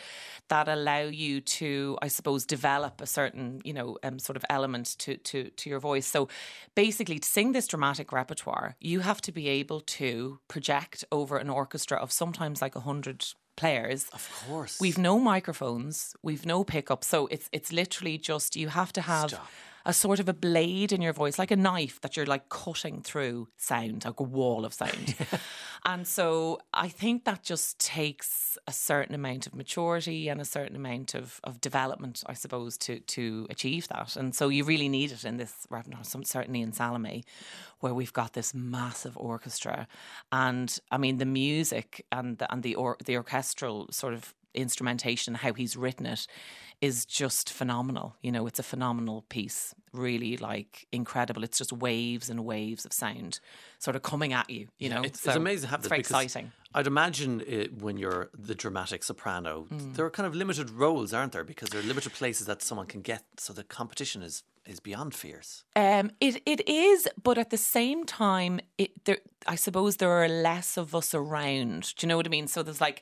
that 0.47 0.67
allow 0.67 1.01
you 1.01 1.41
to, 1.41 1.97
I 2.01 2.07
suppose, 2.07 2.45
develop 2.45 3.01
a 3.01 3.05
certain, 3.07 3.61
you 3.63 3.73
know, 3.73 3.97
um, 4.03 4.17
sort 4.19 4.35
of 4.37 4.43
element 4.49 4.95
to, 4.99 5.17
to, 5.17 5.49
to 5.49 5.69
your 5.69 5.79
voice. 5.79 6.07
So 6.07 6.27
basically, 6.75 7.19
to 7.19 7.27
sing 7.27 7.51
this 7.51 7.67
dramatic 7.67 8.11
repertoire, 8.11 8.75
you 8.79 9.01
have 9.01 9.21
to 9.21 9.31
be 9.31 9.47
able 9.47 9.81
to 9.81 10.39
project 10.47 11.03
over 11.11 11.37
an 11.37 11.49
orchestra 11.49 11.97
of 11.97 12.11
sometimes 12.11 12.61
like 12.61 12.75
a 12.75 12.81
hundred 12.81 13.25
players. 13.55 14.09
Of 14.13 14.45
course. 14.47 14.79
We've 14.79 14.97
no 14.97 15.19
microphones, 15.19 16.15
we've 16.23 16.45
no 16.45 16.63
pickup. 16.63 17.03
So 17.03 17.27
it's 17.27 17.49
it's 17.51 17.71
literally 17.71 18.17
just 18.17 18.55
you 18.55 18.69
have 18.69 18.91
to 18.93 19.01
have 19.01 19.29
Stop. 19.29 19.47
A 19.89 19.93
sort 19.93 20.19
of 20.19 20.29
a 20.29 20.33
blade 20.33 20.91
in 20.91 21.01
your 21.01 21.13
voice, 21.13 21.39
like 21.39 21.49
a 21.49 21.55
knife 21.55 21.99
that 22.01 22.15
you're 22.15 22.27
like 22.27 22.47
cutting 22.47 23.01
through 23.01 23.47
sound, 23.57 24.05
like 24.05 24.19
a 24.19 24.23
wall 24.23 24.63
of 24.63 24.71
sound. 24.71 25.15
and 25.85 26.07
so 26.07 26.59
I 26.71 26.89
think 26.89 27.25
that 27.25 27.41
just 27.41 27.79
takes 27.79 28.55
a 28.67 28.71
certain 28.71 29.15
amount 29.15 29.47
of 29.47 29.55
maturity 29.55 30.29
and 30.29 30.39
a 30.39 30.45
certain 30.45 30.75
amount 30.75 31.15
of, 31.15 31.39
of 31.43 31.59
development, 31.59 32.23
I 32.27 32.35
suppose, 32.35 32.77
to 32.77 32.99
to 32.99 33.47
achieve 33.49 33.87
that. 33.87 34.15
And 34.15 34.35
so 34.35 34.49
you 34.49 34.63
really 34.63 34.89
need 34.89 35.11
it 35.11 35.25
in 35.25 35.37
this 35.37 35.65
repertoire, 35.71 36.03
certainly 36.03 36.61
in 36.61 36.71
Salome, 36.71 37.23
where 37.79 37.95
we've 37.95 38.13
got 38.13 38.33
this 38.33 38.53
massive 38.53 39.17
orchestra. 39.17 39.87
And 40.31 40.77
I 40.91 40.99
mean 40.99 41.17
the 41.17 41.25
music 41.25 42.05
and 42.11 42.37
the 42.37 42.53
and 42.53 42.61
the 42.61 42.75
or, 42.75 42.95
the 43.03 43.17
orchestral 43.17 43.91
sort 43.91 44.13
of 44.13 44.35
instrumentation, 44.53 45.33
how 45.33 45.53
he's 45.53 45.75
written 45.75 46.05
it, 46.05 46.27
is 46.81 47.05
just 47.05 47.51
phenomenal. 47.51 48.15
You 48.21 48.31
know, 48.31 48.47
it's 48.47 48.59
a 48.59 48.63
phenomenal 48.63 49.23
piece, 49.29 49.75
really 49.91 50.37
like 50.37 50.87
incredible. 50.91 51.43
It's 51.43 51.57
just 51.57 51.73
waves 51.73 52.29
and 52.29 52.45
waves 52.45 52.85
of 52.85 52.93
sound 52.93 53.39
sort 53.79 53.95
of 53.95 54.01
coming 54.03 54.31
at 54.33 54.49
you, 54.49 54.67
you 54.77 54.89
know. 54.89 55.01
it's, 55.03 55.21
So 55.21 55.31
it's 55.31 55.37
amazing 55.37 55.67
to 55.67 55.71
have 55.71 55.79
it's 55.79 55.85
this 55.85 55.89
very 55.89 55.99
exciting. 55.99 56.51
I'd 56.73 56.87
imagine 56.87 57.41
it, 57.47 57.81
when 57.81 57.97
you're 57.97 58.29
the 58.37 58.55
dramatic 58.55 59.03
soprano, 59.03 59.67
Mm. 59.71 59.95
there 59.95 60.05
are 60.05 60.11
kind 60.11 60.27
of 60.27 60.35
limited 60.35 60.69
roles, 60.69 61.13
aren't 61.13 61.31
there? 61.33 61.43
Because 61.43 61.69
there 61.69 61.79
are 61.81 61.83
limited 61.83 62.13
places 62.13 62.45
that 62.47 62.61
someone 62.61 62.85
can 62.87 63.01
get, 63.01 63.23
so 63.37 63.53
the 63.53 63.63
competition 63.63 64.21
is 64.21 64.43
is 64.65 64.79
beyond 64.79 65.15
fierce. 65.15 65.63
Um, 65.75 66.11
it 66.21 66.43
it 66.45 66.61
is, 66.69 67.07
but 67.23 67.39
at 67.39 67.49
the 67.49 67.57
same 67.57 68.05
time, 68.05 68.59
it 68.77 69.03
there. 69.05 69.17
I 69.47 69.55
suppose 69.55 69.97
there 69.97 70.11
are 70.11 70.27
less 70.29 70.77
of 70.77 70.93
us 70.93 71.15
around. 71.15 71.95
Do 71.97 72.05
you 72.05 72.07
know 72.09 72.17
what 72.17 72.27
I 72.27 72.29
mean? 72.29 72.47
So 72.47 72.61
there's 72.61 72.79
like 72.81 73.01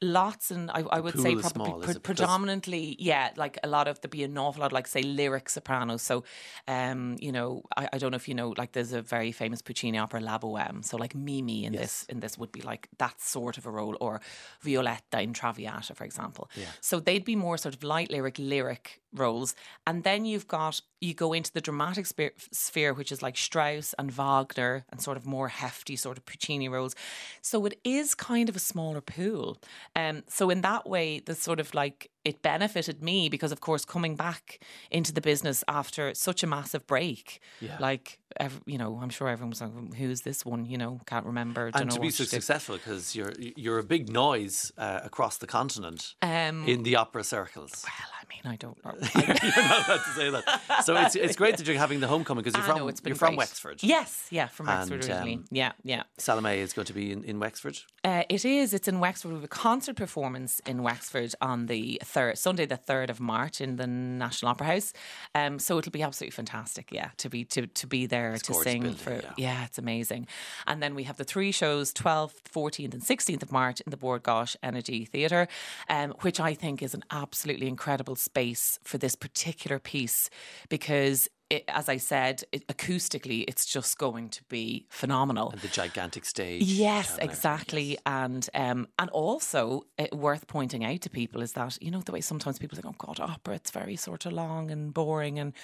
lots, 0.00 0.50
and 0.50 0.70
I, 0.70 0.80
I 0.90 1.00
would 1.00 1.18
say 1.18 1.34
probably 1.34 1.84
pre- 1.84 2.00
predominantly, 2.00 2.96
yeah, 2.98 3.30
like 3.36 3.58
a 3.62 3.68
lot 3.68 3.88
of 3.88 4.00
there'd 4.00 4.10
be 4.10 4.24
an 4.24 4.38
awful 4.38 4.62
lot, 4.62 4.72
like 4.72 4.86
say 4.86 5.02
lyric 5.02 5.48
sopranos. 5.48 6.02
So, 6.02 6.24
um, 6.66 7.16
you 7.20 7.32
know, 7.32 7.62
I, 7.76 7.88
I 7.92 7.98
don't 7.98 8.10
know 8.10 8.16
if 8.16 8.28
you 8.28 8.34
know, 8.34 8.54
like 8.56 8.72
there's 8.72 8.92
a 8.92 9.02
very 9.02 9.32
famous 9.32 9.62
Puccini 9.62 9.98
opera, 9.98 10.20
La 10.20 10.38
Boheme. 10.38 10.84
So 10.84 10.96
like 10.96 11.14
Mimi 11.14 11.64
in 11.64 11.72
this 11.72 12.04
in 12.08 12.20
this 12.20 12.38
would 12.38 12.52
be 12.52 12.62
like 12.62 12.88
that 12.98 13.20
sort 13.20 13.58
of 13.58 13.66
a 13.66 13.70
role, 13.70 13.96
or 14.00 14.20
Violetta 14.60 15.20
in 15.20 15.32
Traviata, 15.32 15.94
for 15.94 16.04
example. 16.04 16.50
Yeah. 16.54 16.66
So 16.80 17.00
they'd 17.00 17.24
be 17.24 17.36
more 17.36 17.58
sort 17.58 17.74
of 17.74 17.82
light 17.82 18.10
lyric, 18.10 18.38
lyric 18.38 19.00
roles. 19.14 19.54
And 19.86 20.04
then 20.04 20.24
you've 20.24 20.48
got, 20.48 20.80
you 21.00 21.14
go 21.14 21.32
into 21.32 21.52
the 21.52 21.60
dramatic 21.60 22.06
spe- 22.06 22.38
sphere, 22.52 22.92
which 22.92 23.10
is 23.10 23.22
like 23.22 23.36
Strauss 23.36 23.94
and 23.98 24.10
Wagner 24.10 24.84
and 24.90 25.00
sort 25.00 25.16
of 25.16 25.26
more 25.26 25.48
hefty 25.48 25.96
sort 25.96 26.18
of 26.18 26.26
Puccini 26.26 26.68
roles. 26.68 26.94
So 27.40 27.64
it 27.66 27.78
is 27.84 28.14
kind 28.14 28.48
of 28.48 28.56
a 28.56 28.58
smaller 28.58 29.00
pool. 29.00 29.58
Um, 29.96 30.22
so 30.28 30.50
in 30.50 30.60
that 30.62 30.88
way, 30.88 31.20
the 31.20 31.34
sort 31.34 31.60
of 31.60 31.74
like, 31.74 32.10
it 32.24 32.42
benefited 32.42 33.02
me 33.02 33.28
because, 33.28 33.52
of 33.52 33.60
course, 33.60 33.84
coming 33.84 34.16
back 34.16 34.60
into 34.90 35.12
the 35.12 35.20
business 35.20 35.64
after 35.66 36.14
such 36.14 36.42
a 36.42 36.46
massive 36.46 36.86
break, 36.86 37.40
Yeah. 37.60 37.76
like, 37.80 38.18
ev- 38.38 38.60
you 38.66 38.78
know, 38.78 38.98
I'm 39.02 39.10
sure 39.10 39.28
everyone's 39.28 39.60
like, 39.60 39.94
who's 39.94 40.22
this 40.22 40.44
one? 40.44 40.64
You 40.64 40.78
know, 40.78 41.00
can't 41.06 41.26
remember. 41.26 41.70
don't 41.70 41.80
and 41.82 41.90
know 41.90 41.96
to 41.96 42.00
be 42.00 42.10
so 42.10 42.24
successful, 42.24 42.76
because 42.76 43.14
you're 43.16 43.32
you're 43.56 43.78
a 43.78 43.84
big 43.84 44.08
noise 44.08 44.72
uh, 44.78 45.00
across 45.04 45.38
the 45.38 45.46
continent 45.46 46.14
Um, 46.22 46.66
in 46.66 46.82
the 46.82 46.96
opera 46.96 47.24
circles. 47.24 47.84
Well, 47.84 48.10
I 48.20 48.24
mean, 48.28 48.52
I 48.52 48.56
don't 48.56 48.78
know. 48.84 48.94
you're 49.14 49.64
not 49.68 49.88
allowed 49.88 50.04
to 50.04 50.10
say 50.16 50.30
that. 50.30 50.84
So 50.84 50.96
it's 50.96 51.16
it's 51.16 51.36
great 51.36 51.56
that 51.56 51.66
you're 51.66 51.78
having 51.78 52.00
the 52.00 52.06
homecoming 52.08 52.42
because 52.44 52.54
you're 52.56 52.64
I 52.64 52.78
from 52.78 52.86
know, 52.86 52.92
you're 53.04 53.14
from 53.16 53.28
great. 53.30 53.38
Wexford. 53.38 53.82
Yes, 53.82 54.26
yeah, 54.30 54.46
from 54.48 54.66
Wexford 54.66 54.92
And, 54.92 55.10
originally. 55.10 55.34
um, 55.36 55.44
yeah, 55.50 55.72
yeah. 55.82 56.02
Salome 56.18 56.58
is 56.58 56.72
going 56.72 56.86
to 56.86 56.92
be 56.92 57.10
in, 57.12 57.24
in 57.24 57.38
Wexford. 57.40 57.78
Uh, 58.04 58.22
it 58.28 58.44
is. 58.44 58.74
It's 58.74 58.88
in 58.88 59.00
Wexford. 59.00 59.30
We 59.32 59.36
have 59.36 59.44
a 59.44 59.48
concert 59.48 59.96
performance 59.96 60.60
in 60.66 60.82
Wexford 60.82 61.34
on 61.40 61.66
the 61.66 62.00
third 62.04 62.38
Sunday, 62.38 62.66
the 62.66 62.76
third 62.76 63.10
of 63.10 63.18
March, 63.20 63.60
in 63.60 63.76
the 63.76 63.86
National 63.86 64.50
Opera 64.50 64.66
House. 64.66 64.92
Um, 65.34 65.58
so 65.58 65.78
it'll 65.78 65.92
be 65.92 66.02
absolutely 66.02 66.32
fantastic. 66.32 66.92
Yeah, 66.92 67.10
to 67.18 67.28
be 67.28 67.44
to 67.46 67.66
to 67.66 67.86
be 67.86 68.06
there 68.06 68.27
to 68.36 68.54
sing 68.54 68.82
building, 68.82 68.98
for. 68.98 69.12
yeah. 69.12 69.32
Yeah. 69.36 69.64
it's 69.64 69.78
amazing. 69.78 70.26
And 70.66 70.82
then 70.82 70.94
we 70.94 71.04
have 71.04 71.16
the 71.16 71.24
three 71.24 71.52
shows: 71.52 71.92
twelfth, 71.92 72.48
fourteenth, 72.48 72.94
and 72.94 73.02
sixteenth 73.02 73.42
of 73.42 73.52
March 73.52 73.80
in 73.80 73.90
the 73.90 73.96
Bord 73.96 74.22
Gáis 74.22 74.56
Energy 74.62 75.04
Theatre, 75.04 75.48
um, 75.88 76.14
which 76.20 76.40
I 76.40 76.54
think 76.54 76.82
is 76.82 76.94
an 76.94 77.04
absolutely 77.10 77.68
incredible 77.68 78.16
space 78.16 78.78
for 78.84 78.98
this 78.98 79.16
particular 79.16 79.78
piece 79.78 80.30
because. 80.68 81.28
It, 81.50 81.64
as 81.68 81.88
I 81.88 81.96
said, 81.96 82.42
it, 82.52 82.66
acoustically, 82.68 83.44
it's 83.48 83.64
just 83.64 83.96
going 83.96 84.28
to 84.30 84.44
be 84.44 84.86
phenomenal. 84.90 85.50
And 85.50 85.60
the 85.62 85.68
gigantic 85.68 86.26
stage. 86.26 86.62
Yes, 86.62 87.16
exactly, 87.18 87.96
and 88.04 88.46
um, 88.54 88.88
and 88.98 89.08
also 89.10 89.86
uh, 89.98 90.06
worth 90.12 90.46
pointing 90.46 90.84
out 90.84 91.00
to 91.02 91.10
people 91.10 91.40
is 91.40 91.52
that 91.52 91.78
you 91.82 91.90
know 91.90 92.00
the 92.00 92.12
way 92.12 92.20
sometimes 92.20 92.58
people 92.58 92.76
think, 92.76 92.86
oh 92.86 92.94
God, 92.98 93.18
opera, 93.18 93.54
it's 93.54 93.70
very 93.70 93.96
sort 93.96 94.26
of 94.26 94.32
long 94.32 94.70
and 94.70 94.92
boring, 94.92 95.38
and 95.38 95.54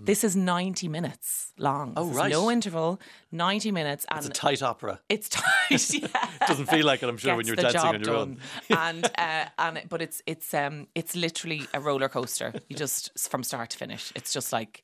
this 0.00 0.24
is 0.24 0.34
ninety 0.36 0.88
minutes 0.88 1.52
long. 1.58 1.90
Mm. 1.90 1.94
Oh, 1.98 2.04
There's 2.06 2.16
right. 2.16 2.30
no 2.32 2.50
interval, 2.50 2.98
ninety 3.30 3.70
minutes, 3.70 4.06
and 4.10 4.18
It's 4.20 4.28
a 4.28 4.30
tight 4.30 4.62
opera. 4.62 5.00
it's 5.10 5.28
tight. 5.40 5.44
yeah. 5.94 6.30
Doesn't 6.46 6.66
feel 6.66 6.86
like 6.86 7.02
it, 7.02 7.08
I'm 7.08 7.18
sure, 7.18 7.36
when 7.36 7.46
you're 7.46 7.56
dancing 7.56 7.80
on 7.80 8.00
your 8.02 8.16
own. 8.16 8.38
and 8.70 9.04
uh, 9.18 9.44
and 9.58 9.82
but 9.88 10.00
it's 10.00 10.22
it's 10.26 10.54
um 10.54 10.86
it's 10.94 11.14
literally 11.14 11.66
a 11.74 11.80
roller 11.80 12.08
coaster. 12.08 12.54
You 12.68 12.76
just 12.76 13.28
from 13.28 13.42
start 13.42 13.70
to 13.70 13.78
finish. 13.78 14.12
It's 14.14 14.32
just 14.32 14.52
like, 14.52 14.82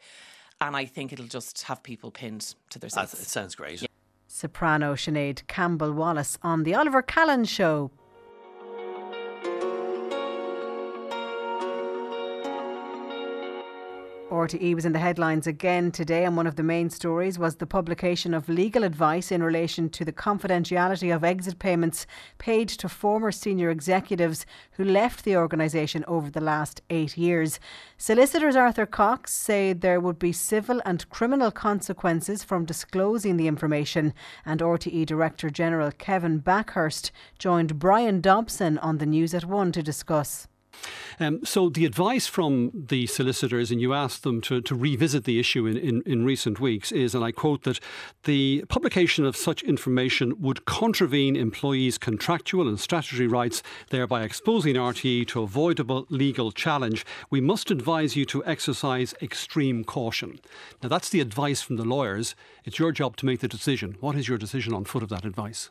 and 0.66 0.77
I 0.77 0.85
think 0.85 1.12
it'll 1.12 1.27
just 1.27 1.62
have 1.64 1.83
people 1.83 2.11
pinned 2.11 2.55
to 2.70 2.79
their 2.79 2.90
That- 2.90 3.11
seats. 3.11 3.22
It 3.22 3.29
sounds 3.29 3.55
great. 3.55 3.87
Soprano 4.29 4.94
Sinead 4.94 5.46
Campbell 5.46 5.92
Wallace 5.92 6.38
on 6.42 6.62
The 6.62 6.75
Oliver 6.75 7.03
Callan 7.03 7.44
Show. 7.44 7.90
RTE 14.42 14.74
was 14.74 14.85
in 14.85 14.92
the 14.92 14.98
headlines 14.98 15.46
again 15.46 15.92
today, 15.92 16.24
and 16.24 16.37
one 16.37 16.48
of 16.48 16.57
the 16.57 16.64
main 16.64 16.90
stories 16.90 17.38
was 17.38 17.55
the 17.55 17.66
publication 17.66 18.35
of 18.35 18.48
legal 18.48 18.83
advice 18.83 19.31
in 19.31 19.40
relation 19.40 19.88
to 19.90 20.05
the 20.05 20.12
confidentiality 20.12 21.14
of 21.14 21.22
exit 21.22 21.61
payments 21.61 22.09
paid 22.38 22.68
to 22.70 22.88
former 22.88 23.31
senior 23.31 23.70
executives 23.70 24.44
who 24.72 24.85
left 24.85 25.24
the 25.24 25.37
organisation 25.37 26.05
over 26.09 26.28
the 26.28 26.40
last 26.40 26.83
eight 26.90 27.16
years. 27.16 27.61
Solicitors 27.96 28.57
Arthur 28.57 28.85
Cox 28.85 29.33
say 29.33 29.72
there 29.72 30.00
would 30.00 30.18
be 30.18 30.33
civil 30.33 30.83
and 30.85 31.09
criminal 31.09 31.52
consequences 31.52 32.42
from 32.42 32.64
disclosing 32.64 33.37
the 33.37 33.46
information, 33.46 34.12
and 34.44 34.61
RTE 34.61 35.07
Director 35.07 35.50
General 35.50 35.92
Kevin 35.92 36.40
Bakhurst 36.40 37.12
joined 37.38 37.78
Brian 37.78 38.20
Dobson 38.20 38.76
on 38.78 38.98
the 38.98 39.07
News 39.07 39.35
at 39.35 39.44
One 39.44 39.70
to 39.70 39.85
discuss. 39.85 40.48
Um, 41.20 41.44
so 41.44 41.68
the 41.68 41.85
advice 41.85 42.26
from 42.26 42.70
the 42.74 43.06
solicitors, 43.06 43.70
and 43.70 43.80
you 43.80 43.92
asked 43.92 44.22
them 44.22 44.40
to, 44.42 44.61
to 44.62 44.74
revisit 44.74 45.24
the 45.24 45.38
issue 45.38 45.66
in, 45.66 45.76
in, 45.76 46.02
in 46.06 46.24
recent 46.24 46.61
weeks, 46.61 46.92
is, 46.92 47.14
and 47.14 47.24
I 47.24 47.32
quote, 47.32 47.62
that 47.64 47.80
the 48.24 48.64
publication 48.68 49.24
of 49.24 49.37
such 49.37 49.62
information 49.62 50.40
would 50.40 50.64
contravene 50.64 51.37
employees' 51.37 51.98
contractual 51.98 52.68
and 52.68 52.80
statutory 52.80 53.26
rights, 53.26 53.62
thereby 53.90 54.22
exposing 54.22 54.76
RTE 54.76 55.26
to 55.28 55.42
avoidable 55.42 56.06
legal 56.08 56.52
challenge. 56.52 57.04
We 57.30 57.40
must 57.40 57.70
advise 57.70 58.16
you 58.16 58.24
to 58.26 58.44
exercise 58.44 59.14
extreme 59.22 59.85
caution. 59.85 60.40
Now, 60.82 60.88
that's 60.88 61.08
the 61.08 61.20
advice 61.20 61.62
from 61.62 61.76
the 61.76 61.85
lawyers. 61.85 62.35
It's 62.64 62.78
your 62.78 62.92
job 62.92 63.16
to 63.18 63.26
make 63.26 63.40
the 63.40 63.48
decision. 63.48 63.96
What 64.00 64.16
is 64.16 64.28
your 64.28 64.38
decision 64.38 64.72
on 64.72 64.85
foot 64.85 65.02
of 65.02 65.08
that 65.11 65.24
advice? 65.24 65.68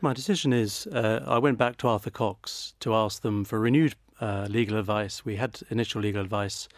My 0.00 0.12
decision 0.12 0.52
is 0.52 0.86
uh, 0.86 1.24
I 1.26 1.38
went 1.38 1.58
back 1.58 1.76
to 1.78 1.88
Arthur 1.88 2.10
Cox 2.10 2.74
to 2.78 2.94
ask 2.94 3.22
them 3.22 3.44
for 3.44 3.58
renewed 3.58 3.96
uh, 4.20 4.46
legal 4.48 4.78
advice. 4.78 5.24
We 5.24 5.36
had 5.36 5.60
initial 5.70 6.00
legal 6.00 6.20
advice 6.20 6.68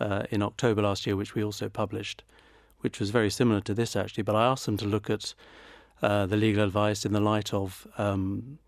uh, 0.00 0.24
in 0.30 0.42
October 0.42 0.82
last 0.82 1.06
year, 1.06 1.16
which 1.16 1.34
we 1.34 1.44
also 1.44 1.68
published, 1.68 2.24
which 2.80 3.00
was 3.00 3.10
very 3.10 3.30
similar 3.30 3.60
to 3.62 3.74
this 3.74 3.96
actually. 3.96 4.24
But 4.24 4.36
I 4.36 4.46
asked 4.46 4.66
them 4.66 4.76
to 4.78 4.86
look 4.86 5.10
at 5.10 5.34
uh, 6.02 6.26
the 6.26 6.36
legal 6.36 6.64
advice 6.64 7.04
in 7.04 7.12
the 7.12 7.20
light 7.20 7.52
of 7.52 7.86
um, 7.98 8.58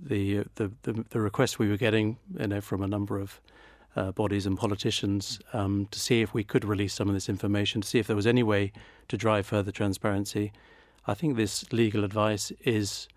the, 0.00 0.44
the 0.54 0.70
the 0.82 1.04
the 1.10 1.20
requests 1.20 1.58
we 1.58 1.68
were 1.68 1.76
getting, 1.76 2.16
you 2.38 2.46
know, 2.46 2.60
from 2.60 2.82
a 2.82 2.86
number 2.86 3.18
of 3.18 3.40
uh, 3.96 4.12
bodies 4.12 4.46
and 4.46 4.56
politicians 4.56 5.40
um, 5.52 5.86
to 5.90 5.98
see 5.98 6.20
if 6.20 6.32
we 6.32 6.44
could 6.44 6.64
release 6.64 6.94
some 6.94 7.08
of 7.08 7.14
this 7.14 7.28
information, 7.28 7.80
to 7.80 7.88
see 7.88 7.98
if 7.98 8.06
there 8.06 8.16
was 8.16 8.26
any 8.26 8.42
way 8.42 8.72
to 9.08 9.16
drive 9.16 9.46
further 9.46 9.72
transparency. 9.72 10.52
I 11.06 11.14
think 11.14 11.36
this 11.36 11.72
legal 11.72 12.04
advice 12.04 12.52
is 12.64 13.08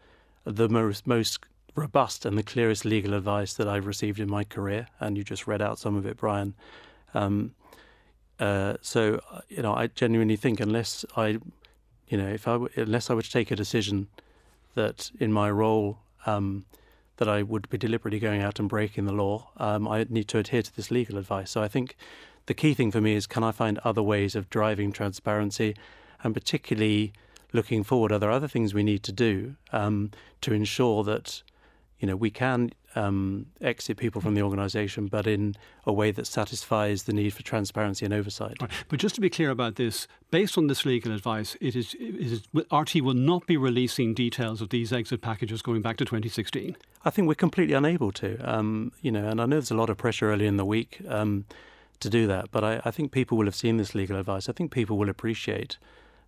the 0.46 0.70
most, 0.70 1.06
most 1.06 1.40
robust 1.76 2.26
and 2.26 2.38
the 2.38 2.44
clearest 2.44 2.86
legal 2.86 3.14
advice 3.14 3.54
that 3.54 3.68
I've 3.68 3.86
received 3.86 4.20
in 4.20 4.30
my 4.30 4.44
career. 4.44 4.88
And 5.00 5.18
you 5.18 5.24
just 5.24 5.48
read 5.48 5.62
out 5.62 5.80
some 5.80 5.96
of 5.96 6.06
it, 6.06 6.18
Brian. 6.18 6.54
Um, 7.14 7.54
uh, 8.40 8.76
so 8.82 9.22
you 9.50 9.62
know, 9.62 9.74
I 9.74 9.88
genuinely 9.88 10.36
think 10.36 10.60
unless 10.60 11.06
I, 11.16 11.40
you 12.08 12.18
know, 12.18 12.28
if 12.28 12.48
I 12.48 12.58
unless 12.76 13.10
I 13.10 13.14
were 13.14 13.22
to 13.22 13.32
take 13.32 13.52
a 13.52 13.56
decision 13.56 14.08
that 14.76 15.12
in 15.20 15.32
my 15.32 15.52
role 15.52 16.00
um, 16.26 16.66
that 17.18 17.28
I 17.28 17.44
would 17.44 17.70
be 17.70 17.78
deliberately 17.78 18.20
going 18.20 18.42
out 18.42 18.60
and 18.60 18.68
breaking 18.68 19.06
the 19.06 19.14
law, 19.14 19.50
um, 19.58 19.88
I 19.88 20.06
need 20.10 20.28
to 20.30 20.40
adhere 20.40 20.64
to 20.64 20.76
this 20.76 20.90
legal 20.90 21.18
advice. 21.18 21.52
So 21.52 21.62
I 21.62 21.68
think 21.68 21.96
the 22.48 22.54
key 22.54 22.74
thing 22.74 22.92
for 22.92 23.00
me 23.00 23.16
is 23.16 23.28
can 23.28 23.44
I 23.44 23.52
find 23.52 23.78
other 23.80 24.02
ways 24.02 24.36
of 24.36 24.50
driving 24.50 24.92
transparency, 24.92 25.76
and 26.24 26.34
particularly 26.34 27.14
looking 27.54 27.84
forward, 27.84 28.12
are 28.12 28.20
there 28.20 28.32
other 28.32 28.48
things 28.48 28.74
we 28.74 28.84
need 28.84 29.04
to 29.04 29.12
do 29.12 29.56
um, 29.72 30.12
to 30.42 30.54
ensure 30.54 31.04
that 31.04 31.44
you 32.02 32.08
know 32.08 32.16
we 32.16 32.32
can 32.32 32.72
um, 32.96 33.46
exit 33.62 33.98
people 33.98 34.22
from 34.22 34.34
the 34.34 34.42
organisation, 34.42 35.08
but 35.08 35.28
in 35.28 35.56
a 35.86 35.94
way 35.94 36.12
that 36.12 36.28
satisfies 36.28 37.04
the 37.04 37.14
need 37.14 37.30
for 37.34 37.44
transparency 37.44 38.06
and 38.06 38.14
oversight. 38.14 38.58
Right. 38.62 38.72
But 38.90 39.00
just 39.00 39.16
to 39.16 39.22
be 39.22 39.30
clear 39.30 39.50
about 39.50 39.76
this, 39.76 40.08
based 40.30 40.58
on 40.58 40.68
this 40.68 40.86
legal 40.86 41.14
advice, 41.14 41.56
it 41.62 41.76
is, 41.76 41.96
it 42.00 42.16
is, 42.20 42.44
RT 42.72 42.96
will 43.02 43.14
not 43.14 43.46
be 43.48 43.56
releasing 43.56 44.14
details 44.14 44.62
of 44.62 44.70
these 44.70 44.92
exit 44.92 45.22
packages 45.22 45.62
going 45.62 45.82
back 45.82 45.98
to 45.98 46.06
2016. 46.06 46.76
I 47.06 47.10
think 47.10 47.28
we're 47.28 47.36
completely 47.36 47.76
unable 47.76 48.12
to. 48.14 48.38
Um, 48.40 48.92
you 49.02 49.12
know, 49.12 49.28
and 49.28 49.40
I 49.40 49.46
know 49.46 49.56
there's 49.56 49.72
a 49.72 49.76
lot 49.76 49.90
of 49.90 49.98
pressure 49.98 50.32
early 50.32 50.48
in 50.48 50.58
the 50.58 50.66
week 50.66 51.02
um, 51.08 51.46
to 52.00 52.10
do 52.10 52.28
that, 52.28 52.52
but 52.52 52.64
I, 52.64 52.82
I, 52.84 52.92
think 52.92 53.12
people 53.12 53.38
will 53.38 53.46
have 53.46 53.56
seen 53.56 53.78
this 53.78 53.96
legal 53.96 54.18
advice. 54.18 54.50
I 54.50 54.54
think 54.54 54.72
people 54.72 54.98
will 54.98 55.10
appreciate. 55.10 55.78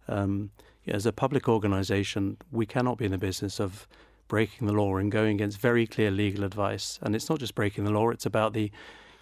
Um, 0.08 0.52
as 0.86 1.06
a 1.06 1.14
public 1.14 1.48
organisation, 1.48 2.38
we 2.52 2.66
cannot 2.66 2.98
be 2.98 3.06
in 3.06 3.12
the 3.12 3.18
business 3.18 3.60
of 3.60 3.88
breaking 4.34 4.66
the 4.66 4.74
law 4.74 4.98
and 4.98 5.12
going 5.12 5.36
against 5.36 5.60
very 5.60 5.86
clear 5.86 6.10
legal 6.10 6.44
advice. 6.44 6.98
And 7.04 7.16
it's 7.16 7.30
not 7.30 7.38
just 7.38 7.54
breaking 7.54 7.84
the 7.84 7.92
law; 7.92 8.10
it's 8.10 8.26
about 8.26 8.54
the, 8.54 8.72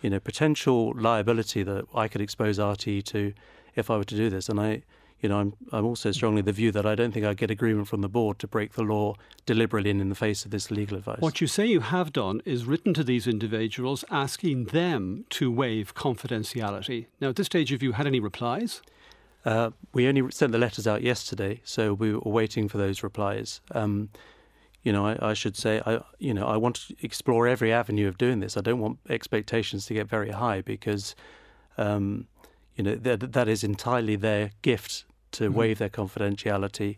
you 0.01 0.09
know, 0.09 0.22
potential 0.22 0.93
liability 0.95 1.64
that 1.64 1.84
I 1.93 2.07
could 2.07 2.22
expose 2.22 2.57
RT 2.59 3.03
to 3.07 3.34
if 3.76 3.89
I 3.89 3.97
were 3.97 4.05
to 4.05 4.16
do 4.16 4.30
this. 4.30 4.47
And 4.47 4.57
I, 4.57 4.84
you 5.20 5.28
know, 5.28 5.38
I'm 5.41 5.53
I'm 5.74 5.86
also 5.86 6.14
strongly 6.14 6.41
the 6.41 6.53
view 6.53 6.72
that 6.72 6.86
I 6.86 6.95
don't 6.95 7.12
think 7.12 7.26
I'd 7.26 7.36
get 7.36 7.51
agreement 7.51 7.89
from 7.89 7.99
the 7.99 8.07
board 8.07 8.39
to 8.39 8.47
break 8.47 8.72
the 8.76 8.84
law 8.84 9.16
deliberately 9.45 9.89
and 9.89 9.99
in 9.99 10.07
the 10.07 10.16
face 10.16 10.45
of 10.45 10.51
this 10.51 10.72
legal 10.72 10.95
advice. 10.95 11.20
What 11.20 11.41
you 11.41 11.47
say 11.47 11.66
you 11.66 11.82
have 11.82 12.14
done 12.14 12.41
is 12.45 12.64
written 12.64 12.93
to 12.93 13.03
these 13.03 13.28
individuals 13.28 14.05
asking 14.09 14.68
them 14.68 15.26
to 15.32 15.51
waive 15.51 15.93
confidentiality. 15.93 17.07
Now, 17.20 17.32
at 17.32 17.36
this 17.36 17.47
stage, 17.47 17.72
have 17.72 17.84
you 17.84 17.91
had 17.91 18.07
any 18.07 18.22
replies? 18.22 18.82
Uh, 19.43 19.72
we 19.91 20.07
only 20.07 20.32
sent 20.32 20.53
the 20.53 20.57
letters 20.57 20.88
out 20.88 21.01
yesterday, 21.01 21.59
so 21.66 21.93
we 21.93 22.14
were 22.14 22.32
waiting 22.32 22.70
for 22.70 22.78
those 22.78 23.03
replies. 23.03 23.59
Um, 23.72 24.09
you 24.84 24.92
know, 24.92 25.06
I, 25.06 25.30
I, 25.30 25.34
should 25.34 25.56
say, 25.56 25.82
I, 25.86 26.00
you 26.18 26.34
know, 26.34 26.48
I 26.48 26.58
want 26.58 26.76
to 26.76 26.96
explore 27.02 27.48
every 27.48 27.72
avenue 27.72 28.08
of 28.08 28.18
doing 28.18 28.40
this. 28.40 28.58
I 28.58 28.62
don't 28.62 28.80
want 28.80 29.00
expectations 29.10 29.86
to 29.88 29.94
get 29.94 30.08
very 30.08 30.32
high 30.32 30.62
because, 30.62 31.16
um, 31.78 32.28
you 32.76 32.84
know, 32.84 32.96
that, 32.96 33.34
that 33.34 33.48
is 33.48 33.64
entirely 33.64 34.16
their 34.16 34.52
gift 34.62 35.06
to 35.34 35.46
mm-hmm. 35.46 35.54
waive 35.54 35.78
their 35.78 35.90
confidentiality. 35.90 36.98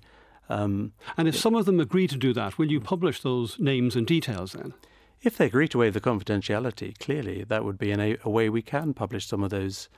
Um, 0.50 0.94
and 1.18 1.28
if 1.28 1.36
it, 1.36 1.40
some 1.40 1.56
of 1.56 1.66
them 1.66 1.80
agree 1.80 2.08
to 2.08 2.18
do 2.18 2.34
that, 2.34 2.58
will 2.58 2.72
you 2.72 2.80
publish 2.80 3.22
those 3.22 3.60
names 3.60 3.96
and 3.96 4.08
details 4.08 4.54
then? 4.54 4.74
If 5.22 5.38
they 5.38 5.46
agree 5.46 5.68
to 5.70 5.78
waive 5.78 5.94
the 5.94 6.02
confidentiality, 6.02 6.98
clearly 7.00 7.44
that 7.46 7.64
would 7.64 7.78
be 7.78 7.92
a, 7.92 8.18
a 8.24 8.30
way 8.30 8.50
we 8.50 8.62
can 8.62 8.94
publish 8.94 9.26
some 9.26 9.44
of 9.44 9.50
those 9.50 9.90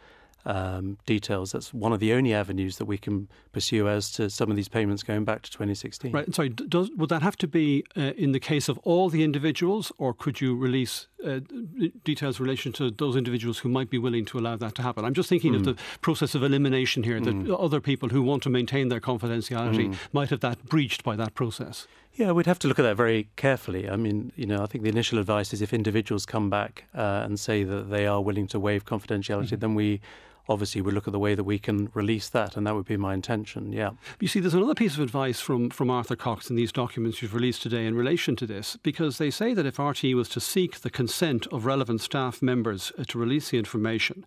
um, 0.45 0.97
details. 1.05 1.51
That's 1.51 1.73
one 1.73 1.93
of 1.93 1.99
the 1.99 2.13
only 2.13 2.33
avenues 2.33 2.77
that 2.77 2.85
we 2.85 2.97
can 2.97 3.27
pursue 3.51 3.87
as 3.87 4.11
to 4.13 4.29
some 4.29 4.49
of 4.49 4.55
these 4.55 4.67
payments 4.67 5.03
going 5.03 5.25
back 5.25 5.41
to 5.43 5.51
2016. 5.51 6.11
Right. 6.11 6.33
Sorry, 6.33 6.49
does, 6.49 6.89
would 6.97 7.09
that 7.09 7.21
have 7.21 7.37
to 7.37 7.47
be 7.47 7.83
uh, 7.97 8.13
in 8.17 8.31
the 8.31 8.39
case 8.39 8.69
of 8.69 8.77
all 8.79 9.09
the 9.09 9.23
individuals, 9.23 9.91
or 9.97 10.13
could 10.13 10.41
you 10.41 10.55
release 10.55 11.07
uh, 11.25 11.39
details 12.03 12.39
in 12.39 12.45
relation 12.45 12.71
to 12.73 12.91
those 12.91 13.15
individuals 13.15 13.59
who 13.59 13.69
might 13.69 13.89
be 13.89 13.97
willing 13.97 14.25
to 14.25 14.37
allow 14.37 14.55
that 14.55 14.75
to 14.75 14.81
happen? 14.81 15.05
I'm 15.05 15.13
just 15.13 15.29
thinking 15.29 15.53
mm. 15.53 15.57
of 15.57 15.61
hmm. 15.61 15.71
the 15.71 15.77
process 16.01 16.35
of 16.35 16.43
elimination 16.43 17.03
here, 17.03 17.19
that 17.19 17.33
mm. 17.33 17.55
other 17.57 17.81
people 17.81 18.09
who 18.09 18.21
want 18.21 18.43
to 18.43 18.49
maintain 18.49 18.89
their 18.89 18.99
confidentiality 18.99 19.89
mm. 19.89 19.97
might 20.13 20.29
have 20.29 20.41
that 20.41 20.63
breached 20.65 21.03
by 21.03 21.15
that 21.15 21.33
process. 21.33 21.87
Yeah, 22.13 22.31
we'd 22.31 22.45
have 22.45 22.59
to 22.59 22.67
look 22.69 22.79
at 22.79 22.83
that 22.83 22.95
very 22.95 23.27
carefully. 23.35 23.89
I 23.89 23.97
mean, 23.97 24.31
you 24.37 24.45
know, 24.45 24.63
I 24.63 24.67
think 24.67 24.83
the 24.83 24.89
initial 24.89 25.19
advice 25.19 25.53
is 25.53 25.61
if 25.61 25.73
individuals 25.73 26.25
come 26.25 26.49
back 26.49 26.85
uh, 26.95 27.23
and 27.25 27.37
say 27.37 27.63
that 27.63 27.89
they 27.89 28.07
are 28.07 28.21
willing 28.21 28.47
to 28.47 28.59
waive 28.59 28.85
confidentiality, 28.85 29.47
mm-hmm. 29.47 29.59
then 29.59 29.75
we 29.75 29.99
obviously 30.47 30.81
we 30.81 30.91
look 30.91 31.07
at 31.07 31.11
the 31.11 31.19
way 31.19 31.35
that 31.35 31.43
we 31.43 31.59
can 31.59 31.89
release 31.93 32.29
that, 32.29 32.55
and 32.55 32.65
that 32.65 32.75
would 32.75 32.85
be 32.85 32.97
my 32.97 33.13
intention. 33.13 33.71
Yeah. 33.71 33.91
You 34.19 34.27
see, 34.27 34.39
there's 34.39 34.53
another 34.53 34.75
piece 34.75 34.95
of 34.95 35.01
advice 35.01 35.39
from 35.39 35.69
from 35.69 35.89
Arthur 35.89 36.15
Cox 36.15 36.49
in 36.49 36.55
these 36.55 36.71
documents 36.71 37.21
you've 37.21 37.33
released 37.33 37.61
today 37.61 37.85
in 37.85 37.95
relation 37.95 38.35
to 38.37 38.45
this, 38.45 38.77
because 38.83 39.17
they 39.17 39.31
say 39.31 39.53
that 39.53 39.65
if 39.65 39.77
RTE 39.77 40.15
was 40.15 40.29
to 40.29 40.39
seek 40.39 40.81
the 40.81 40.89
consent 40.89 41.47
of 41.47 41.65
relevant 41.65 42.01
staff 42.01 42.41
members 42.41 42.91
uh, 42.97 43.03
to 43.07 43.17
release 43.17 43.49
the 43.49 43.57
information, 43.57 44.25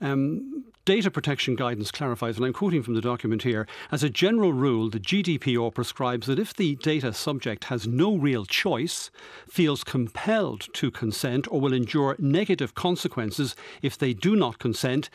um, 0.00 0.64
Data 0.86 1.10
protection 1.10 1.56
guidance 1.56 1.90
clarifies, 1.90 2.36
and 2.36 2.46
I'm 2.46 2.54
quoting 2.54 2.82
from 2.82 2.94
the 2.94 3.02
document 3.02 3.42
here 3.42 3.66
as 3.92 4.02
a 4.02 4.08
general 4.08 4.54
rule, 4.54 4.88
the 4.88 4.98
GDPR 4.98 5.72
prescribes 5.74 6.26
that 6.26 6.38
if 6.38 6.54
the 6.54 6.74
data 6.76 7.12
subject 7.12 7.64
has 7.64 7.86
no 7.86 8.16
real 8.16 8.46
choice, 8.46 9.10
feels 9.46 9.84
compelled 9.84 10.66
to 10.72 10.90
consent, 10.90 11.46
or 11.48 11.60
will 11.60 11.74
endure 11.74 12.16
negative 12.18 12.74
consequences 12.74 13.54
if 13.82 13.98
they 13.98 14.14
do 14.14 14.34
not 14.34 14.58
consent, 14.58 15.10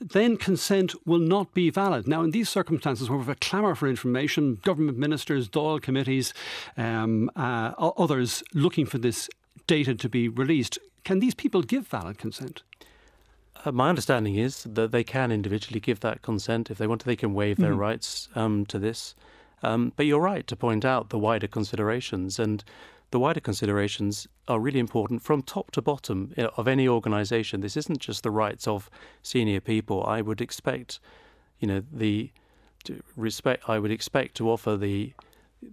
then 0.00 0.36
consent 0.36 0.94
will 1.06 1.18
not 1.18 1.54
be 1.54 1.70
valid. 1.70 2.06
Now, 2.06 2.22
in 2.22 2.30
these 2.30 2.48
circumstances 2.48 3.08
where 3.08 3.18
we 3.18 3.24
have 3.24 3.36
a 3.36 3.38
clamour 3.38 3.74
for 3.74 3.88
information, 3.88 4.56
government 4.62 4.98
ministers, 4.98 5.48
Dáil 5.48 5.80
committees, 5.80 6.34
um, 6.76 7.30
uh, 7.36 7.72
others 7.78 8.42
looking 8.52 8.86
for 8.86 8.98
this 8.98 9.30
data 9.66 9.94
to 9.94 10.08
be 10.08 10.28
released, 10.28 10.78
can 11.04 11.20
these 11.20 11.34
people 11.34 11.62
give 11.62 11.86
valid 11.86 12.18
consent? 12.18 12.62
Uh, 13.64 13.72
my 13.72 13.88
understanding 13.88 14.36
is 14.36 14.64
that 14.64 14.90
they 14.90 15.04
can 15.04 15.30
individually 15.30 15.80
give 15.80 16.00
that 16.00 16.22
consent 16.22 16.70
if 16.70 16.78
they 16.78 16.86
want 16.86 17.00
to. 17.00 17.06
They 17.06 17.16
can 17.16 17.34
waive 17.34 17.56
their 17.56 17.70
mm-hmm. 17.70 17.80
rights 17.80 18.28
um, 18.34 18.66
to 18.66 18.78
this. 18.78 19.14
Um, 19.62 19.92
but 19.96 20.06
you're 20.06 20.20
right 20.20 20.46
to 20.46 20.56
point 20.56 20.84
out 20.84 21.08
the 21.08 21.18
wider 21.18 21.46
considerations, 21.46 22.38
and 22.38 22.62
the 23.14 23.20
wider 23.20 23.38
considerations 23.38 24.26
are 24.48 24.58
really 24.58 24.80
important 24.80 25.22
from 25.22 25.40
top 25.40 25.70
to 25.70 25.80
bottom 25.80 26.34
of 26.56 26.66
any 26.66 26.88
organisation. 26.88 27.60
This 27.60 27.76
isn't 27.76 28.00
just 28.00 28.24
the 28.24 28.30
rights 28.32 28.66
of 28.66 28.90
senior 29.22 29.60
people. 29.60 30.04
I 30.04 30.20
would 30.20 30.40
expect, 30.40 30.98
you 31.60 31.68
know, 31.68 31.84
the 31.92 32.32
respect. 33.14 33.68
I 33.68 33.78
would 33.78 33.92
expect 33.92 34.34
to 34.38 34.50
offer 34.50 34.76
the, 34.76 35.12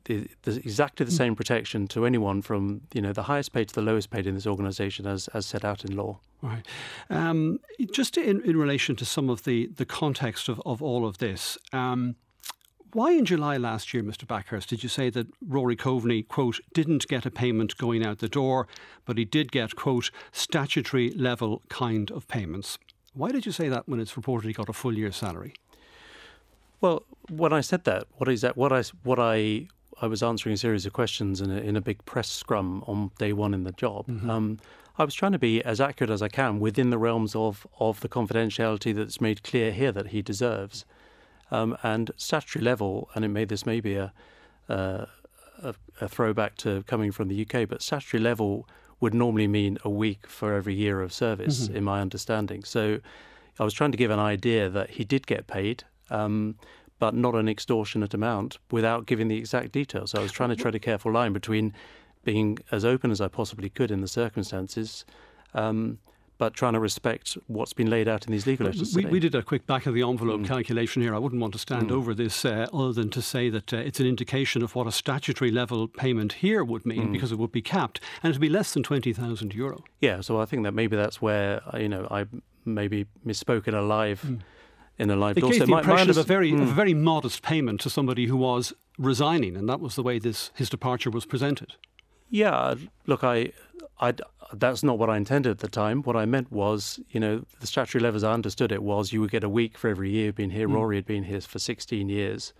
the, 0.06 0.28
the, 0.44 0.58
exactly 0.58 1.04
the 1.04 1.12
same 1.12 1.36
protection 1.36 1.88
to 1.88 2.06
anyone 2.06 2.44
from 2.44 2.82
you 2.94 3.02
know 3.02 3.12
the 3.12 3.24
highest 3.24 3.54
paid 3.54 3.70
to 3.70 3.74
the 3.74 3.82
lowest 3.82 4.12
paid 4.12 4.28
in 4.28 4.36
this 4.36 4.46
organisation 4.46 5.08
as 5.08 5.28
as 5.30 5.48
set 5.48 5.66
out 5.66 5.84
in 5.84 5.96
law. 5.96 6.20
Right. 6.44 6.68
Um, 7.10 7.60
just 7.92 8.20
in, 8.20 8.42
in 8.42 8.56
relation 8.56 8.96
to 8.98 9.06
some 9.06 9.32
of 9.32 9.46
the 9.46 9.66
the 9.76 9.86
context 9.86 10.48
of, 10.48 10.62
of 10.64 10.84
all 10.84 11.08
of 11.08 11.18
this. 11.18 11.58
Um, 11.74 12.18
why 12.94 13.12
in 13.12 13.26
July 13.26 13.58
last 13.58 13.94
year, 13.94 14.04
Mr. 14.04 14.26
Bakhurst, 14.26 14.68
did 14.68 14.84
you 14.84 14.89
say 14.89 15.10
that 15.10 15.28
Rory 15.46 15.76
Coveney, 15.76 16.28
quote, 16.28 16.60
didn't 16.74 17.08
get 17.08 17.26
a 17.26 17.32
payment 17.32 17.78
going 17.78 18.06
out 18.06 18.20
the 18.20 18.30
door, 18.30 18.68
but 19.06 19.18
he 19.18 19.26
did 19.26 19.52
get, 19.52 19.76
quote, 19.76 20.12
statutory 20.32 21.12
level 21.12 21.62
kind 21.70 22.12
of 22.12 22.28
payments? 22.28 22.78
Why 23.14 23.32
did 23.32 23.46
you 23.46 23.52
say 23.52 23.70
that 23.70 23.88
when 23.88 24.00
it's 24.00 24.16
reported 24.16 24.48
he 24.48 24.54
got 24.54 24.70
a 24.70 24.74
full 24.74 24.98
year's 24.98 25.18
salary? 25.18 25.54
Well, 26.80 27.04
when 27.30 27.54
I 27.54 27.62
said 27.62 27.84
that, 27.84 28.06
what 28.18 28.30
is 28.30 28.42
that? 28.42 28.58
What 28.58 28.72
I 28.72 28.84
what 29.04 29.20
I 29.20 29.68
I 30.02 30.08
was 30.08 30.24
answering 30.24 30.54
a 30.54 30.58
series 30.58 30.86
of 30.86 30.94
questions 30.94 31.42
in 31.42 31.52
a, 31.52 31.58
in 31.58 31.76
a 31.76 31.82
big 31.82 32.04
press 32.06 32.30
scrum 32.30 32.84
on 32.88 33.12
day 33.20 33.34
one 33.34 33.54
in 33.54 33.64
the 33.64 33.72
job. 33.74 34.08
Mm-hmm. 34.08 34.30
Um, 34.30 34.60
I 34.98 35.04
was 35.04 35.14
trying 35.14 35.34
to 35.34 35.39
be 35.39 35.64
as 35.64 35.80
accurate 35.80 36.10
as 36.10 36.22
I 36.22 36.28
can 36.28 36.60
within 36.60 36.89
the 36.89 36.98
realms 36.98 37.36
of 37.36 37.68
of 37.80 38.00
the 38.00 38.10
confidentiality 38.10 38.96
that's 38.96 39.22
made 39.22 39.44
clear 39.44 39.72
here 39.72 39.92
that 39.92 40.08
he 40.08 40.22
deserves. 40.22 40.86
Um, 41.52 41.78
and 41.84 42.12
statutory 42.16 42.64
level, 42.64 43.10
and 43.14 43.26
it 43.26 43.28
may 43.28 43.43
this 43.45 43.66
may 43.66 43.82
be 43.82 43.95
a, 43.95 44.14
uh, 44.70 45.06
a, 45.62 45.76
a 45.99 46.08
throwback 46.08 46.56
to 46.58 46.84
coming 46.84 47.12
from 47.12 47.28
the 47.28 47.41
UK, 47.41 47.68
but 47.68 47.82
statutory 47.82 48.24
level 48.24 48.68
would 49.02 49.14
normally 49.14 49.47
mean 49.47 49.78
a 49.84 49.89
week 49.89 50.28
for 50.28 50.54
every 50.54 50.76
year 50.76 51.02
of 51.02 51.12
service, 51.12 51.68
mm-hmm. 51.68 51.76
in 51.78 51.84
my 51.84 51.99
understanding. 51.99 52.64
So 52.64 52.99
I 53.60 53.64
was 53.64 53.74
trying 53.74 53.91
to 53.91 53.97
give 53.97 54.12
an 54.12 54.20
idea 54.20 54.70
that 54.70 54.91
he 54.91 55.04
did 55.04 55.28
get 55.28 55.47
paid, 55.47 55.84
um, 56.10 56.56
but 56.99 57.16
not 57.16 57.36
an 57.36 57.49
extortionate 57.49 58.14
amount 58.14 58.60
without 58.70 59.08
giving 59.08 59.28
the 59.28 59.38
exact 59.38 59.72
details. 59.72 60.12
So 60.12 60.20
I 60.20 60.22
was 60.22 60.32
trying 60.32 60.49
to 60.49 60.56
tread 60.56 60.76
a 60.76 60.80
careful 60.80 61.12
line 61.12 61.34
between 61.34 61.74
being 62.24 62.60
as 62.72 62.86
open 62.86 63.12
as 63.12 63.20
I 63.20 63.28
possibly 63.28 63.70
could 63.70 63.91
in 63.91 64.02
the 64.02 64.08
circumstances. 64.08 65.04
Um, 65.54 65.97
but 66.42 66.56
trying 66.56 66.74
to 66.74 66.80
respect 66.80 67.38
what's 67.46 67.72
been 67.72 67.88
laid 67.88 68.08
out 68.08 68.26
in 68.26 68.32
these 68.32 68.48
legal 68.48 68.66
letters. 68.66 68.96
We, 68.96 69.06
we, 69.06 69.20
did 69.20 69.36
a 69.36 69.44
quick 69.44 69.68
back 69.68 69.86
of 69.86 69.94
the 69.94 70.02
envelope 70.02 70.42
mm. 70.42 70.48
calculation 70.48 71.04
here. 71.04 71.14
I 71.14 71.20
wouldn't 71.20 71.39
want 71.39 71.54
to 71.54 71.60
stand 71.60 71.92
mm. 71.92 71.92
over 71.92 72.16
this 72.16 72.44
uh, 72.44 72.66
other 72.74 72.94
than 72.94 73.12
to 73.12 73.22
say 73.22 73.52
that 73.52 73.72
uh, 73.72 73.78
it's 73.78 74.00
an 74.00 74.08
indication 74.08 74.64
of 74.64 74.74
what 74.74 74.88
a 74.88 74.92
statutory 74.92 75.52
level 75.52 75.88
payment 75.88 76.34
here 76.34 76.64
would 76.64 76.84
mean 76.84 77.10
mm. 77.10 77.12
because 77.12 77.32
it 77.32 77.38
would 77.38 77.52
be 77.52 77.62
capped 77.62 78.00
and 78.24 78.32
it 78.32 78.34
would 78.34 78.42
be 78.42 78.50
less 78.50 78.74
than 78.74 78.82
20,000 78.82 79.54
euro. 79.54 79.84
Yeah, 80.00 80.22
so 80.22 80.42
I 80.42 80.46
think 80.46 80.64
that 80.64 80.72
maybe 80.72 80.96
that's 80.96 81.22
where, 81.22 81.62
uh, 81.72 81.78
you 81.78 81.88
know, 81.88 82.08
I 82.10 82.26
maybe 82.66 83.06
misspoke 83.24 83.68
in 83.68 83.76
a 83.76 83.84
live. 83.84 84.24
Mm. 84.24 84.39
in 84.98 85.12
a 85.12 85.16
live 85.16 85.38
it 85.38 85.42
door. 85.42 85.52
gave 85.52 85.60
the 85.60 85.68
my, 85.68 85.82
impression 85.82 86.08
my 86.08 86.10
of 86.10 86.18
a 86.18 86.24
very, 86.24 86.54
mm. 86.54 86.64
a 86.64 86.66
very 86.66 86.96
modest 86.96 87.44
payment 87.44 87.82
to 87.82 87.89
somebody 87.92 88.26
who 88.26 88.38
was 88.38 88.74
resigning, 88.98 89.56
and 89.56 89.70
that 89.70 89.80
was 89.80 89.94
the 89.94 90.02
way 90.02 90.18
this 90.18 90.50
his 90.56 90.72
departure 90.72 91.12
was 91.12 91.24
presented. 91.24 91.76
Yeah, 92.32 92.76
look, 93.06 93.26
I, 93.26 93.52
I, 94.02 94.14
that's 94.54 94.84
not 94.84 94.97
what 94.97 95.10
I 95.10 95.18
intended 95.18 95.52
at 95.52 95.60
the 95.60 95.68
time. 95.68 96.02
What 96.02 96.16
I 96.16 96.26
meant 96.26 96.52
was, 96.52 96.99
you 97.12 97.20
know, 97.20 97.45
the 97.60 97.68
statutory 97.68 98.02
level 98.02 98.18
as 98.18 98.24
I 98.24 98.34
understood 98.34 98.72
it 98.72 98.84
was 98.84 99.14
you 99.14 99.22
would 99.22 99.32
get 99.32 99.43
a 99.43 99.49
week 99.49 99.78
for 99.78 99.89
every 99.89 100.10
year 100.10 100.26
you've 100.26 100.52
here. 100.52 100.68
Mm. 100.68 100.74
Rory 100.74 100.95
had 100.97 101.06
been 101.06 101.24
here 101.24 101.41
for 101.41 101.60
16 101.60 102.10
years. 102.10 102.54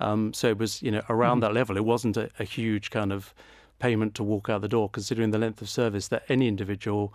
Um, 0.00 0.32
so 0.32 0.48
it 0.48 0.58
was, 0.58 0.82
you 0.82 0.90
know, 0.90 1.02
around 1.08 1.38
mm. 1.38 1.40
that 1.42 1.54
level. 1.54 1.76
It 1.76 1.84
wasn't 1.84 2.16
a, 2.16 2.30
a, 2.38 2.44
huge 2.44 2.90
kind 2.90 3.12
of 3.12 3.34
payment 3.78 4.14
to 4.16 4.22
walk 4.22 4.48
out 4.48 4.60
the 4.62 4.68
door, 4.68 4.88
considering 4.88 5.30
the 5.30 5.38
length 5.38 5.62
of 5.62 5.68
service 5.68 6.08
that 6.08 6.24
any 6.28 6.48
individual 6.48 7.14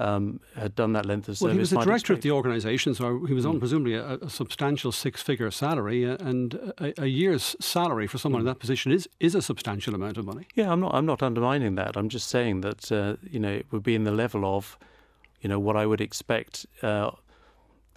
um, 0.00 0.40
had 0.56 0.74
done 0.74 0.94
that 0.94 1.04
length 1.04 1.28
of 1.28 1.36
service. 1.36 1.42
Well, 1.42 1.52
he 1.52 1.58
was 1.58 1.70
the 1.70 1.80
director 1.80 2.12
of 2.12 2.22
the 2.22 2.30
organisation, 2.30 2.94
so 2.94 3.24
he 3.26 3.34
was 3.34 3.44
on 3.44 3.56
mm. 3.56 3.58
presumably 3.58 3.94
a, 3.94 4.14
a, 4.14 4.30
substantial 4.30 4.92
six-figure 4.92 5.50
salary, 5.50 6.08
uh, 6.08 6.16
and 6.20 6.54
a, 6.78 7.02
a, 7.02 7.06
year's 7.06 7.54
salary 7.60 8.06
for 8.06 8.16
someone 8.16 8.40
mm. 8.40 8.44
in 8.44 8.46
that 8.46 8.58
position 8.58 8.90
is 8.92 9.08
is 9.20 9.34
a 9.34 9.42
substantial 9.42 9.94
amount 9.94 10.16
of 10.16 10.24
money. 10.24 10.46
Yeah, 10.54 10.72
I'm 10.72 10.80
not 10.80 10.94
I'm 10.94 11.06
not 11.06 11.22
undermining 11.22 11.74
that. 11.74 11.96
I'm 11.96 12.08
just 12.08 12.28
saying 12.28 12.62
that 12.62 12.90
uh, 12.90 13.16
you 13.30 13.38
know 13.38 13.52
it 13.52 13.66
would 13.70 13.82
be 13.82 13.94
in 13.94 14.04
the 14.04 14.12
level 14.12 14.44
of, 14.44 14.78
you 15.42 15.48
know, 15.48 15.58
what 15.58 15.76
I 15.76 15.84
would 15.84 16.00
expect 16.00 16.66
uh, 16.82 17.10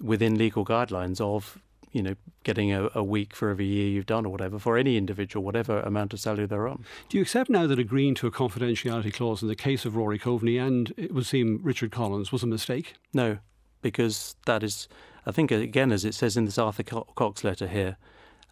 within 0.01 0.37
legal 0.37 0.65
guidelines 0.65 1.21
of 1.21 1.57
you 1.93 2.01
know, 2.01 2.15
getting 2.43 2.73
a, 2.73 2.89
a, 2.95 3.03
week 3.03 3.35
for 3.35 3.49
every 3.49 3.65
year 3.65 3.87
you've 3.87 4.07
done 4.07 4.25
or 4.25 4.29
whatever 4.29 4.57
for 4.57 4.77
any 4.77 4.97
individual, 4.97 5.45
whatever 5.45 5.79
amount 5.81 6.11
of 6.11 6.19
salary 6.19 6.47
they're 6.47 6.67
on. 6.67 6.83
Do 7.07 7.17
you 7.17 7.21
accept 7.21 7.49
now 7.49 7.67
that 7.67 7.79
agreeing 7.79 8.15
to 8.15 8.27
a 8.27 8.31
confidentiality 8.31 9.13
clause 9.13 9.41
in 9.43 9.47
the 9.47 9.55
case 9.55 9.85
of 9.85 9.95
Rory 9.95 10.17
Coveney 10.19 10.57
and 10.57 10.91
it 10.97 11.13
would 11.13 11.27
seem 11.27 11.59
Richard 11.63 11.91
Collins 11.91 12.31
was 12.31 12.41
a 12.43 12.47
mistake? 12.47 12.95
No, 13.13 13.37
because 13.83 14.35
that 14.47 14.63
is, 14.63 14.87
I 15.27 15.31
think, 15.31 15.51
again, 15.51 15.91
as 15.91 16.03
it 16.03 16.15
says 16.15 16.35
in 16.35 16.45
this 16.45 16.57
Arthur 16.57 16.83
Cox 16.83 17.43
letter 17.43 17.67
here, 17.67 17.97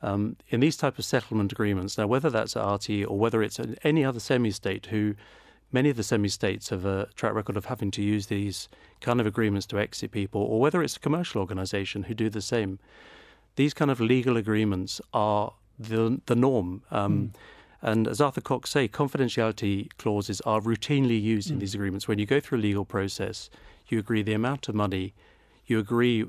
um, 0.03 0.37
in 0.49 0.59
these 0.59 0.77
type 0.77 0.99
of 0.99 1.05
settlement 1.05 1.51
agreements, 1.51 1.97
now 1.97 2.07
whether 2.07 2.29
that's 2.29 2.55
at 2.55 2.63
RTE 2.63 3.09
or 3.09 3.17
whether 3.17 3.41
it's 3.41 3.59
any 3.83 4.05
other 4.05 4.19
semi-state 4.19 4.87
who 4.87 5.15
many 5.71 5.89
of 5.89 5.97
the 5.97 6.03
semi-states 6.03 6.69
have 6.69 6.85
a 6.85 7.07
track 7.15 7.33
record 7.33 7.57
of 7.57 7.65
having 7.65 7.91
to 7.91 8.01
use 8.01 8.27
these 8.27 8.67
kind 8.99 9.19
of 9.19 9.25
agreements 9.25 9.65
to 9.67 9.79
exit 9.79 10.11
people, 10.11 10.41
or 10.41 10.59
whether 10.59 10.83
it's 10.83 10.97
a 10.97 10.99
commercial 10.99 11.39
organisation 11.39 12.03
who 12.03 12.13
do 12.13 12.29
the 12.29 12.41
same 12.41 12.79
these 13.55 13.73
kind 13.73 13.91
of 13.91 13.99
legal 13.99 14.37
agreements 14.37 15.01
are 15.13 15.53
the 15.77 16.21
the 16.25 16.35
norm. 16.35 16.83
Um, 16.91 17.33
mm. 17.33 17.39
And 17.83 18.07
as 18.07 18.21
Arthur 18.21 18.41
Cox 18.41 18.69
say, 18.69 18.87
confidentiality 18.87 19.89
clauses 19.97 20.39
are 20.41 20.61
routinely 20.61 21.19
used 21.19 21.47
mm. 21.47 21.51
in 21.51 21.55
hmm. 21.55 21.61
these 21.61 21.73
agreements. 21.73 22.07
When 22.07 22.19
you 22.19 22.27
go 22.27 22.39
through 22.39 22.59
a 22.59 22.61
legal 22.61 22.85
process, 22.85 23.49
you 23.87 23.97
agree 23.97 24.21
the 24.21 24.33
amount 24.33 24.69
of 24.69 24.75
money, 24.75 25.15
you 25.65 25.79
agree, 25.79 26.25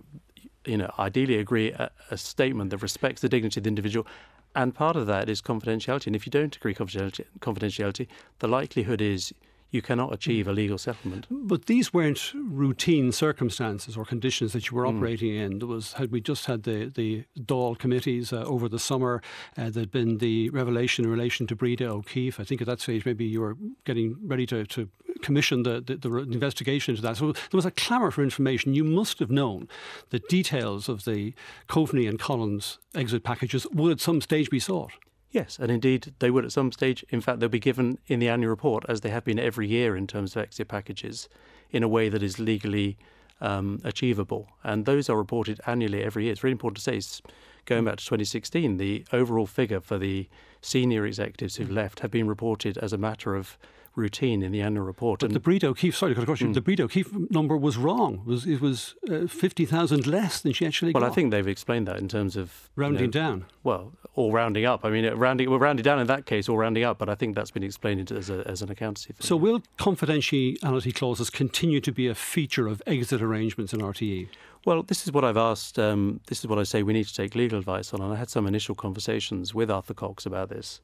you 0.65 0.79
know, 0.79 0.91
ideally 0.99 1.37
agree 1.37 1.73
a, 1.73 1.91
a 2.11 2.17
statement 2.17 2.71
that 2.71 2.79
respects 2.79 3.21
the 3.21 3.29
dignity 3.29 3.61
of 3.61 3.65
the 3.65 3.69
individual, 3.69 4.07
and 4.55 4.75
part 4.75 4.97
of 4.97 5.07
that 5.07 5.29
is 5.29 5.43
confidentiality. 5.43 6.07
And 6.07 6.17
if 6.17 6.27
you 6.27 6.31
don't 6.31 6.57
agree 6.57 6.75
confidentiality, 6.75 7.27
confidentiality 7.41 8.07
the 8.39 8.49
likelihood 8.49 9.03
is 9.03 9.35
you 9.73 9.83
cannot 9.83 10.13
achieve 10.13 10.47
a 10.47 10.53
legal 10.53 10.79
settlement. 10.79 11.27
But 11.31 11.67
these 11.67 11.93
weren't 11.93 12.33
routine 12.35 13.11
circumstances 13.11 13.97
or 13.97 14.05
conditions 14.05 14.53
that 14.53 14.71
you 14.71 14.77
were 14.77 14.85
mm. 14.85 14.97
operating 14.97 15.35
in. 15.35 15.59
There 15.59 15.67
was 15.67 15.95
had 15.95 16.13
we 16.13 16.21
just 16.21 16.47
had 16.47 16.63
the 16.63 16.93
the 16.95 17.25
Dáil 17.39 17.79
committees 17.79 18.33
uh, 18.33 18.45
over 18.45 18.69
the 18.69 18.79
summer. 18.79 19.23
Uh, 19.57 19.71
there'd 19.71 19.91
been 19.91 20.19
the 20.19 20.51
revelation 20.51 21.05
in 21.05 21.11
relation 21.11 21.47
to 21.49 21.57
Breda 21.57 21.89
O'Keeffe. 21.89 22.39
I 22.39 22.45
think 22.45 22.61
at 22.61 22.67
that 22.67 22.81
stage 22.81 23.05
maybe 23.07 23.25
you 23.25 23.41
were 23.41 23.57
getting 23.85 24.17
ready 24.23 24.47
to, 24.47 24.65
to 24.67 24.89
commission 25.23 25.63
the, 25.63 25.81
the, 25.81 25.97
the 25.97 26.19
investigation 26.19 26.93
into 26.93 27.03
that. 27.03 27.17
So 27.17 27.33
there 27.33 27.43
was 27.53 27.67
a 27.67 27.71
clamour 27.71 28.11
for 28.11 28.23
information. 28.23 28.75
You 28.75 28.85
must 28.85 29.19
have 29.21 29.31
known 29.31 29.69
the 30.11 30.19
details 30.19 30.89
of 30.89 31.05
the 31.05 31.35
Coveney 31.69 32.07
and 32.07 32.19
Collins 32.19 32.79
exit 32.95 33.25
packages 33.25 33.67
would 33.73 33.93
at 33.93 34.01
some 34.01 34.21
stage 34.21 34.51
be 34.51 34.61
sought. 34.61 34.93
Yes, 35.33 35.59
and 35.59 35.71
indeed 35.71 36.13
they 36.19 36.31
would 36.31 36.45
at 36.45 36.53
some 36.53 36.71
stage. 36.73 37.05
In 37.09 37.23
fact, 37.23 37.41
they'll 37.41 37.49
be 37.49 37.59
given 37.59 37.99
in 38.07 38.21
the 38.21 38.29
annual 38.29 38.51
report, 38.51 38.85
as 38.87 39.01
they 39.01 39.09
have 39.09 39.25
been 39.25 39.39
every 39.39 39.67
year 39.67 39.97
in 39.97 40.07
terms 40.07 40.37
of 40.37 40.43
exit 40.43 40.69
packages, 40.69 41.29
in 41.71 41.83
a 41.83 41.89
way 41.89 42.11
that 42.11 42.23
is 42.23 42.39
legally 42.39 42.99
um, 43.41 43.81
achievable. 43.83 44.51
And 44.63 44.85
those 44.85 45.09
are 45.09 45.17
reported 45.17 45.59
annually 45.67 46.03
every 46.03 46.25
year. 46.25 46.33
It's 46.33 46.45
really 46.45 46.53
important 46.53 46.85
to 46.85 47.01
say, 47.01 47.23
going 47.65 47.87
back 47.87 47.97
to 47.97 48.05
2016, 48.05 48.77
the 48.77 49.07
overall 49.11 49.47
figure 49.47 49.81
for 49.81 49.97
the 49.97 50.29
senior 50.61 51.07
executives 51.07 51.57
who've 51.57 51.71
left 51.71 52.01
have 52.01 52.11
been 52.11 52.29
reported 52.29 52.77
as 52.77 52.93
a 52.93 52.99
matter 52.99 53.35
of 53.35 53.57
routine 53.95 54.43
in 54.43 54.53
the 54.53 54.61
annual 54.61 54.85
report. 54.85 55.21
But 55.21 55.27
and 55.27 55.35
the 55.35 55.41
Breda 55.41 55.69
O'Keeffe, 55.69 55.97
sorry, 55.97 56.15
got 56.15 56.23
a 56.23 56.27
question. 56.27 56.51
Mm. 56.51 56.55
The 56.55 56.61
Breda 56.61 56.85
O'Keeffe 56.85 57.13
number 57.31 57.57
was 57.57 57.77
wrong. 57.77 58.23
It 58.27 58.31
was, 58.31 58.47
it 58.47 58.61
was 58.61 58.95
uh, 59.11 59.27
50,000 59.27 60.07
less 60.07 60.41
than 60.41 60.53
she 60.53 60.67
actually 60.67 60.93
well, 60.93 61.03
got. 61.03 61.11
I 61.11 61.15
think 61.15 61.31
they've 61.31 61.47
explained 61.47 61.87
that 61.89 61.99
in 61.99 62.09
terms 62.09 62.37
of 62.37 62.71
rounding 62.77 63.01
you 63.01 63.07
know, 63.07 63.13
down. 63.13 63.45
Well, 63.63 63.93
or 64.15 64.33
rounding 64.33 64.65
up. 64.65 64.85
I 64.85 64.91
mean, 64.91 65.07
rounding, 65.15 65.49
well, 65.49 65.59
rounding 65.59 65.83
down 65.83 65.99
in 65.99 66.07
that 66.07 66.27
case 66.27 66.49
or 66.49 66.59
rounding 66.59 66.85
up, 66.85 66.99
but 66.99 67.09
I 67.09 67.15
think 67.15 67.35
that's 67.35 67.51
been 67.51 67.63
explained 67.63 68.13
as, 68.13 68.29
a, 68.31 68.47
as 68.47 68.63
an 68.63 68.71
accountancy 68.71 69.13
thing. 69.13 69.25
So, 69.25 69.37
will 69.37 69.63
confidentiality 69.79 70.95
clauses 70.95 71.31
continue 71.31 71.81
to 71.81 71.93
be 71.93 72.09
a 72.09 72.15
feature 72.15 72.67
of 72.67 72.83
exit 72.87 73.23
arrangements 73.23 73.73
in 73.73 73.81
RTE? 73.81 74.29
Well, 74.65 74.83
this 74.83 75.05
is 75.05 75.13
what 75.13 75.25
I've 75.25 75.37
asked. 75.37 75.79
Um, 75.79 76.21
this 76.27 76.41
is 76.41 76.47
what 76.47 76.59
I 76.59 76.63
say 76.63 76.83
we 76.83 76.93
need 76.93 77.07
to 77.07 77.15
take 77.15 77.35
legal 77.35 77.59
advice 77.59 77.93
on. 77.93 78.01
And 78.01 78.13
I 78.13 78.17
had 78.17 78.31
some 78.31 78.47
initial 78.47 78.75
conversations 78.75 79.55
with 79.55 79.71
Arthur 79.71 79.95
Cox 79.95 80.25
about 80.25 80.51
this. 80.51 80.81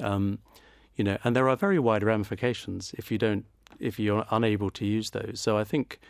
Um, 0.00 0.38
you 0.96 1.04
know, 1.04 1.18
and 1.24 1.36
there 1.36 1.48
are 1.48 1.56
very 1.56 1.78
wide 1.78 2.02
ramifications 2.02 2.94
if 2.98 3.10
you 3.10 3.18
don't, 3.18 3.44
if 3.78 3.98
you're 3.98 4.24
unable 4.30 4.70
to 4.70 4.86
use 4.86 5.10
those. 5.10 5.40
So 5.40 5.58
I 5.58 5.64
think 5.64 6.00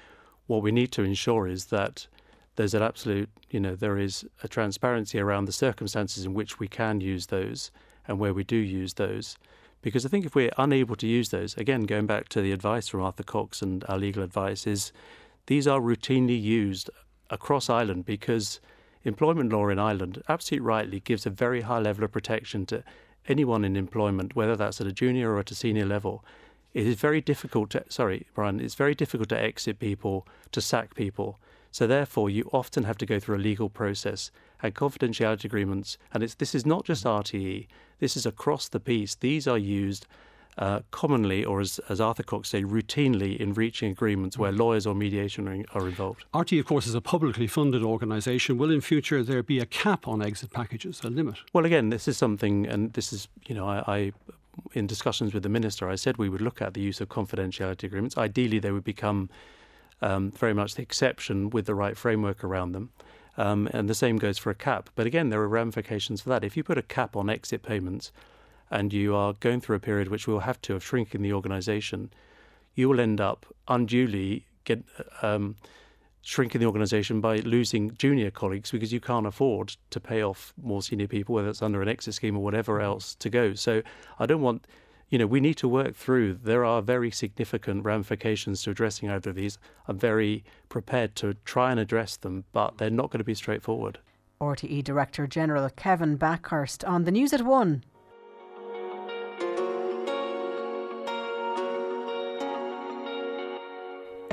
what 0.46 0.62
we 0.62 0.70
need 0.72 0.92
to 0.92 1.02
ensure 1.02 1.48
is 1.48 1.66
that 1.66 2.06
there's 2.54 2.74
an 2.74 2.82
absolute, 2.82 3.28
you 3.50 3.60
know, 3.60 3.74
there 3.74 3.98
is 3.98 4.24
a 4.42 4.48
transparency 4.48 5.18
around 5.18 5.44
the 5.44 5.52
circumstances 5.52 6.24
in 6.24 6.34
which 6.34 6.58
we 6.58 6.68
can 6.68 7.00
use 7.00 7.26
those 7.26 7.70
and 8.08 8.18
where 8.18 8.32
we 8.32 8.44
do 8.44 8.56
use 8.56 8.94
those. 8.94 9.36
Because 9.82 10.06
I 10.06 10.08
think 10.08 10.24
if 10.24 10.34
we're 10.34 10.52
unable 10.56 10.96
to 10.96 11.06
use 11.06 11.28
those, 11.28 11.54
again, 11.56 11.82
going 11.82 12.06
back 12.06 12.28
to 12.30 12.40
the 12.40 12.52
advice 12.52 12.88
from 12.88 13.02
Arthur 13.02 13.22
Cox 13.22 13.60
and 13.60 13.84
our 13.88 13.98
legal 13.98 14.22
advice, 14.22 14.66
is 14.66 14.92
these 15.46 15.66
are 15.66 15.80
routinely 15.80 16.40
used 16.40 16.90
across 17.30 17.68
Ireland 17.68 18.04
because 18.04 18.60
employment 19.04 19.52
law 19.52 19.68
in 19.68 19.78
Ireland 19.78 20.22
absolutely 20.28 20.66
rightly 20.66 21.00
gives 21.00 21.26
a 21.26 21.30
very 21.30 21.60
high 21.62 21.78
level 21.78 22.04
of 22.04 22.12
protection 22.12 22.66
to 22.66 22.82
anyone 23.28 23.64
in 23.64 23.76
employment, 23.76 24.36
whether 24.36 24.56
that's 24.56 24.80
at 24.80 24.86
a 24.86 24.92
junior 24.92 25.32
or 25.32 25.40
at 25.40 25.50
a 25.50 25.54
senior 25.54 25.86
level, 25.86 26.24
it 26.74 26.86
is 26.86 26.96
very 26.96 27.20
difficult 27.20 27.70
to, 27.70 27.84
sorry, 27.88 28.26
Brian, 28.34 28.60
it's 28.60 28.74
very 28.74 28.94
difficult 28.94 29.30
to 29.30 29.40
exit 29.40 29.78
people, 29.78 30.26
to 30.52 30.60
sack 30.60 30.94
people. 30.94 31.38
So 31.72 31.86
therefore, 31.86 32.30
you 32.30 32.48
often 32.52 32.84
have 32.84 32.98
to 32.98 33.06
go 33.06 33.18
through 33.18 33.36
a 33.36 33.38
legal 33.38 33.68
process 33.68 34.30
and 34.62 34.74
confidentiality 34.74 35.44
agreements. 35.44 35.98
And 36.12 36.22
it's, 36.22 36.34
this 36.34 36.54
is 36.54 36.66
not 36.66 36.84
just 36.84 37.04
RTE, 37.04 37.66
this 37.98 38.16
is 38.16 38.26
across 38.26 38.68
the 38.68 38.80
piece. 38.80 39.14
These 39.14 39.46
are 39.46 39.58
used 39.58 40.06
uh, 40.58 40.80
commonly, 40.90 41.44
or 41.44 41.60
as, 41.60 41.78
as 41.88 42.00
Arthur 42.00 42.22
Cox 42.22 42.48
said, 42.48 42.64
routinely 42.64 43.36
in 43.36 43.52
reaching 43.52 43.90
agreements 43.90 44.38
where 44.38 44.52
lawyers 44.52 44.86
or 44.86 44.94
mediation 44.94 45.46
are, 45.48 45.64
are 45.78 45.86
involved. 45.86 46.24
RT, 46.34 46.52
of 46.54 46.64
course, 46.64 46.86
is 46.86 46.94
a 46.94 47.00
publicly 47.00 47.46
funded 47.46 47.82
organisation. 47.82 48.56
Will 48.56 48.70
in 48.70 48.80
future 48.80 49.22
there 49.22 49.42
be 49.42 49.58
a 49.58 49.66
cap 49.66 50.08
on 50.08 50.22
exit 50.22 50.52
packages, 50.52 51.02
a 51.04 51.10
limit? 51.10 51.36
Well, 51.52 51.66
again, 51.66 51.90
this 51.90 52.08
is 52.08 52.16
something, 52.16 52.66
and 52.66 52.92
this 52.94 53.12
is, 53.12 53.28
you 53.46 53.54
know, 53.54 53.68
I, 53.68 53.84
I 53.86 54.12
in 54.72 54.86
discussions 54.86 55.34
with 55.34 55.42
the 55.42 55.48
minister, 55.48 55.88
I 55.88 55.96
said 55.96 56.16
we 56.16 56.30
would 56.30 56.40
look 56.40 56.62
at 56.62 56.74
the 56.74 56.80
use 56.80 57.00
of 57.00 57.08
confidentiality 57.08 57.84
agreements. 57.84 58.16
Ideally, 58.16 58.58
they 58.58 58.70
would 58.70 58.84
become 58.84 59.28
um, 60.00 60.30
very 60.30 60.54
much 60.54 60.74
the 60.74 60.82
exception 60.82 61.50
with 61.50 61.66
the 61.66 61.74
right 61.74 61.96
framework 61.96 62.42
around 62.42 62.72
them. 62.72 62.90
Um, 63.38 63.68
and 63.72 63.88
the 63.88 63.94
same 63.94 64.16
goes 64.16 64.38
for 64.38 64.48
a 64.48 64.54
cap. 64.54 64.88
But 64.94 65.06
again, 65.06 65.28
there 65.28 65.40
are 65.40 65.48
ramifications 65.48 66.22
for 66.22 66.30
that. 66.30 66.42
If 66.42 66.56
you 66.56 66.64
put 66.64 66.78
a 66.78 66.82
cap 66.82 67.16
on 67.16 67.28
exit 67.28 67.62
payments, 67.62 68.10
and 68.70 68.92
you 68.92 69.14
are 69.14 69.32
going 69.34 69.60
through 69.60 69.76
a 69.76 69.80
period 69.80 70.08
which 70.08 70.26
we'll 70.26 70.40
have 70.40 70.60
to 70.62 70.74
of 70.74 70.84
shrinking 70.84 71.22
the 71.22 71.32
organisation, 71.32 72.10
you 72.74 72.88
will 72.88 73.00
end 73.00 73.20
up 73.20 73.46
unduly 73.68 74.44
get 74.64 74.82
um, 75.22 75.56
shrinking 76.26 76.60
the 76.60 76.66
organisation 76.66 77.20
by 77.20 77.36
losing 77.38 77.94
junior 77.96 78.30
colleagues 78.30 78.72
because 78.72 78.92
you 78.92 79.00
can't 79.00 79.26
afford 79.26 79.76
to 79.90 80.00
pay 80.00 80.22
off 80.22 80.52
more 80.60 80.82
senior 80.82 81.06
people, 81.06 81.34
whether 81.34 81.48
it's 81.48 81.62
under 81.62 81.80
an 81.80 81.88
exit 81.88 82.14
scheme 82.14 82.36
or 82.36 82.42
whatever 82.42 82.80
else 82.80 83.14
to 83.14 83.30
go. 83.30 83.54
So 83.54 83.82
I 84.18 84.26
don't 84.26 84.42
want. 84.42 84.66
You 85.08 85.20
know, 85.20 85.26
we 85.28 85.38
need 85.38 85.56
to 85.58 85.68
work 85.68 85.94
through. 85.94 86.40
There 86.42 86.64
are 86.64 86.82
very 86.82 87.12
significant 87.12 87.84
ramifications 87.84 88.64
to 88.64 88.70
addressing 88.70 89.08
either 89.08 89.30
of 89.30 89.36
these. 89.36 89.56
I'm 89.86 89.96
very 89.96 90.42
prepared 90.68 91.14
to 91.16 91.34
try 91.44 91.70
and 91.70 91.78
address 91.78 92.16
them, 92.16 92.42
but 92.52 92.78
they're 92.78 92.90
not 92.90 93.10
going 93.10 93.20
to 93.20 93.24
be 93.24 93.36
straightforward. 93.36 94.00
RTE 94.40 94.82
Director 94.82 95.28
General 95.28 95.70
Kevin 95.70 96.18
Bakhurst 96.18 96.82
on 96.88 97.04
the 97.04 97.12
news 97.12 97.32
at 97.32 97.42
one. 97.42 97.84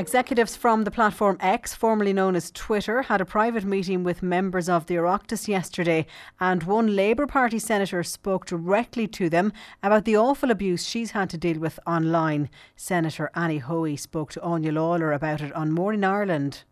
Executives 0.03 0.57
from 0.57 0.83
the 0.83 0.91
platform 0.91 1.37
X, 1.39 1.73
formerly 1.73 2.11
known 2.11 2.35
as 2.35 2.51
Twitter, 2.51 3.03
had 3.03 3.21
a 3.21 3.25
private 3.25 3.63
meeting 3.63 4.03
with 4.03 4.21
members 4.21 4.67
of 4.67 4.85
the 4.85 4.95
Oireachtas 4.95 5.47
yesterday, 5.47 6.05
and 6.41 6.61
one 6.63 6.93
Labour 6.93 7.25
Party 7.25 7.57
senator 7.57 8.03
spoke 8.03 8.45
directly 8.45 9.07
to 9.07 9.29
them 9.29 9.53
about 9.81 10.03
the 10.03 10.17
awful 10.17 10.51
abuse 10.51 10.85
she's 10.85 11.11
had 11.11 11.29
to 11.29 11.37
deal 11.37 11.57
with 11.57 11.79
online. 11.87 12.49
Senator 12.75 13.31
Annie 13.33 13.59
Hoey 13.59 13.95
spoke 13.95 14.33
to 14.33 14.41
Áine 14.41 14.73
Lawlor 14.73 15.15
about 15.15 15.39
it 15.39 15.53
on 15.53 15.71
Morning 15.71 16.03
Ireland. 16.03 16.65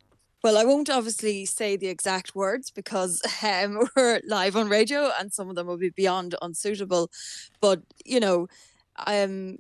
Well, 0.43 0.57
I 0.57 0.65
won't 0.65 0.89
obviously 0.89 1.45
say 1.45 1.77
the 1.77 1.87
exact 1.87 2.35
words 2.35 2.69
because 2.69 3.21
um, 3.43 3.79
we're 3.95 4.19
live 4.27 4.57
on 4.57 4.67
radio 4.67 5.09
and 5.17 5.31
some 5.31 5.49
of 5.49 5.55
them 5.55 5.67
will 5.67 5.77
be 5.77 5.91
beyond 5.91 6.35
unsuitable. 6.41 7.09
But, 7.61 7.81
you 8.03 8.19
know, 8.19 8.49
um, 9.07 9.59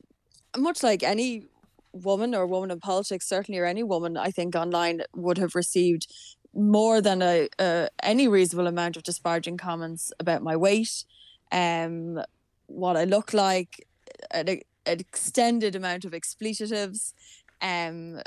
much 0.57 0.83
like 0.83 1.03
any 1.03 1.45
woman 1.93 2.33
or 2.35 2.47
woman 2.47 2.71
in 2.71 2.79
politics, 2.79 3.27
certainly, 3.27 3.59
or 3.59 3.65
any 3.65 3.83
woman, 3.83 4.17
I 4.17 4.31
think 4.31 4.55
online 4.55 5.01
would 5.15 5.37
have 5.37 5.55
received 5.55 6.07
more 6.53 7.01
than 7.01 7.21
a, 7.21 7.47
a 7.59 7.89
any 8.03 8.27
reasonable 8.27 8.67
amount 8.67 8.97
of 8.97 9.03
disparaging 9.03 9.57
comments 9.57 10.11
about 10.19 10.43
my 10.43 10.55
weight, 10.55 11.05
um, 11.51 12.21
what 12.67 12.97
I 12.97 13.05
look 13.05 13.33
like, 13.33 13.87
an, 14.31 14.47
an 14.47 14.99
extended 14.99 15.75
amount 15.75 16.05
of 16.05 16.13
expletives, 16.13 17.13
um, 17.61 18.21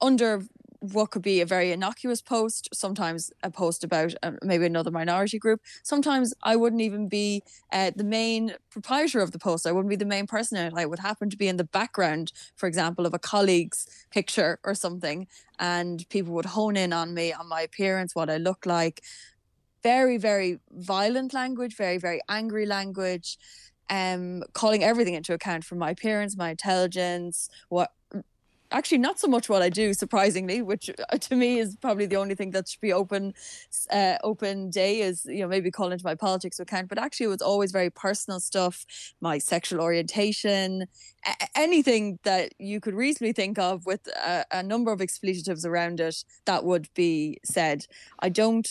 under 0.00 0.42
what 0.92 1.10
could 1.10 1.22
be 1.22 1.40
a 1.40 1.46
very 1.46 1.72
innocuous 1.72 2.20
post, 2.20 2.68
sometimes 2.72 3.30
a 3.42 3.50
post 3.50 3.84
about 3.84 4.14
uh, 4.22 4.32
maybe 4.42 4.66
another 4.66 4.90
minority 4.90 5.38
group. 5.38 5.60
Sometimes 5.82 6.34
I 6.42 6.56
wouldn't 6.56 6.82
even 6.82 7.08
be 7.08 7.42
uh, 7.72 7.90
the 7.94 8.04
main 8.04 8.54
proprietor 8.70 9.20
of 9.20 9.32
the 9.32 9.38
post. 9.38 9.66
I 9.66 9.72
wouldn't 9.72 9.90
be 9.90 9.96
the 9.96 10.04
main 10.04 10.26
person 10.26 10.58
in 10.58 10.66
it. 10.66 10.74
I 10.76 10.86
would 10.86 10.98
happen 10.98 11.30
to 11.30 11.36
be 11.36 11.48
in 11.48 11.56
the 11.56 11.64
background, 11.64 12.32
for 12.56 12.66
example, 12.66 13.06
of 13.06 13.14
a 13.14 13.18
colleague's 13.18 13.86
picture 14.10 14.58
or 14.64 14.74
something, 14.74 15.26
and 15.58 16.08
people 16.08 16.34
would 16.34 16.46
hone 16.46 16.76
in 16.76 16.92
on 16.92 17.14
me, 17.14 17.32
on 17.32 17.48
my 17.48 17.62
appearance, 17.62 18.14
what 18.14 18.30
I 18.30 18.36
look 18.36 18.66
like. 18.66 19.02
Very, 19.82 20.18
very 20.18 20.60
violent 20.72 21.32
language, 21.32 21.76
very, 21.76 21.98
very 21.98 22.20
angry 22.28 22.66
language. 22.66 23.38
Um, 23.88 24.42
calling 24.52 24.82
everything 24.82 25.14
into 25.14 25.32
account 25.32 25.62
from 25.62 25.78
my 25.78 25.90
appearance, 25.90 26.36
my 26.36 26.50
intelligence, 26.50 27.48
what 27.68 27.92
actually 28.70 28.98
not 28.98 29.18
so 29.18 29.28
much 29.28 29.48
what 29.48 29.62
I 29.62 29.68
do, 29.68 29.94
surprisingly, 29.94 30.62
which 30.62 30.90
uh, 30.90 31.18
to 31.18 31.36
me 31.36 31.58
is 31.58 31.76
probably 31.76 32.06
the 32.06 32.16
only 32.16 32.34
thing 32.34 32.50
that 32.52 32.68
should 32.68 32.80
be 32.80 32.92
open, 32.92 33.34
uh, 33.90 34.16
open 34.24 34.70
day 34.70 35.00
is 35.00 35.24
you 35.26 35.40
know 35.40 35.48
maybe 35.48 35.70
call 35.70 35.92
into 35.92 36.04
my 36.04 36.14
politics 36.14 36.60
account. 36.60 36.88
But 36.88 36.98
actually, 36.98 37.26
it 37.26 37.30
was 37.30 37.42
always 37.42 37.72
very 37.72 37.90
personal 37.90 38.40
stuff, 38.40 38.84
my 39.20 39.38
sexual 39.38 39.80
orientation, 39.80 40.86
a- 41.26 41.58
anything 41.58 42.18
that 42.24 42.52
you 42.58 42.80
could 42.80 42.94
reasonably 42.94 43.32
think 43.32 43.58
of 43.58 43.86
with 43.86 44.06
a, 44.08 44.44
a 44.50 44.62
number 44.62 44.92
of 44.92 45.00
expletives 45.00 45.64
around 45.64 46.00
it 46.00 46.24
that 46.44 46.64
would 46.64 46.88
be 46.94 47.38
said. 47.44 47.86
I 48.20 48.28
don't 48.28 48.68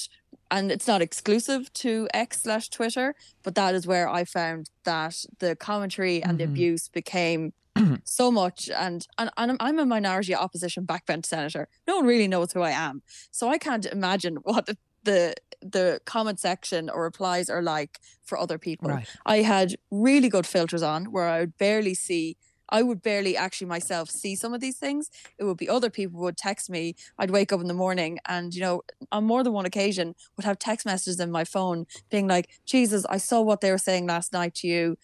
and 0.52 0.72
it's 0.72 0.88
not 0.88 1.02
exclusive 1.02 1.72
to 1.74 2.08
X 2.14 2.44
slash 2.44 2.70
Twitter, 2.70 3.16
but 3.44 3.56
that 3.56 3.76
is 3.76 3.88
where 3.88 4.08
I 4.08 4.24
found 4.24 4.70
that 4.84 5.26
the 5.40 5.56
commentary 5.56 6.22
and 6.22 6.34
mm-hmm. 6.34 6.38
the 6.38 6.44
abuse 6.44 6.88
became 6.90 7.54
so 8.04 8.32
much 8.32 8.70
and, 8.70 9.06
and 9.18 9.30
and 9.38 9.58
I'm 9.60 9.80
a 9.80 9.86
minority 9.86 10.34
opposition 10.36 10.86
backbench 10.86 11.26
senator. 11.26 11.68
No 11.88 11.98
one 11.98 12.06
really 12.06 12.28
knows 12.28 12.54
who 12.54 12.62
I 12.62 12.72
am. 12.72 13.02
So 13.32 13.50
I 13.50 13.58
can't 13.58 13.86
imagine 13.86 14.36
what 14.44 14.66
the 14.66 14.78
the, 15.04 15.36
the 15.62 16.02
comment 16.06 16.40
section 16.40 16.90
or 16.90 17.04
replies 17.04 17.50
are 17.50 17.62
like 17.62 18.00
for 18.24 18.38
other 18.38 18.58
people. 18.58 18.90
Right. 18.90 19.08
I 19.26 19.38
had 19.38 19.76
really 19.92 20.30
good 20.30 20.46
filters 20.46 20.82
on 20.82 21.12
where 21.12 21.28
I 21.28 21.42
would 21.42 21.58
barely 21.58 21.94
see 21.94 22.38
I 22.70 22.84
would 22.84 23.02
barely 23.02 23.38
actually 23.38 23.68
myself 23.68 24.10
see 24.10 24.36
some 24.36 24.54
of 24.54 24.62
these 24.62 24.78
things. 24.78 25.10
It 25.38 25.44
would 25.44 25.58
be 25.58 25.70
other 25.70 25.90
people 25.90 26.20
would 26.22 26.38
text 26.38 26.70
me. 26.70 26.96
I'd 27.18 27.32
wake 27.32 27.52
up 27.52 27.62
in 27.62 27.68
the 27.68 27.74
morning 27.74 28.20
and, 28.28 28.54
you 28.54 28.62
know, 28.62 28.82
on 29.12 29.26
more 29.26 29.44
than 29.44 29.54
one 29.54 29.66
occasion 29.66 30.16
would 30.36 30.46
have 30.46 30.60
text 30.60 30.86
messages 30.86 31.20
in 31.20 31.32
my 31.32 31.44
phone 31.44 31.86
being 32.10 32.28
like, 32.28 32.50
Jesus, 32.66 33.06
I 33.10 33.18
saw 33.18 33.42
what 33.42 33.62
they 33.62 33.72
were 33.72 33.78
saying 33.78 34.08
last 34.08 34.34
night 34.34 34.56
to 34.56 34.68
you. 34.68 34.98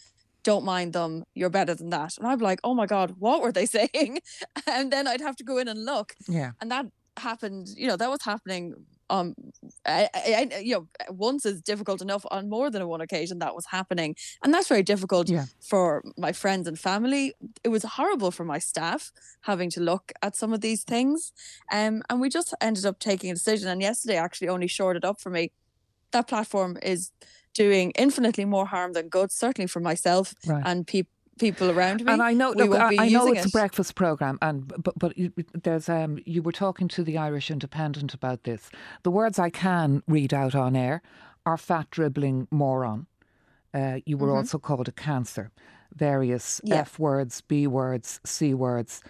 Don't 0.43 0.65
mind 0.65 0.93
them. 0.93 1.23
You're 1.35 1.51
better 1.51 1.75
than 1.75 1.91
that. 1.91 2.17
And 2.17 2.25
i'm 2.25 2.39
like 2.39 2.59
oh 2.63 2.73
my 2.73 2.87
god 2.87 3.15
what 3.19 3.41
were 3.41 3.51
they 3.51 3.65
saying? 3.77 4.19
And 4.65 4.91
then 4.91 5.07
i'd 5.07 5.21
have 5.21 5.35
to 5.37 5.43
go 5.43 5.57
in 5.59 5.67
and 5.67 5.85
look. 5.85 6.15
Yeah. 6.27 6.51
And 6.59 6.71
that 6.71 6.87
happened 7.17 7.67
you 7.75 7.87
know 7.87 7.97
that 7.97 8.09
was 8.09 8.23
happening 8.23 8.73
um 9.11 9.35
I, 9.85 10.09
I, 10.15 10.59
you 10.63 10.73
know 10.75 10.87
once 11.09 11.45
is 11.45 11.61
difficult 11.61 12.01
enough 12.01 12.25
on 12.31 12.49
more 12.49 12.69
than 12.71 12.87
one 12.87 13.01
occasion 13.01 13.39
that 13.39 13.55
was 13.55 13.65
happening 13.67 14.15
and 14.43 14.53
that's 14.53 14.67
very 14.67 14.83
difficult 14.83 15.29
yeah. 15.29 15.45
for 15.59 16.03
my 16.17 16.31
friends 16.31 16.67
and 16.67 16.79
family 16.79 17.33
it 17.63 17.69
was 17.69 17.83
horrible 17.83 18.31
for 18.31 18.45
my 18.45 18.57
staff 18.57 19.11
having 19.41 19.69
to 19.71 19.81
look 19.81 20.11
at 20.21 20.35
some 20.35 20.53
of 20.53 20.61
these 20.61 20.83
things 20.83 21.33
um 21.71 22.01
and 22.09 22.19
we 22.21 22.29
just 22.29 22.53
ended 22.61 22.85
up 22.85 22.97
taking 22.99 23.29
a 23.29 23.33
decision 23.33 23.67
and 23.69 23.81
yesterday 23.81 24.15
actually 24.15 24.49
only 24.49 24.67
shored 24.67 24.97
it 24.97 25.05
up 25.05 25.19
for 25.21 25.29
me 25.29 25.51
that 26.11 26.27
platform 26.27 26.77
is 26.81 27.11
doing 27.53 27.91
infinitely 27.91 28.45
more 28.45 28.65
harm 28.65 28.93
than 28.93 29.09
good, 29.09 29.31
certainly 29.31 29.67
for 29.67 29.79
myself 29.79 30.33
right. 30.47 30.63
and 30.65 30.87
people 30.87 31.11
people 31.41 31.71
around 31.71 32.05
me. 32.05 32.13
And 32.13 32.21
I 32.21 32.33
know, 32.33 32.51
look, 32.51 32.71
I, 32.73 33.05
I 33.05 33.09
know 33.09 33.27
it's 33.27 33.45
it. 33.45 33.49
a 33.49 33.51
breakfast 33.51 33.95
program, 33.95 34.37
and 34.41 34.67
but 34.81 34.97
but 34.97 35.13
there's 35.53 35.89
um 35.89 36.19
you 36.25 36.41
were 36.41 36.51
talking 36.53 36.87
to 36.89 37.03
the 37.03 37.17
Irish 37.17 37.51
Independent 37.51 38.13
about 38.13 38.43
this. 38.43 38.69
The 39.03 39.11
words 39.11 39.39
I 39.39 39.49
can 39.49 40.03
read 40.07 40.33
out 40.33 40.55
on 40.55 40.75
air 40.75 41.01
are 41.45 41.57
fat 41.57 41.89
dribbling 41.89 42.47
moron. 42.51 43.07
Uh, 43.73 43.99
you 44.05 44.17
were 44.17 44.27
mm-hmm. 44.27 44.37
also 44.37 44.59
called 44.59 44.87
a 44.87 44.91
cancer. 44.91 45.51
Various 45.93 46.61
yeah. 46.63 46.75
F 46.75 46.99
words, 46.99 47.41
B 47.41 47.67
words, 47.67 48.21
C 48.23 48.53
words. 48.53 49.01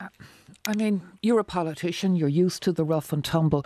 I 0.00 0.74
mean, 0.76 1.02
you're 1.22 1.40
a 1.40 1.44
politician. 1.44 2.16
You're 2.16 2.28
used 2.28 2.62
to 2.64 2.72
the 2.72 2.84
rough 2.84 3.12
and 3.12 3.24
tumble. 3.24 3.64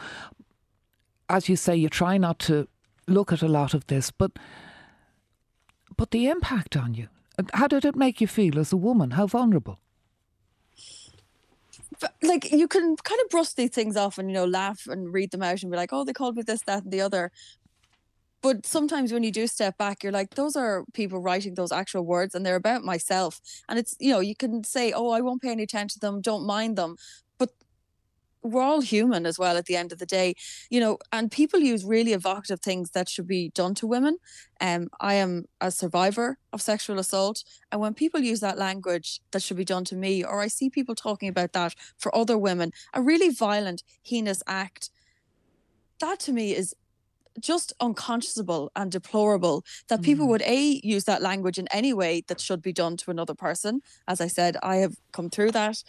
As 1.28 1.48
you 1.48 1.56
say, 1.56 1.76
you 1.76 1.88
try 1.88 2.18
not 2.18 2.38
to 2.40 2.68
look 3.06 3.32
at 3.32 3.42
a 3.42 3.48
lot 3.48 3.74
of 3.74 3.86
this, 3.86 4.10
but 4.10 4.32
but 5.96 6.10
the 6.10 6.28
impact 6.28 6.76
on 6.76 6.94
you. 6.94 7.08
How 7.55 7.68
did 7.68 7.84
it 7.84 7.97
make 7.97 8.20
you 8.20 8.26
feel 8.26 8.59
as 8.59 8.72
a 8.72 8.76
woman? 8.76 9.12
How 9.12 9.26
vulnerable? 9.26 9.78
Like 12.22 12.51
you 12.51 12.66
can 12.66 12.97
kind 12.97 13.20
of 13.22 13.28
brush 13.30 13.53
these 13.53 13.70
things 13.70 13.97
off 13.97 14.18
and 14.18 14.28
you 14.28 14.34
know 14.34 14.45
laugh 14.45 14.86
and 14.88 15.12
read 15.12 15.30
them 15.30 15.43
out 15.43 15.62
and 15.62 15.70
be 15.70 15.76
like, 15.76 15.93
oh, 15.93 16.05
they 16.05 16.12
called 16.12 16.36
me 16.36 16.43
this, 16.43 16.62
that, 16.62 16.84
and 16.84 16.93
the 16.93 17.01
other. 17.01 17.30
But 18.43 18.66
sometimes 18.66 19.12
when 19.12 19.22
you 19.22 19.30
do 19.30 19.47
step 19.47 19.78
back, 19.78 20.03
you're 20.03 20.11
like, 20.11 20.34
those 20.34 20.57
are 20.57 20.84
people 20.95 21.20
writing 21.20 21.55
those 21.55 21.70
actual 21.70 22.05
words 22.05 22.34
and 22.34 22.45
they're 22.45 22.57
about 22.57 22.82
myself. 22.82 23.40
And 23.68 23.78
it's, 23.78 23.95
you 24.01 24.11
know, 24.11 24.18
you 24.18 24.34
can 24.34 24.64
say, 24.64 24.90
oh, 24.90 25.11
I 25.11 25.20
won't 25.20 25.43
pay 25.43 25.51
any 25.51 25.62
attention 25.62 26.01
to 26.01 26.07
them, 26.07 26.20
don't 26.20 26.45
mind 26.45 26.76
them 26.76 26.97
we're 28.43 28.62
all 28.62 28.80
human 28.80 29.26
as 29.26 29.38
well 29.38 29.57
at 29.57 29.66
the 29.66 29.76
end 29.76 29.93
of 29.93 29.99
the 29.99 30.07
day 30.07 30.34
you 30.70 30.80
know 30.80 30.99
and 31.12 31.30
people 31.30 31.61
use 31.61 31.84
really 31.84 32.12
evocative 32.12 32.61
things 32.61 32.90
that 32.90 33.09
should 33.09 33.26
be 33.26 33.51
done 33.51 33.74
to 33.74 33.86
women. 33.86 34.16
Um 34.61 34.88
i 35.01 35.14
am 35.14 35.47
a 35.61 35.70
survivor 35.70 36.38
of 36.53 36.62
sexual 36.62 36.99
assault 36.99 37.45
and 37.70 37.80
when 37.80 37.95
people 37.95 38.20
use 38.20 38.40
that 38.40 38.59
language 38.59 39.20
that 39.30 39.43
should 39.43 39.57
be 39.57 39.64
done 39.64 39.84
to 39.86 39.97
me 39.97 40.24
or 40.24 40.40
i 40.40 40.49
see 40.49 40.70
people 40.70 40.95
talking 40.95 41.28
about 41.28 41.53
that 41.53 41.74
for 41.99 42.14
other 42.14 42.38
women 42.38 42.72
a 42.95 43.03
really 43.03 43.30
violent 43.30 43.82
heinous 44.03 44.43
act 44.47 44.90
that 46.01 46.18
to 46.20 46.32
me 46.32 46.55
is 46.55 46.74
just 47.40 47.72
unconscionable 47.80 48.70
and 48.76 48.93
deplorable 48.93 49.64
that 49.88 50.01
mm. 50.01 50.05
people 50.05 50.28
would 50.28 50.43
a 50.43 50.80
use 50.84 51.05
that 51.05 51.22
language 51.22 51.59
in 51.59 51.68
any 51.68 51.93
way 51.93 52.22
that 52.26 52.40
should 52.40 52.61
be 52.61 52.72
done 52.72 52.97
to 52.97 53.11
another 53.11 53.34
person. 53.34 53.80
As 54.07 54.20
i 54.20 54.26
said 54.26 54.57
i 54.62 54.76
have 54.76 54.97
come 55.12 55.30
through 55.30 55.53
that 55.53 55.82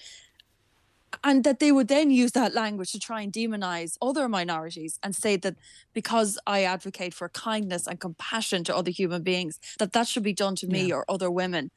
and 1.23 1.43
that 1.43 1.59
they 1.59 1.71
would 1.71 1.87
then 1.87 2.09
use 2.09 2.31
that 2.31 2.53
language 2.53 2.91
to 2.91 2.99
try 2.99 3.21
and 3.21 3.31
demonize 3.31 3.97
other 4.01 4.27
minorities 4.27 4.99
and 5.03 5.15
say 5.15 5.35
that 5.37 5.55
because 5.93 6.39
I 6.47 6.63
advocate 6.63 7.13
for 7.13 7.29
kindness 7.29 7.87
and 7.87 7.99
compassion 7.99 8.63
to 8.65 8.75
other 8.75 8.91
human 8.91 9.23
beings, 9.23 9.59
that 9.79 9.93
that 9.93 10.07
should 10.07 10.23
be 10.23 10.33
done 10.33 10.55
to 10.57 10.67
me 10.67 10.87
yeah. 10.87 10.95
or 10.95 11.05
other 11.09 11.29
women. 11.29 11.71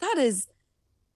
That 0.00 0.16
is 0.18 0.46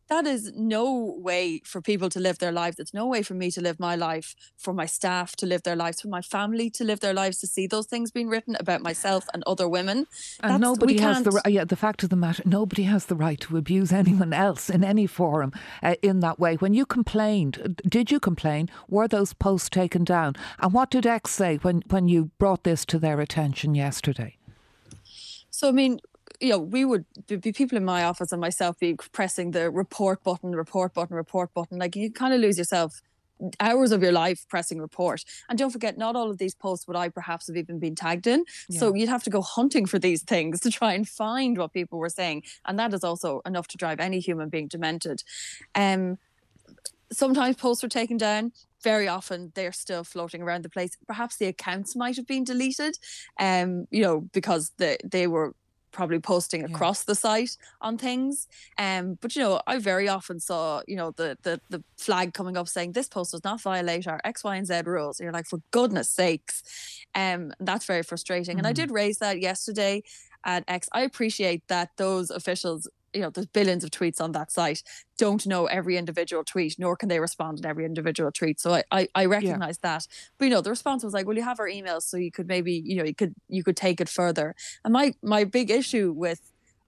that 0.08 0.26
is 0.26 0.52
no 0.54 1.16
way 1.18 1.60
for 1.64 1.80
people 1.80 2.08
to 2.10 2.20
live 2.20 2.38
their 2.38 2.52
lives. 2.52 2.78
It's 2.78 2.94
no 2.94 3.06
way 3.06 3.22
for 3.22 3.34
me 3.34 3.50
to 3.50 3.60
live 3.60 3.80
my 3.80 3.96
life, 3.96 4.34
for 4.56 4.72
my 4.72 4.86
staff 4.86 5.34
to 5.36 5.46
live 5.46 5.62
their 5.62 5.76
lives, 5.76 6.00
for 6.00 6.08
my 6.08 6.22
family 6.22 6.70
to 6.70 6.84
live 6.84 7.00
their 7.00 7.14
lives, 7.14 7.38
to 7.38 7.46
see 7.46 7.66
those 7.66 7.86
things 7.86 8.10
being 8.10 8.28
written 8.28 8.56
about 8.60 8.82
myself 8.82 9.26
and 9.34 9.42
other 9.46 9.68
women. 9.68 10.06
And 10.40 10.52
That's, 10.52 10.60
nobody 10.60 10.98
has 10.98 11.22
the 11.22 11.40
yeah. 11.46 11.64
The 11.64 11.76
fact 11.76 12.02
of 12.02 12.10
the 12.10 12.16
matter, 12.16 12.42
nobody 12.46 12.84
has 12.84 13.06
the 13.06 13.16
right 13.16 13.40
to 13.40 13.56
abuse 13.56 13.92
anyone 13.92 14.32
else 14.32 14.70
in 14.70 14.84
any 14.84 15.06
forum 15.06 15.52
uh, 15.82 15.96
in 16.02 16.20
that 16.20 16.38
way. 16.38 16.56
When 16.56 16.74
you 16.74 16.86
complained, 16.86 17.82
did 17.88 18.10
you 18.10 18.20
complain? 18.20 18.70
Were 18.88 19.08
those 19.08 19.32
posts 19.32 19.68
taken 19.68 20.04
down? 20.04 20.36
And 20.60 20.72
what 20.72 20.90
did 20.90 21.06
X 21.06 21.32
say 21.32 21.56
when 21.56 21.82
when 21.88 22.08
you 22.08 22.30
brought 22.38 22.64
this 22.64 22.84
to 22.86 22.98
their 22.98 23.20
attention 23.20 23.74
yesterday? 23.74 24.36
So 25.50 25.68
I 25.68 25.72
mean, 25.72 26.00
you 26.40 26.50
know, 26.50 26.58
we 26.58 26.84
would 26.84 27.04
be 27.26 27.52
people 27.52 27.76
in 27.76 27.84
my 27.84 28.04
office 28.04 28.32
and 28.32 28.40
myself 28.40 28.78
be 28.78 28.94
pressing 29.12 29.52
the 29.52 29.70
report 29.70 30.22
button, 30.22 30.52
report 30.54 30.94
button, 30.94 31.16
report 31.16 31.52
button. 31.54 31.78
Like 31.78 31.96
you 31.96 32.10
kind 32.10 32.34
of 32.34 32.40
lose 32.40 32.58
yourself 32.58 33.00
hours 33.60 33.92
of 33.92 34.02
your 34.02 34.12
life 34.12 34.46
pressing 34.48 34.80
report. 34.80 35.24
And 35.48 35.58
don't 35.58 35.70
forget, 35.70 35.98
not 35.98 36.16
all 36.16 36.30
of 36.30 36.38
these 36.38 36.54
posts 36.54 36.86
would 36.86 36.96
I 36.96 37.08
perhaps 37.08 37.46
have 37.48 37.56
even 37.56 37.78
been 37.78 37.94
tagged 37.94 38.26
in. 38.26 38.44
Yeah. 38.68 38.80
So 38.80 38.94
you'd 38.94 39.08
have 39.08 39.22
to 39.24 39.30
go 39.30 39.42
hunting 39.42 39.86
for 39.86 39.98
these 39.98 40.22
things 40.22 40.60
to 40.62 40.70
try 40.70 40.94
and 40.94 41.08
find 41.08 41.58
what 41.58 41.72
people 41.72 41.98
were 41.98 42.08
saying. 42.08 42.44
And 42.64 42.78
that 42.78 42.94
is 42.94 43.04
also 43.04 43.42
enough 43.46 43.68
to 43.68 43.76
drive 43.76 44.00
any 44.00 44.20
human 44.20 44.48
being 44.48 44.68
demented. 44.68 45.22
Um, 45.74 46.18
sometimes 47.12 47.56
posts 47.56 47.84
are 47.84 47.88
taken 47.88 48.16
down. 48.16 48.52
Very 48.82 49.08
often 49.08 49.52
they're 49.54 49.72
still 49.72 50.04
floating 50.04 50.42
around 50.42 50.64
the 50.64 50.68
place. 50.68 50.96
Perhaps 51.06 51.36
the 51.36 51.46
accounts 51.46 51.96
might 51.96 52.16
have 52.16 52.26
been 52.26 52.44
deleted, 52.44 52.96
um, 53.40 53.86
you 53.90 54.02
know, 54.02 54.20
because 54.32 54.72
they, 54.78 54.96
they 55.04 55.26
were 55.26 55.54
probably 55.96 56.20
posting 56.20 56.62
across 56.64 57.04
the 57.04 57.14
site 57.14 57.56
on 57.80 57.98
things. 57.98 58.46
Um, 58.78 59.18
but 59.20 59.34
you 59.34 59.42
know, 59.42 59.60
I 59.66 59.78
very 59.78 60.08
often 60.08 60.38
saw 60.40 60.82
you 60.86 60.96
know 60.96 61.10
the 61.16 61.36
the 61.42 61.60
the 61.70 61.82
flag 61.98 62.34
coming 62.34 62.56
up 62.56 62.68
saying 62.68 62.92
this 62.92 63.08
post 63.08 63.32
does 63.32 63.44
not 63.44 63.60
violate 63.62 64.06
our 64.06 64.20
X, 64.24 64.44
Y, 64.44 64.56
and 64.56 64.66
Z 64.66 64.82
rules. 64.84 65.18
And 65.18 65.24
you're 65.24 65.32
like, 65.32 65.46
for 65.46 65.60
goodness 65.72 66.10
sakes, 66.10 66.62
um, 67.14 67.52
that's 67.60 67.86
very 67.86 68.02
frustrating. 68.02 68.58
And 68.58 68.66
I 68.66 68.72
Mm. 68.72 68.76
did 68.80 68.90
raise 68.90 69.18
that 69.18 69.40
yesterday 69.40 70.02
at 70.44 70.64
X. 70.68 70.88
I 70.92 71.00
appreciate 71.00 71.62
that 71.68 71.90
those 71.96 72.30
officials 72.30 72.88
you 73.16 73.22
know 73.22 73.30
there's 73.30 73.46
billions 73.46 73.82
of 73.84 73.90
tweets 73.90 74.20
on 74.20 74.32
that 74.32 74.52
site. 74.52 74.82
Don't 75.18 75.46
know 75.46 75.66
every 75.66 75.96
individual 75.96 76.44
tweet 76.44 76.76
nor 76.78 76.96
can 76.96 77.08
they 77.08 77.20
respond 77.20 77.62
to 77.62 77.68
every 77.68 77.84
individual 77.84 78.30
tweet. 78.30 78.60
So 78.60 78.74
i 78.74 78.84
i, 78.92 79.08
I 79.14 79.24
recognize 79.24 79.78
that. 79.78 80.06
But 80.38 80.44
you 80.46 80.50
know 80.50 80.60
the 80.60 80.70
response 80.70 81.02
was 81.02 81.14
like 81.14 81.26
well 81.26 81.36
you 81.36 81.42
have 81.42 81.60
our 81.60 81.68
emails 81.68 82.02
so 82.02 82.16
you 82.16 82.30
could 82.30 82.46
maybe 82.46 82.72
you 82.72 82.96
know 82.96 83.04
you 83.04 83.14
could 83.14 83.34
you 83.48 83.64
could 83.64 83.76
take 83.76 84.00
it 84.00 84.08
further. 84.08 84.54
And 84.84 84.92
my 84.92 85.14
my 85.22 85.44
big 85.44 85.70
issue 85.70 86.12
with 86.12 86.40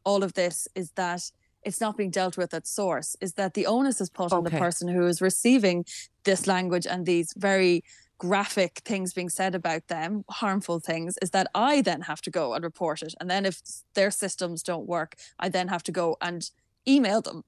all 0.04 0.22
of 0.22 0.34
this 0.34 0.68
is 0.74 0.92
that 0.92 1.22
it's 1.64 1.80
not 1.80 1.96
being 1.96 2.10
dealt 2.10 2.36
with 2.36 2.54
at 2.54 2.66
source 2.66 3.16
is 3.20 3.34
that 3.34 3.54
the 3.54 3.66
onus 3.66 4.00
is 4.00 4.08
put 4.08 4.32
on 4.32 4.44
the 4.44 4.50
person 4.50 4.88
who 4.88 5.06
is 5.06 5.20
receiving 5.20 5.84
this 6.24 6.46
language 6.46 6.86
and 6.86 7.04
these 7.04 7.32
very 7.36 7.82
graphic 8.18 8.82
things 8.84 9.12
being 9.12 9.28
said 9.28 9.54
about 9.54 9.86
them, 9.88 10.24
harmful 10.28 10.80
things, 10.80 11.16
is 11.22 11.30
that 11.30 11.48
I 11.54 11.80
then 11.82 12.02
have 12.02 12.20
to 12.22 12.30
go 12.30 12.54
and 12.54 12.64
report 12.64 13.02
it. 13.02 13.14
And 13.20 13.30
then 13.30 13.46
if 13.46 13.62
their 13.94 14.10
systems 14.10 14.62
don't 14.62 14.86
work, 14.86 15.16
I 15.38 15.48
then 15.48 15.68
have 15.68 15.82
to 15.84 15.92
go 15.92 16.16
and 16.20 16.50
email 16.86 17.22
them 17.22 17.42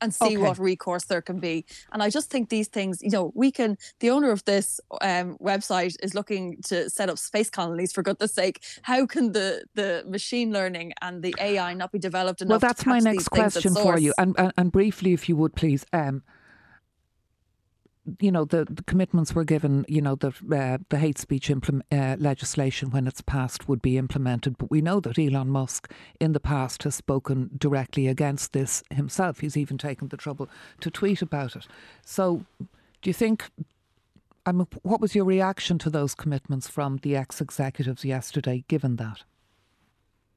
and 0.00 0.12
see 0.12 0.36
Okay. 0.36 0.36
what 0.36 0.58
recourse 0.58 1.04
there 1.04 1.22
can 1.22 1.38
be. 1.38 1.64
And 1.92 2.02
I 2.02 2.10
just 2.10 2.28
think 2.28 2.48
these 2.48 2.66
things, 2.66 2.98
you 3.00 3.10
know, 3.10 3.30
we 3.36 3.52
can, 3.52 3.76
the 4.00 4.10
owner 4.10 4.32
of 4.32 4.44
this 4.44 4.80
um, 5.00 5.36
website 5.40 5.94
is 6.02 6.12
looking 6.14 6.60
to 6.64 6.90
set 6.90 7.08
up 7.08 7.18
space 7.18 7.48
colonies 7.48 7.92
for 7.92 8.02
goodness 8.02 8.34
sake. 8.34 8.64
How 8.82 9.06
can 9.06 9.30
the, 9.30 9.62
the 9.74 10.04
machine 10.08 10.52
learning 10.52 10.92
and 11.00 11.22
the 11.22 11.34
AI 11.40 11.72
not 11.74 11.92
be 11.92 12.00
developed 12.00 12.42
enough 12.42 12.50
Well, 12.50 12.58
to 12.58 12.66
that's 12.66 12.86
my 12.86 12.98
next 12.98 13.16
these 13.18 13.28
things 13.28 13.56
at 13.56 13.62
question 13.62 13.74
for 13.76 13.98
you. 13.98 14.12
And, 14.18 14.34
and 14.38 14.52
and 14.58 14.72
briefly, 14.72 15.12
if 15.12 15.28
you 15.28 15.36
would 15.36 15.54
please, 15.54 15.86
um, 15.92 16.22
you 18.18 18.32
know, 18.32 18.44
the, 18.44 18.64
the 18.64 18.82
commitments 18.82 19.34
were 19.34 19.44
given. 19.44 19.84
You 19.88 20.02
know, 20.02 20.16
the 20.16 20.28
uh, 20.28 20.78
the 20.88 20.98
hate 20.98 21.18
speech 21.18 21.50
implement, 21.50 21.86
uh, 21.92 22.16
legislation 22.18 22.90
when 22.90 23.06
it's 23.06 23.20
passed 23.20 23.68
would 23.68 23.80
be 23.80 23.96
implemented. 23.96 24.58
But 24.58 24.70
we 24.70 24.80
know 24.80 25.00
that 25.00 25.18
Elon 25.18 25.48
Musk 25.48 25.90
in 26.20 26.32
the 26.32 26.40
past 26.40 26.82
has 26.82 26.94
spoken 26.94 27.50
directly 27.56 28.08
against 28.08 28.52
this 28.52 28.82
himself. 28.90 29.40
He's 29.40 29.56
even 29.56 29.78
taken 29.78 30.08
the 30.08 30.16
trouble 30.16 30.48
to 30.80 30.90
tweet 30.90 31.22
about 31.22 31.54
it. 31.54 31.66
So, 32.04 32.44
do 32.58 33.10
you 33.10 33.14
think? 33.14 33.50
I 34.44 34.50
mean, 34.50 34.66
what 34.82 35.00
was 35.00 35.14
your 35.14 35.24
reaction 35.24 35.78
to 35.78 35.90
those 35.90 36.16
commitments 36.16 36.68
from 36.68 36.98
the 36.98 37.14
ex 37.14 37.40
executives 37.40 38.04
yesterday? 38.04 38.64
Given 38.66 38.96
that. 38.96 39.22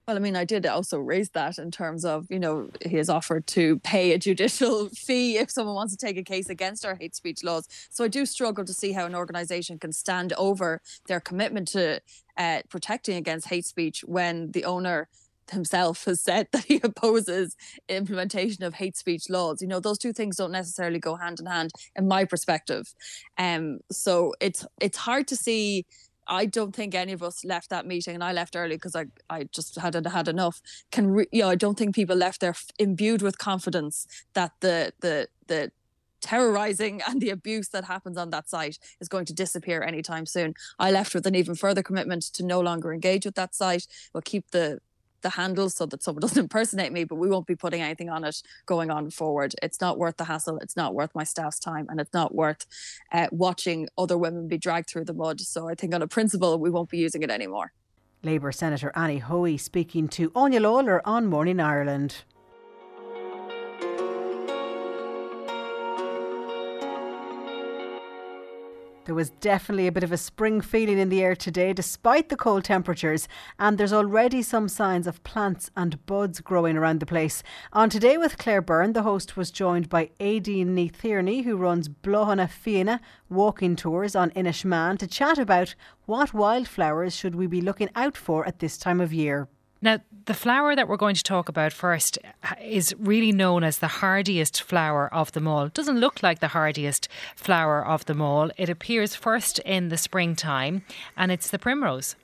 Well, 0.08 0.18
I 0.18 0.20
mean, 0.20 0.36
I 0.36 0.46
did 0.46 0.68
also 0.68 1.00
raise 1.00 1.32
that 1.32 1.58
in 1.58 1.72
terms 1.72 2.06
of, 2.06 2.28
you 2.30 2.40
know, 2.40 2.70
he 2.86 2.98
has 2.98 3.10
offered 3.10 3.48
to 3.48 3.80
pay 3.80 4.12
a 4.12 4.20
judicial 4.20 4.90
fee 4.94 5.38
if 5.38 5.50
someone 5.50 5.74
wants 5.74 5.96
to 5.96 6.06
take 6.06 6.18
a 6.18 6.24
case 6.24 6.48
against 6.48 6.86
our 6.86 6.96
hate 6.96 7.16
speech 7.16 7.44
laws. 7.44 7.68
So 7.90 8.04
I 8.04 8.08
do 8.08 8.28
struggle 8.28 8.66
to 8.66 8.74
see 8.74 8.92
how 8.92 9.08
an 9.08 9.16
organization 9.16 9.80
can 9.80 9.92
stand 9.92 10.32
over 10.34 10.82
their 11.08 11.20
commitment 11.20 11.70
to 11.70 12.02
uh, 12.38 12.62
protecting 12.70 13.16
against 13.16 13.48
hate 13.48 13.66
speech 13.66 14.04
when 14.06 14.52
the 14.52 14.66
owner 14.66 15.10
himself 15.52 16.06
has 16.06 16.22
said 16.22 16.48
that 16.52 16.66
he 16.66 16.80
opposes 16.84 17.56
implementation 17.90 18.64
of 18.64 18.76
hate 18.76 18.98
speech 18.98 19.28
laws. 19.28 19.60
You 19.60 19.68
know, 19.68 19.80
those 19.80 19.98
two 19.98 20.14
things 20.14 20.36
don't 20.36 20.52
necessarily 20.52 21.00
go 21.00 21.16
hand 21.16 21.40
in 21.40 21.48
hand 21.48 21.72
in 21.96 22.08
my 22.08 22.26
perspective. 22.26 22.94
Um, 23.40 23.80
so 23.92 24.36
it's 24.40 24.68
it's 24.80 24.98
hard 24.98 25.28
to 25.30 25.36
see 25.36 25.88
I 26.28 26.46
don't 26.46 26.76
think 26.76 26.96
any 26.96 27.14
of 27.14 27.24
us 27.24 27.46
left 27.46 27.70
that 27.70 27.86
meeting, 27.86 28.16
and 28.16 28.24
I 28.24 28.32
left 28.32 28.56
early 28.56 28.76
because 28.76 28.96
I, 28.96 29.06
I 29.30 29.44
just 29.52 29.76
hadn't 29.76 30.06
had 30.06 30.28
enough. 30.28 30.62
Can 30.92 31.12
re- 31.12 31.28
you 31.32 31.42
know, 31.42 31.50
I 31.50 31.56
don't 31.56 31.78
think 31.78 31.96
people 31.96 32.16
left 32.16 32.42
there 32.42 32.56
imbued 32.80 33.22
with 33.22 33.38
confidence 33.38 34.08
that 34.34 34.52
the 34.62 34.94
the 35.02 35.28
the 35.48 35.72
terrorizing 36.22 37.02
and 37.08 37.22
the 37.22 37.30
abuse 37.30 37.70
that 37.70 37.84
happens 37.84 38.18
on 38.18 38.32
that 38.32 38.50
site 38.50 38.80
is 39.00 39.08
going 39.08 39.26
to 39.26 39.34
disappear 39.34 39.84
anytime 39.84 40.26
soon. 40.26 40.56
I 40.80 40.90
left 40.90 41.14
with 41.14 41.28
an 41.28 41.36
even 41.36 41.54
further 41.54 41.84
commitment 41.84 42.24
to 42.34 42.44
no 42.44 42.60
longer 42.60 42.92
engage 42.92 43.26
with 43.26 43.36
that 43.36 43.54
site. 43.54 43.86
We'll 44.14 44.22
keep 44.22 44.50
the 44.50 44.80
the 45.26 45.32
handle 45.32 45.70
so 45.70 45.86
that 45.88 46.04
someone 46.04 46.22
doesn't 46.26 46.38
impersonate 46.38 46.94
me, 46.94 47.04
but 47.04 47.16
we 47.16 47.28
won't 47.28 47.48
be 47.48 47.56
putting 47.56 47.82
anything 47.82 48.10
on 48.10 48.24
it 48.24 48.42
going 48.66 48.90
on 48.90 49.10
forward. 49.10 49.54
It's 49.62 49.82
not 49.82 49.98
worth 49.98 50.18
the 50.18 50.24
hassle. 50.26 50.60
It's 50.60 50.78
not 50.78 50.94
worth 50.94 51.14
my 51.14 51.26
staff's 51.26 51.60
time, 51.60 51.88
and 51.90 52.00
it's 52.00 52.14
not 52.14 52.34
worth 52.34 52.66
uh, 53.12 53.28
watching 53.32 53.90
other 53.98 54.18
women 54.18 54.48
be 54.48 54.58
dragged 54.58 54.90
through 54.90 55.06
the 55.06 55.14
mud. 55.14 55.42
So 55.42 55.68
I 55.68 55.76
think, 55.76 55.94
on 55.94 56.02
a 56.02 56.08
principle, 56.08 56.58
we 56.60 56.70
won't 56.70 56.90
be 56.90 57.00
using 57.00 57.24
it 57.24 57.32
anymore. 57.32 57.74
Labour 58.24 58.52
Senator 58.52 58.92
Annie 58.96 59.20
Hoey 59.20 59.58
speaking 59.58 60.08
to 60.10 60.30
Áine 60.32 60.60
Lawlor 60.62 61.02
on 61.06 61.28
Morning 61.28 61.60
Ireland. 61.60 62.24
There 69.06 69.14
was 69.14 69.30
definitely 69.30 69.86
a 69.86 69.92
bit 69.92 70.04
of 70.04 70.12
a 70.12 70.18
spring 70.18 70.62
feeling 70.62 70.98
in 70.98 71.10
the 71.10 71.22
air 71.22 71.36
today, 71.36 71.74
despite 71.74 72.30
the 72.30 72.36
cold 72.36 72.64
temperatures, 72.64 73.28
and 73.60 73.78
there's 73.78 73.94
already 73.94 74.42
some 74.42 74.68
signs 74.68 75.06
of 75.06 75.24
plants 75.24 75.70
and 75.78 76.04
buds 76.08 76.42
growing 76.42 76.76
around 76.76 77.00
the 77.00 77.06
place. 77.06 77.44
On 77.72 77.88
Today 77.88 78.18
with 78.18 78.40
Claire 78.40 78.64
Byrne, 78.64 78.94
the 78.94 79.04
host 79.04 79.38
was 79.38 79.52
joined 79.52 79.90
by 79.90 80.10
Aideen 80.20 80.70
Neithirny, 80.70 81.44
who 81.44 81.56
runs 81.56 81.88
Blohana 81.88 82.50
Fianna 82.50 83.00
walking 83.30 83.76
tours 83.76 84.16
on 84.16 84.32
Inishmaan, 84.32 84.98
to 84.98 85.06
chat 85.06 85.38
about 85.38 85.76
what 86.08 86.34
wildflowers 86.34 87.16
should 87.16 87.36
we 87.36 87.46
be 87.46 87.62
looking 87.62 87.92
out 87.96 88.18
for 88.18 88.44
at 88.48 88.58
this 88.58 88.76
time 88.76 89.00
of 89.00 89.14
year. 89.14 89.48
Now, 89.82 90.00
the 90.26 90.34
flower 90.34 90.76
that 90.76 90.88
we're 90.88 90.98
going 90.98 91.16
to 91.16 91.24
talk 91.24 91.50
about 91.50 91.74
first 91.74 92.18
is 92.62 92.96
really 92.98 93.32
known 93.32 93.64
as 93.64 93.78
the 93.78 93.88
hardiest 93.88 94.64
flower 94.64 95.14
of 95.14 95.32
them 95.34 95.48
all. 95.48 95.66
It 95.66 95.74
doesn't 95.74 96.00
look 96.00 96.24
like 96.24 96.40
the 96.40 96.50
hardiest 96.50 97.08
flower 97.36 97.86
of 97.86 98.06
them 98.06 98.22
all. 98.22 98.50
It 98.58 98.70
appears 98.70 99.16
first 99.16 99.60
in 99.60 99.90
the 99.90 99.98
springtime, 99.98 100.84
and 101.16 101.32
it's 101.32 101.50
the 101.50 101.60
primrose. 101.60 102.16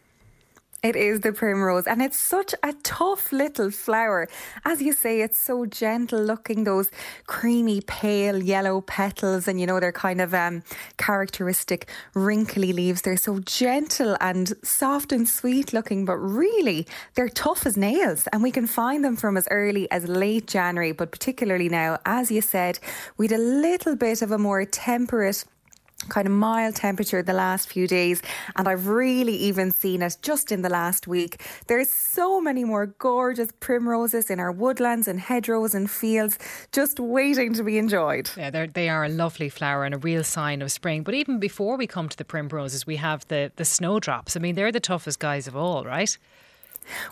It 0.83 0.95
is 0.95 1.19
the 1.19 1.31
primrose, 1.31 1.85
and 1.85 2.01
it's 2.01 2.19
such 2.19 2.55
a 2.63 2.73
tough 2.81 3.31
little 3.31 3.69
flower. 3.69 4.27
As 4.65 4.81
you 4.81 4.93
say, 4.93 5.21
it's 5.21 5.39
so 5.39 5.67
gentle 5.67 6.19
looking, 6.19 6.63
those 6.63 6.89
creamy, 7.27 7.81
pale 7.81 8.41
yellow 8.41 8.81
petals, 8.81 9.47
and 9.47 9.61
you 9.61 9.67
know, 9.67 9.79
they're 9.79 9.91
kind 9.91 10.19
of 10.19 10.33
um, 10.33 10.63
characteristic 10.97 11.87
wrinkly 12.15 12.73
leaves. 12.73 13.03
They're 13.03 13.15
so 13.15 13.41
gentle 13.41 14.17
and 14.19 14.53
soft 14.63 15.11
and 15.11 15.29
sweet 15.29 15.71
looking, 15.71 16.03
but 16.03 16.17
really, 16.17 16.87
they're 17.13 17.29
tough 17.29 17.67
as 17.67 17.77
nails, 17.77 18.25
and 18.33 18.41
we 18.41 18.49
can 18.49 18.65
find 18.65 19.05
them 19.05 19.15
from 19.15 19.37
as 19.37 19.47
early 19.51 19.89
as 19.91 20.07
late 20.07 20.47
January, 20.47 20.93
but 20.93 21.11
particularly 21.11 21.69
now, 21.69 21.99
as 22.07 22.31
you 22.31 22.41
said, 22.41 22.79
we'd 23.17 23.31
a 23.31 23.37
little 23.37 23.95
bit 23.95 24.23
of 24.23 24.31
a 24.31 24.39
more 24.39 24.65
temperate 24.65 25.45
kind 26.09 26.27
of 26.27 26.33
mild 26.33 26.75
temperature 26.75 27.21
the 27.21 27.33
last 27.33 27.69
few 27.69 27.87
days 27.87 28.21
and 28.55 28.67
I've 28.67 28.87
really 28.87 29.35
even 29.35 29.71
seen 29.71 30.01
it 30.01 30.17
just 30.21 30.51
in 30.51 30.61
the 30.61 30.69
last 30.69 31.07
week. 31.07 31.41
There's 31.67 31.91
so 31.91 32.41
many 32.41 32.63
more 32.63 32.87
gorgeous 32.87 33.49
primroses 33.59 34.29
in 34.29 34.39
our 34.39 34.51
woodlands 34.51 35.07
and 35.07 35.19
hedgerows 35.19 35.75
and 35.75 35.89
fields 35.89 36.37
just 36.71 36.99
waiting 36.99 37.53
to 37.53 37.63
be 37.63 37.77
enjoyed. 37.77 38.29
Yeah, 38.37 38.67
they 38.67 38.89
are 38.89 39.05
a 39.05 39.09
lovely 39.09 39.49
flower 39.49 39.85
and 39.85 39.93
a 39.93 39.97
real 39.97 40.23
sign 40.23 40.61
of 40.61 40.71
spring. 40.71 41.03
But 41.03 41.13
even 41.13 41.39
before 41.39 41.77
we 41.77 41.87
come 41.87 42.09
to 42.09 42.17
the 42.17 42.25
primroses, 42.25 42.85
we 42.85 42.97
have 42.97 43.27
the, 43.27 43.51
the 43.55 43.65
snowdrops. 43.65 44.35
I 44.35 44.39
mean, 44.39 44.55
they're 44.55 44.71
the 44.71 44.79
toughest 44.79 45.19
guys 45.19 45.47
of 45.47 45.55
all, 45.55 45.83
right? 45.83 46.17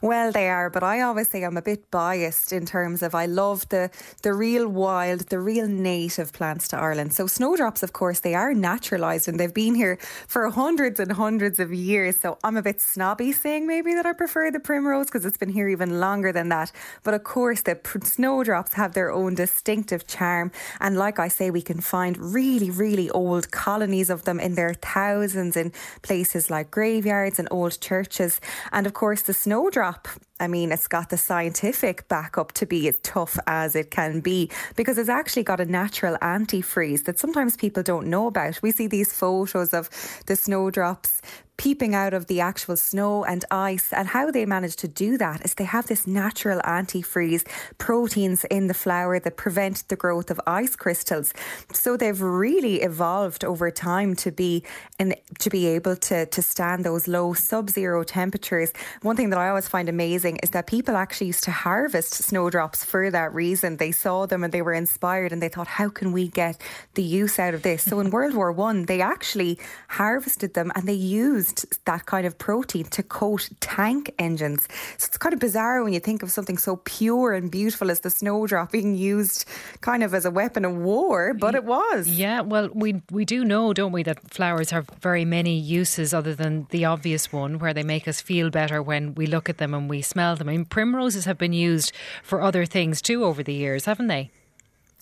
Well, 0.02 0.32
they 0.32 0.50
are, 0.50 0.70
but 0.70 0.84
I 0.84 1.02
always 1.02 1.30
say 1.30 1.44
I'm 1.44 1.58
a 1.58 1.62
bit 1.62 1.90
biased 1.92 2.52
in 2.52 2.66
terms 2.66 3.02
of 3.02 3.16
I 3.16 3.26
love 3.26 3.68
the 3.70 3.90
the 4.24 4.34
real 4.34 4.68
wild, 4.68 5.30
the 5.30 5.40
real 5.40 5.68
native 5.68 6.34
plants 6.34 6.68
to 6.70 6.78
Ireland. 6.78 7.14
So 7.14 7.28
snowdrops, 7.28 7.84
of 7.84 7.94
course, 7.94 8.20
they 8.20 8.36
are 8.36 8.54
naturalised 8.54 9.28
and 9.28 9.40
they've 9.40 9.54
been 9.54 9.76
here 9.76 9.98
for 10.28 10.50
hundreds 10.50 11.00
and 11.00 11.12
hundreds 11.12 11.60
of 11.60 11.74
years. 11.74 12.20
So 12.20 12.38
I'm 12.44 12.58
a 12.58 12.62
bit 12.62 12.82
snobby 12.82 13.32
saying 13.32 13.68
maybe 13.68 13.94
that 13.94 14.06
I 14.06 14.14
prefer 14.14 14.52
the 14.52 14.60
primrose 14.60 15.08
because 15.08 15.26
it's 15.26 15.38
been 15.38 15.50
here 15.50 15.70
even 15.70 16.00
longer 16.00 16.32
than 16.32 16.50
that. 16.50 16.72
But 17.04 17.14
of 17.14 17.24
course, 17.24 17.62
the 17.62 17.76
pr- 17.76 18.00
snowdrops 18.04 18.74
have 18.74 18.94
their 18.94 19.12
own 19.12 19.36
distinctive 19.36 20.08
charm, 20.08 20.52
and 20.80 20.98
like 20.98 21.20
I 21.20 21.28
say, 21.28 21.52
we 21.52 21.62
can 21.62 21.82
find 21.82 22.18
really, 22.18 22.70
really 22.70 23.10
old 23.10 23.52
colonies 23.52 24.10
of 24.10 24.24
them 24.24 24.40
in 24.40 24.56
their 24.56 24.74
thousands 24.74 25.56
in 25.56 25.72
places 26.02 26.50
like 26.50 26.72
graveyards 26.72 27.40
and 27.40 27.48
old 27.52 27.80
churches. 27.80 28.40
And 28.72 28.86
of 28.88 28.94
course, 28.94 29.22
the 29.22 29.34
snowdrop 29.60 30.08
I 30.40 30.48
mean, 30.48 30.72
it's 30.72 30.88
got 30.88 31.10
the 31.10 31.18
scientific 31.18 32.08
backup 32.08 32.54
to 32.54 32.66
be 32.66 32.88
as 32.88 33.00
tough 33.04 33.38
as 33.48 33.76
it 33.76 33.92
can 33.92 34.22
be 34.22 34.50
because 34.76 34.98
it's 34.98 35.10
actually 35.10 35.44
got 35.44 35.60
a 35.60 35.66
natural 35.66 36.18
antifreeze 36.22 37.06
that 37.06 37.20
sometimes 37.20 37.58
people 37.58 37.84
don't 37.84 38.08
know 38.08 38.28
about. 38.28 38.62
We 38.62 38.72
see 38.72 38.88
these 38.88 39.12
photos 39.14 39.74
of 39.74 39.90
the 40.28 40.36
snowdrops 40.36 41.22
peeping 41.60 41.94
out 41.94 42.14
of 42.14 42.28
the 42.28 42.40
actual 42.40 42.78
snow 42.78 43.26
and 43.26 43.44
ice. 43.52 43.92
And 43.92 44.08
how 44.08 44.32
they 44.32 44.46
manage 44.46 44.78
to 44.78 44.88
do 44.88 45.18
that 45.18 45.44
is 45.44 45.56
they 45.56 45.66
have 45.66 45.88
this 45.88 46.08
natural 46.08 46.62
antifreeze 46.62 47.46
proteins 47.78 48.46
in 48.46 48.68
the 48.68 48.74
flower 48.74 49.20
that 49.20 49.36
prevent 49.36 49.86
the 49.90 49.98
growth 49.98 50.32
of 50.32 50.40
ice 50.48 50.78
crystals. 50.78 51.34
So 51.74 51.98
they've 51.98 52.22
really 52.22 52.76
evolved 52.82 53.44
over 53.44 53.72
time 53.72 54.16
to 54.24 54.32
be 54.32 54.64
in, 55.00 55.14
to 55.40 55.50
be 55.50 55.68
able 55.68 55.98
to 55.98 56.26
to 56.28 56.42
stand 56.42 56.86
those 56.86 57.10
low 57.10 57.34
sub-zero 57.34 58.06
temperatures. 58.06 58.72
One 59.02 59.18
thing 59.18 59.30
that 59.32 59.40
I 59.40 59.50
always 59.50 59.68
find 59.68 59.90
amazing 59.90 60.29
amazing 60.30 60.40
is 60.44 60.52
that 60.52 60.68
people 60.68 60.96
actually 60.96 61.28
used 61.28 61.44
to 61.44 61.52
harvest 61.52 62.14
snowdrops 62.14 62.84
for 62.84 63.12
that 63.12 63.34
reason. 63.34 63.78
They 63.78 63.92
saw 63.92 64.26
them 64.26 64.44
and 64.44 64.54
they 64.54 64.62
were 64.62 64.74
inspired 64.74 65.32
and 65.32 65.42
they 65.42 65.50
thought, 65.50 65.68
how 65.68 65.90
can 65.90 66.12
we 66.12 66.28
get 66.28 66.62
the 66.94 67.04
use 67.04 67.40
out 67.40 67.54
of 67.54 67.62
this? 67.62 67.84
So 67.84 68.00
in 68.00 68.10
World 68.12 68.36
War 68.36 68.52
One, 68.52 68.86
they 68.86 69.02
actually 69.02 69.60
harvested 69.90 70.54
them 70.54 70.72
and 70.76 70.88
they 70.88 70.94
used 70.94 71.66
that 71.86 72.06
kind 72.06 72.26
of 72.26 72.38
protein 72.38 72.86
to 72.86 73.04
coat 73.04 73.50
tank 73.60 74.12
engines. 74.20 74.68
So 74.98 75.08
it's 75.08 75.18
kind 75.18 75.34
of 75.34 75.40
bizarre 75.40 75.84
when 75.84 75.94
you 75.94 76.00
think 76.00 76.24
of 76.24 76.32
something 76.32 76.58
so 76.58 76.78
pure 76.86 77.34
and 77.34 77.52
beautiful 77.52 77.92
as 77.92 78.02
the 78.02 78.10
snowdrop 78.10 78.72
being 78.72 78.96
used 78.96 79.46
kind 79.82 80.04
of 80.04 80.14
as 80.14 80.26
a 80.26 80.32
weapon 80.32 80.66
of 80.66 80.76
war, 80.76 81.34
but 81.34 81.56
it 81.56 81.64
was. 81.64 82.08
Yeah, 82.08 82.42
well, 82.42 82.70
we 82.74 83.02
we 83.12 83.26
do 83.26 83.44
know, 83.44 83.74
don't 83.74 83.92
we, 83.92 84.04
that 84.04 84.20
flowers 84.34 84.72
have 84.72 84.88
very 85.02 85.26
many 85.26 85.58
uses 85.58 86.14
other 86.14 86.36
than 86.36 86.68
the 86.70 86.86
obvious 86.86 87.32
one, 87.32 87.60
where 87.60 87.74
they 87.74 87.84
make 87.84 88.08
us 88.08 88.22
feel 88.22 88.50
better 88.50 88.82
when 88.82 89.16
we 89.16 89.26
look 89.26 89.50
at 89.50 89.58
them 89.58 89.74
and 89.74 89.90
we 89.90 90.02
smell 90.02 90.19
them. 90.20 90.50
I 90.50 90.52
mean, 90.54 90.66
primroses 90.66 91.26
have 91.26 91.38
been 91.38 91.54
used 91.54 91.92
for 92.24 92.42
other 92.42 92.66
things 92.66 93.02
too 93.02 93.24
over 93.24 93.42
the 93.44 93.54
years, 93.54 93.86
haven't 93.86 94.08
they? 94.08 94.32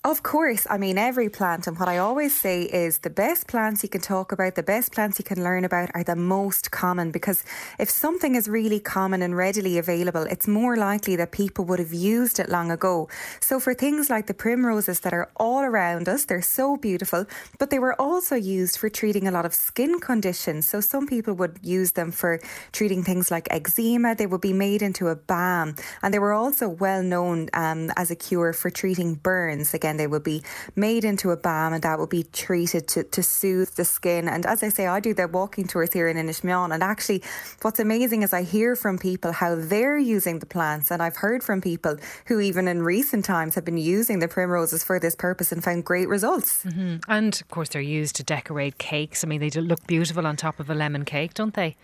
Of 0.04 0.24
course, 0.24 0.66
I 0.70 0.78
mean, 0.78 0.98
every 0.98 1.28
plant, 1.28 1.68
and 1.68 1.78
what 1.78 1.89
I 1.89 1.98
always 1.98 2.34
say 2.34 2.62
is 2.62 3.00
the 3.00 3.10
best 3.10 3.48
plants 3.48 3.82
you 3.84 3.89
can 3.89 4.00
talk 4.00 4.32
about, 4.32 4.56
the 4.56 4.64
best 4.64 4.93
plants 4.93 5.20
you 5.20 5.26
can 5.26 5.43
learn 5.43 5.66
about 5.66 5.89
are 5.95 6.04
the 6.04 6.16
most 6.16 6.72
common 6.72 7.12
because 7.12 7.43
if 7.78 7.89
something 7.89 8.36
is 8.36 8.48
really 8.48 8.80
common 8.80 9.22
and 9.22 9.36
readily 9.36 9.78
available, 9.78 10.22
it's 10.24 10.48
more 10.48 10.78
likely 10.78 11.16
that 11.18 11.32
people 11.32 11.66
would 11.66 11.80
have 11.80 11.93
used 11.93 12.39
it 12.39 12.48
long 12.48 12.72
ago. 12.72 13.10
So, 13.41 13.60
for 13.60 13.74
things 13.74 14.10
like 14.10 14.28
the 14.28 14.34
primroses 14.36 15.02
that 15.02 15.14
are 15.14 15.30
all 15.36 15.62
around 15.64 16.08
us, 16.08 16.26
they're 16.26 16.43
so 16.43 16.78
beautiful, 16.78 17.26
but 17.58 17.72
they 17.72 17.80
were 17.80 18.00
also 18.00 18.36
used 18.36 18.78
for 18.78 18.89
treating 18.89 19.28
a 19.28 19.32
lot 19.32 19.45
of 19.45 19.54
skin 19.54 20.00
conditions. 20.00 20.68
So, 20.68 20.80
some 20.80 21.08
people 21.08 21.34
would 21.34 21.60
use 21.64 21.93
them 21.93 22.12
for 22.12 22.39
treating 22.72 23.04
things 23.04 23.30
like 23.32 23.48
eczema, 23.52 24.16
they 24.16 24.28
would 24.28 24.41
be 24.41 24.54
made 24.54 24.84
into 24.84 25.08
a 25.08 25.16
balm, 25.16 25.76
and 26.02 26.14
they 26.14 26.20
were 26.20 26.34
also 26.34 26.70
well 26.70 27.04
known 27.04 27.50
um, 27.54 27.91
as 27.98 28.10
a 28.12 28.16
cure 28.16 28.54
for 28.54 28.70
treating 28.70 29.16
burns. 29.16 29.74
Again, 29.74 29.87
they 29.96 30.08
would 30.08 30.24
be 30.24 30.44
made 30.76 31.06
into 31.06 31.32
a 31.32 31.38
balm 31.38 31.72
and 31.72 31.84
that 31.84 32.00
would 32.00 32.10
be 32.10 32.24
treated 32.24 32.88
to, 32.90 33.04
to 33.06 33.24
soothe 33.24 33.70
the 33.76 33.86
skin. 33.86 34.28
And 34.28 34.46
as 34.46 34.62
I 34.64 34.70
say, 34.70 34.88
I 34.88 35.00
do 35.00 35.14
the 35.14 35.28
walking 35.28 35.68
tours 35.68 35.94
here 35.94 36.10
in 36.10 36.18
Inishmaan. 36.18 36.74
And 36.74 36.84
actually, 36.84 37.24
what's 37.62 37.80
amazing 37.80 38.24
is 38.24 38.34
I 38.34 38.44
hear 38.44 38.76
from 38.76 38.98
people 38.98 39.32
how 39.32 39.56
they're 39.56 39.98
using 39.98 40.40
the 40.40 40.46
plants. 40.46 40.92
And 40.92 41.02
I've 41.02 41.18
heard 41.18 41.44
from 41.44 41.62
people 41.62 41.98
who, 42.26 42.40
even 42.42 42.68
in 42.68 42.84
recent 42.84 43.24
times, 43.24 43.56
have 43.56 43.64
been 43.64 43.78
using 43.78 44.20
the 44.20 44.28
primroses 44.28 44.84
for 44.84 45.00
this 45.00 45.16
purpose 45.16 45.52
and 45.52 45.64
found 45.64 45.86
great 45.86 46.10
results. 46.10 46.64
Mm-hmm. 46.64 46.98
And 47.08 47.34
of 47.40 47.48
course, 47.48 47.70
they're 47.70 47.82
used 47.82 48.16
to 48.18 48.24
decorate 48.24 48.78
cakes. 48.78 49.24
I 49.24 49.28
mean, 49.28 49.40
they 49.40 49.50
look 49.50 49.86
beautiful 49.88 50.28
on 50.28 50.36
top 50.36 50.60
of 50.60 50.70
a 50.70 50.76
lemon 50.76 51.06
cake, 51.06 51.34
don't 51.34 51.54
they? 51.54 51.78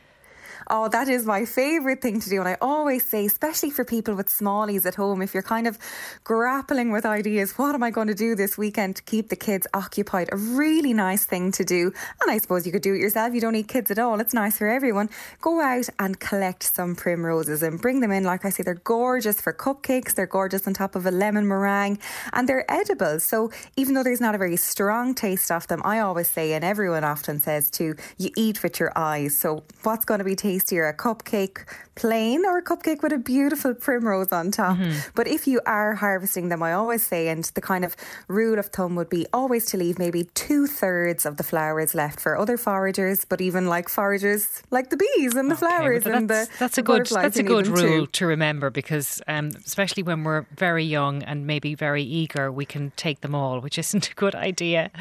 Oh, 0.70 0.88
that 0.89 1.07
is 1.09 1.26
my 1.26 1.45
favourite 1.45 2.01
thing 2.01 2.20
to 2.22 2.30
do. 2.30 2.39
And 2.39 2.47
I 2.47 2.57
always 2.61 3.05
say, 3.05 3.26
especially 3.26 3.70
for 3.70 3.84
people 3.84 4.16
with 4.16 4.28
smallies 4.28 4.86
at 4.86 4.95
home, 4.95 5.22
if 5.22 5.34
you're 5.34 5.43
kind 5.43 5.68
of 5.68 5.78
grappling 6.24 6.91
with 6.91 7.05
ideas, 7.05 7.57
what 7.57 7.76
am 7.76 7.84
I 7.84 7.91
going 7.91 8.07
to 8.07 8.14
do 8.14 8.36
this 8.36 8.57
weekend 8.57 8.95
to 8.95 9.03
keep 9.03 9.30
the 9.30 9.36
kids 9.36 9.68
occupied? 9.74 10.30
A 10.32 10.38
really 10.38 10.93
nice 10.93 11.26
thing 11.26 11.51
to 11.53 11.66
do. 11.66 11.91
And 12.22 12.32
I 12.32 12.38
suppose 12.38 12.66
you 12.66 12.72
could 12.72 12.82
do 12.82 12.93
it 12.93 12.99
yourself. 12.99 13.34
You 13.34 13.41
don't 13.41 13.53
need 13.53 13.68
kids 13.68 13.91
at 13.91 13.99
all. 13.99 14.20
It's 14.20 14.34
nice 14.34 14.57
for 14.57 14.68
everyone. 14.68 15.09
Go 15.41 15.59
out 15.59 15.89
and 15.99 16.20
collect 16.20 16.64
some 16.64 16.95
primroses 16.95 17.61
and 17.61 17.82
bring 17.82 17.99
them 17.99 18.11
in. 18.11 18.24
Like 18.24 18.45
I 18.45 18.49
say, 18.49 18.64
they're 18.64 18.76
gorgeous 18.76 19.41
for 19.41 19.51
cupcakes. 19.51 20.16
They're 20.16 20.28
gorgeous 20.28 20.66
on 20.66 20.74
top 20.74 20.95
of 20.95 21.05
a 21.05 21.11
lemon 21.11 21.45
meringue 21.47 21.99
and 22.32 22.47
they're 22.47 22.70
edible. 22.72 23.20
So 23.20 23.51
even 23.76 23.93
though 23.93 24.03
there's 24.03 24.22
not 24.22 24.36
a 24.36 24.38
very 24.38 24.55
strong 24.55 25.14
taste 25.14 25.51
of 25.51 25.68
them, 25.68 25.82
I 25.84 25.99
always 25.99 26.30
say, 26.30 26.53
and 26.53 26.64
everyone 26.64 27.03
often 27.03 27.41
says 27.41 27.70
too, 27.70 27.95
you 28.18 28.32
eat 28.38 28.64
with 28.64 28.80
your 28.80 28.91
eyes. 28.95 29.38
So 29.38 29.64
what's 29.84 30.05
going 30.05 30.20
to 30.20 30.24
be 30.24 30.36
tasty? 30.36 30.53
Tastier, 30.54 30.88
a 30.88 30.93
cupcake 30.95 31.66
plain 31.95 32.45
or 32.45 32.58
a 32.58 32.64
cupcake 32.64 33.04
with 33.04 33.14
a 33.14 33.18
beautiful 33.18 33.74
primrose 33.74 34.32
on 34.32 34.51
top. 34.51 34.78
Mm-hmm. 34.78 35.10
But 35.16 35.28
if 35.28 35.47
you 35.47 35.62
are 35.66 35.95
harvesting 35.95 36.49
them, 36.49 36.64
I 36.64 36.74
always 36.74 37.06
say, 37.06 37.28
and 37.28 37.43
the 37.43 37.62
kind 37.62 37.86
of 37.86 37.95
rule 38.28 38.58
of 38.58 38.68
thumb 38.68 38.95
would 38.95 39.10
be 39.10 39.26
always 39.32 39.66
to 39.68 39.78
leave 39.78 39.99
maybe 39.99 40.26
two 40.34 40.68
thirds 40.68 41.26
of 41.26 41.38
the 41.38 41.43
flowers 41.43 41.93
left 41.93 42.20
for 42.20 42.38
other 42.38 42.58
foragers, 42.58 43.26
but 43.26 43.41
even 43.41 43.68
like 43.68 43.89
foragers 43.89 44.62
like 44.72 44.89
the 44.89 44.97
bees 44.97 45.36
and 45.36 45.49
the 45.49 45.56
okay, 45.56 45.66
flowers 45.66 46.06
and 46.06 46.30
the 46.30 46.47
that's 46.60 46.76
the 46.76 46.82
a 46.82 46.84
good 46.84 47.06
that's 47.06 47.38
a 47.38 47.43
good 47.43 47.68
rule 47.68 48.06
too. 48.06 48.08
to 48.08 48.26
remember 48.26 48.70
because 48.70 49.22
um, 49.28 49.51
especially 49.66 50.04
when 50.04 50.24
we're 50.24 50.45
very 50.56 50.84
young 50.84 51.24
and 51.24 51.45
maybe 51.45 51.76
very 51.76 52.04
eager, 52.04 52.51
we 52.51 52.66
can 52.66 52.91
take 52.95 53.22
them 53.22 53.36
all, 53.36 53.60
which 53.60 53.78
isn't 53.78 54.10
a 54.10 54.14
good 54.16 54.36
idea. 54.36 54.91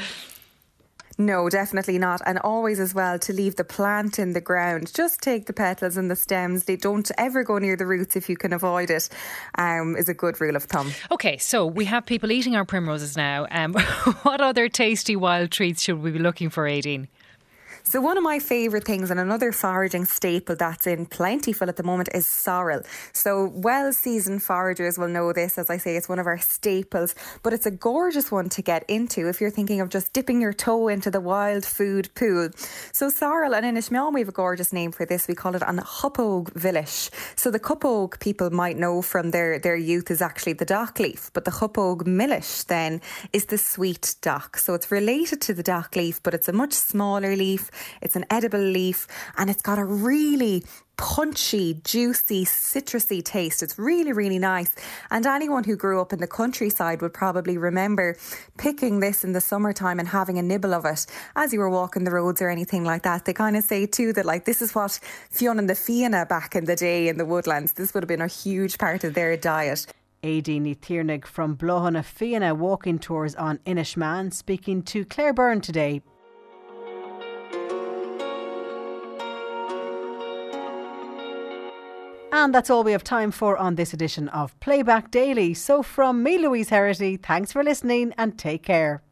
No, 1.18 1.48
definitely 1.48 1.98
not. 1.98 2.20
And 2.26 2.38
always 2.38 2.80
as 2.80 2.94
well 2.94 3.18
to 3.20 3.32
leave 3.32 3.56
the 3.56 3.64
plant 3.64 4.18
in 4.18 4.32
the 4.32 4.40
ground. 4.40 4.92
Just 4.94 5.20
take 5.20 5.46
the 5.46 5.52
petals 5.52 5.96
and 5.96 6.10
the 6.10 6.16
stems. 6.16 6.64
They 6.64 6.76
don't 6.76 7.10
ever 7.18 7.44
go 7.44 7.58
near 7.58 7.76
the 7.76 7.86
roots 7.86 8.16
if 8.16 8.28
you 8.28 8.36
can 8.36 8.52
avoid 8.52 8.90
it. 8.90 9.08
Um, 9.58 9.96
is 9.96 10.08
a 10.08 10.14
good 10.14 10.40
rule 10.40 10.56
of 10.56 10.64
thumb. 10.64 10.92
Okay, 11.10 11.38
so 11.38 11.66
we 11.66 11.84
have 11.86 12.06
people 12.06 12.32
eating 12.32 12.56
our 12.56 12.64
primroses 12.64 13.16
now. 13.16 13.46
Um, 13.50 13.74
what 14.22 14.40
other 14.40 14.68
tasty 14.68 15.16
wild 15.16 15.50
treats 15.50 15.82
should 15.82 16.02
we 16.02 16.10
be 16.10 16.18
looking 16.18 16.50
for, 16.50 16.64
Aideen? 16.64 17.08
So, 17.84 18.00
one 18.00 18.16
of 18.16 18.22
my 18.22 18.38
favourite 18.38 18.84
things 18.84 19.10
and 19.10 19.18
another 19.18 19.50
foraging 19.50 20.04
staple 20.04 20.54
that's 20.54 20.86
in 20.86 21.04
plentiful 21.04 21.68
at 21.68 21.76
the 21.76 21.82
moment 21.82 22.08
is 22.14 22.26
sorrel. 22.26 22.82
So, 23.12 23.50
well 23.54 23.92
seasoned 23.92 24.42
foragers 24.42 24.98
will 24.98 25.08
know 25.08 25.32
this. 25.32 25.58
As 25.58 25.68
I 25.68 25.78
say, 25.78 25.96
it's 25.96 26.08
one 26.08 26.20
of 26.20 26.26
our 26.26 26.38
staples, 26.38 27.14
but 27.42 27.52
it's 27.52 27.66
a 27.66 27.72
gorgeous 27.72 28.30
one 28.30 28.48
to 28.50 28.62
get 28.62 28.88
into 28.88 29.28
if 29.28 29.40
you're 29.40 29.50
thinking 29.50 29.80
of 29.80 29.88
just 29.88 30.12
dipping 30.12 30.40
your 30.40 30.52
toe 30.52 30.86
into 30.86 31.10
the 31.10 31.20
wild 31.20 31.64
food 31.64 32.08
pool. 32.14 32.50
So, 32.92 33.10
sorrel, 33.10 33.54
and 33.54 33.66
in 33.66 33.76
Ishmael, 33.76 34.12
we 34.12 34.20
have 34.20 34.28
a 34.28 34.32
gorgeous 34.32 34.72
name 34.72 34.92
for 34.92 35.04
this. 35.04 35.26
We 35.26 35.34
call 35.34 35.56
it 35.56 35.62
an 35.66 35.78
Huppogue 35.78 36.52
Vilish. 36.52 37.10
So, 37.36 37.50
the 37.50 37.60
Cuppogue 37.60 38.20
people 38.20 38.50
might 38.50 38.78
know 38.78 39.02
from 39.02 39.32
their, 39.32 39.58
their 39.58 39.76
youth 39.76 40.08
is 40.08 40.22
actually 40.22 40.52
the 40.52 40.64
dock 40.64 41.00
leaf, 41.00 41.32
but 41.34 41.44
the 41.44 41.50
Huppogue 41.50 42.06
Millish 42.06 42.62
then 42.62 43.00
is 43.32 43.46
the 43.46 43.58
sweet 43.58 44.14
dock. 44.22 44.56
So, 44.56 44.74
it's 44.74 44.92
related 44.92 45.40
to 45.42 45.52
the 45.52 45.64
dock 45.64 45.96
leaf, 45.96 46.22
but 46.22 46.32
it's 46.32 46.48
a 46.48 46.52
much 46.52 46.74
smaller 46.74 47.34
leaf. 47.34 47.70
It's 48.00 48.16
an 48.16 48.24
edible 48.30 48.60
leaf 48.60 49.06
and 49.36 49.50
it's 49.50 49.62
got 49.62 49.78
a 49.78 49.84
really 49.84 50.64
punchy, 50.96 51.74
juicy, 51.82 52.44
citrusy 52.44 53.24
taste. 53.24 53.62
It's 53.62 53.78
really, 53.78 54.12
really 54.12 54.38
nice. 54.38 54.70
And 55.10 55.26
anyone 55.26 55.64
who 55.64 55.76
grew 55.76 56.00
up 56.00 56.12
in 56.12 56.20
the 56.20 56.26
countryside 56.26 57.02
would 57.02 57.12
probably 57.12 57.58
remember 57.58 58.16
picking 58.56 59.00
this 59.00 59.24
in 59.24 59.32
the 59.32 59.40
summertime 59.40 59.98
and 59.98 60.08
having 60.08 60.38
a 60.38 60.42
nibble 60.42 60.74
of 60.74 60.84
it 60.84 61.06
as 61.34 61.52
you 61.52 61.58
were 61.58 61.70
walking 61.70 62.04
the 62.04 62.12
roads 62.12 62.40
or 62.40 62.50
anything 62.50 62.84
like 62.84 63.02
that. 63.02 63.24
They 63.24 63.32
kind 63.32 63.56
of 63.56 63.64
say 63.64 63.86
too 63.86 64.12
that 64.12 64.26
like 64.26 64.44
this 64.44 64.62
is 64.62 64.74
what 64.74 65.00
Fionn 65.30 65.58
and 65.58 65.68
the 65.68 65.74
Fianna 65.74 66.26
back 66.26 66.54
in 66.54 66.66
the 66.66 66.76
day 66.76 67.08
in 67.08 67.16
the 67.18 67.26
woodlands. 67.26 67.72
This 67.72 67.94
would 67.94 68.04
have 68.04 68.08
been 68.08 68.20
a 68.20 68.28
huge 68.28 68.78
part 68.78 69.02
of 69.02 69.14
their 69.14 69.36
diet. 69.36 69.86
Aideen 70.22 70.78
Thiernig 70.78 71.26
from 71.26 71.56
Blohana 71.56 72.04
Fianna 72.04 72.54
walking 72.54 73.00
tours 73.00 73.34
on 73.34 73.58
Inishmaan 73.66 74.32
speaking 74.32 74.82
to 74.84 75.04
Claire 75.04 75.32
Byrne 75.32 75.60
today. 75.60 76.00
And 82.34 82.54
that's 82.54 82.70
all 82.70 82.82
we 82.82 82.92
have 82.92 83.04
time 83.04 83.30
for 83.30 83.58
on 83.58 83.74
this 83.74 83.92
edition 83.92 84.30
of 84.30 84.58
Playback 84.58 85.10
Daily. 85.10 85.52
So, 85.52 85.82
from 85.82 86.22
me, 86.22 86.38
Louise 86.38 86.70
Herity, 86.70 87.22
thanks 87.22 87.52
for 87.52 87.62
listening 87.62 88.14
and 88.16 88.38
take 88.38 88.62
care. 88.62 89.02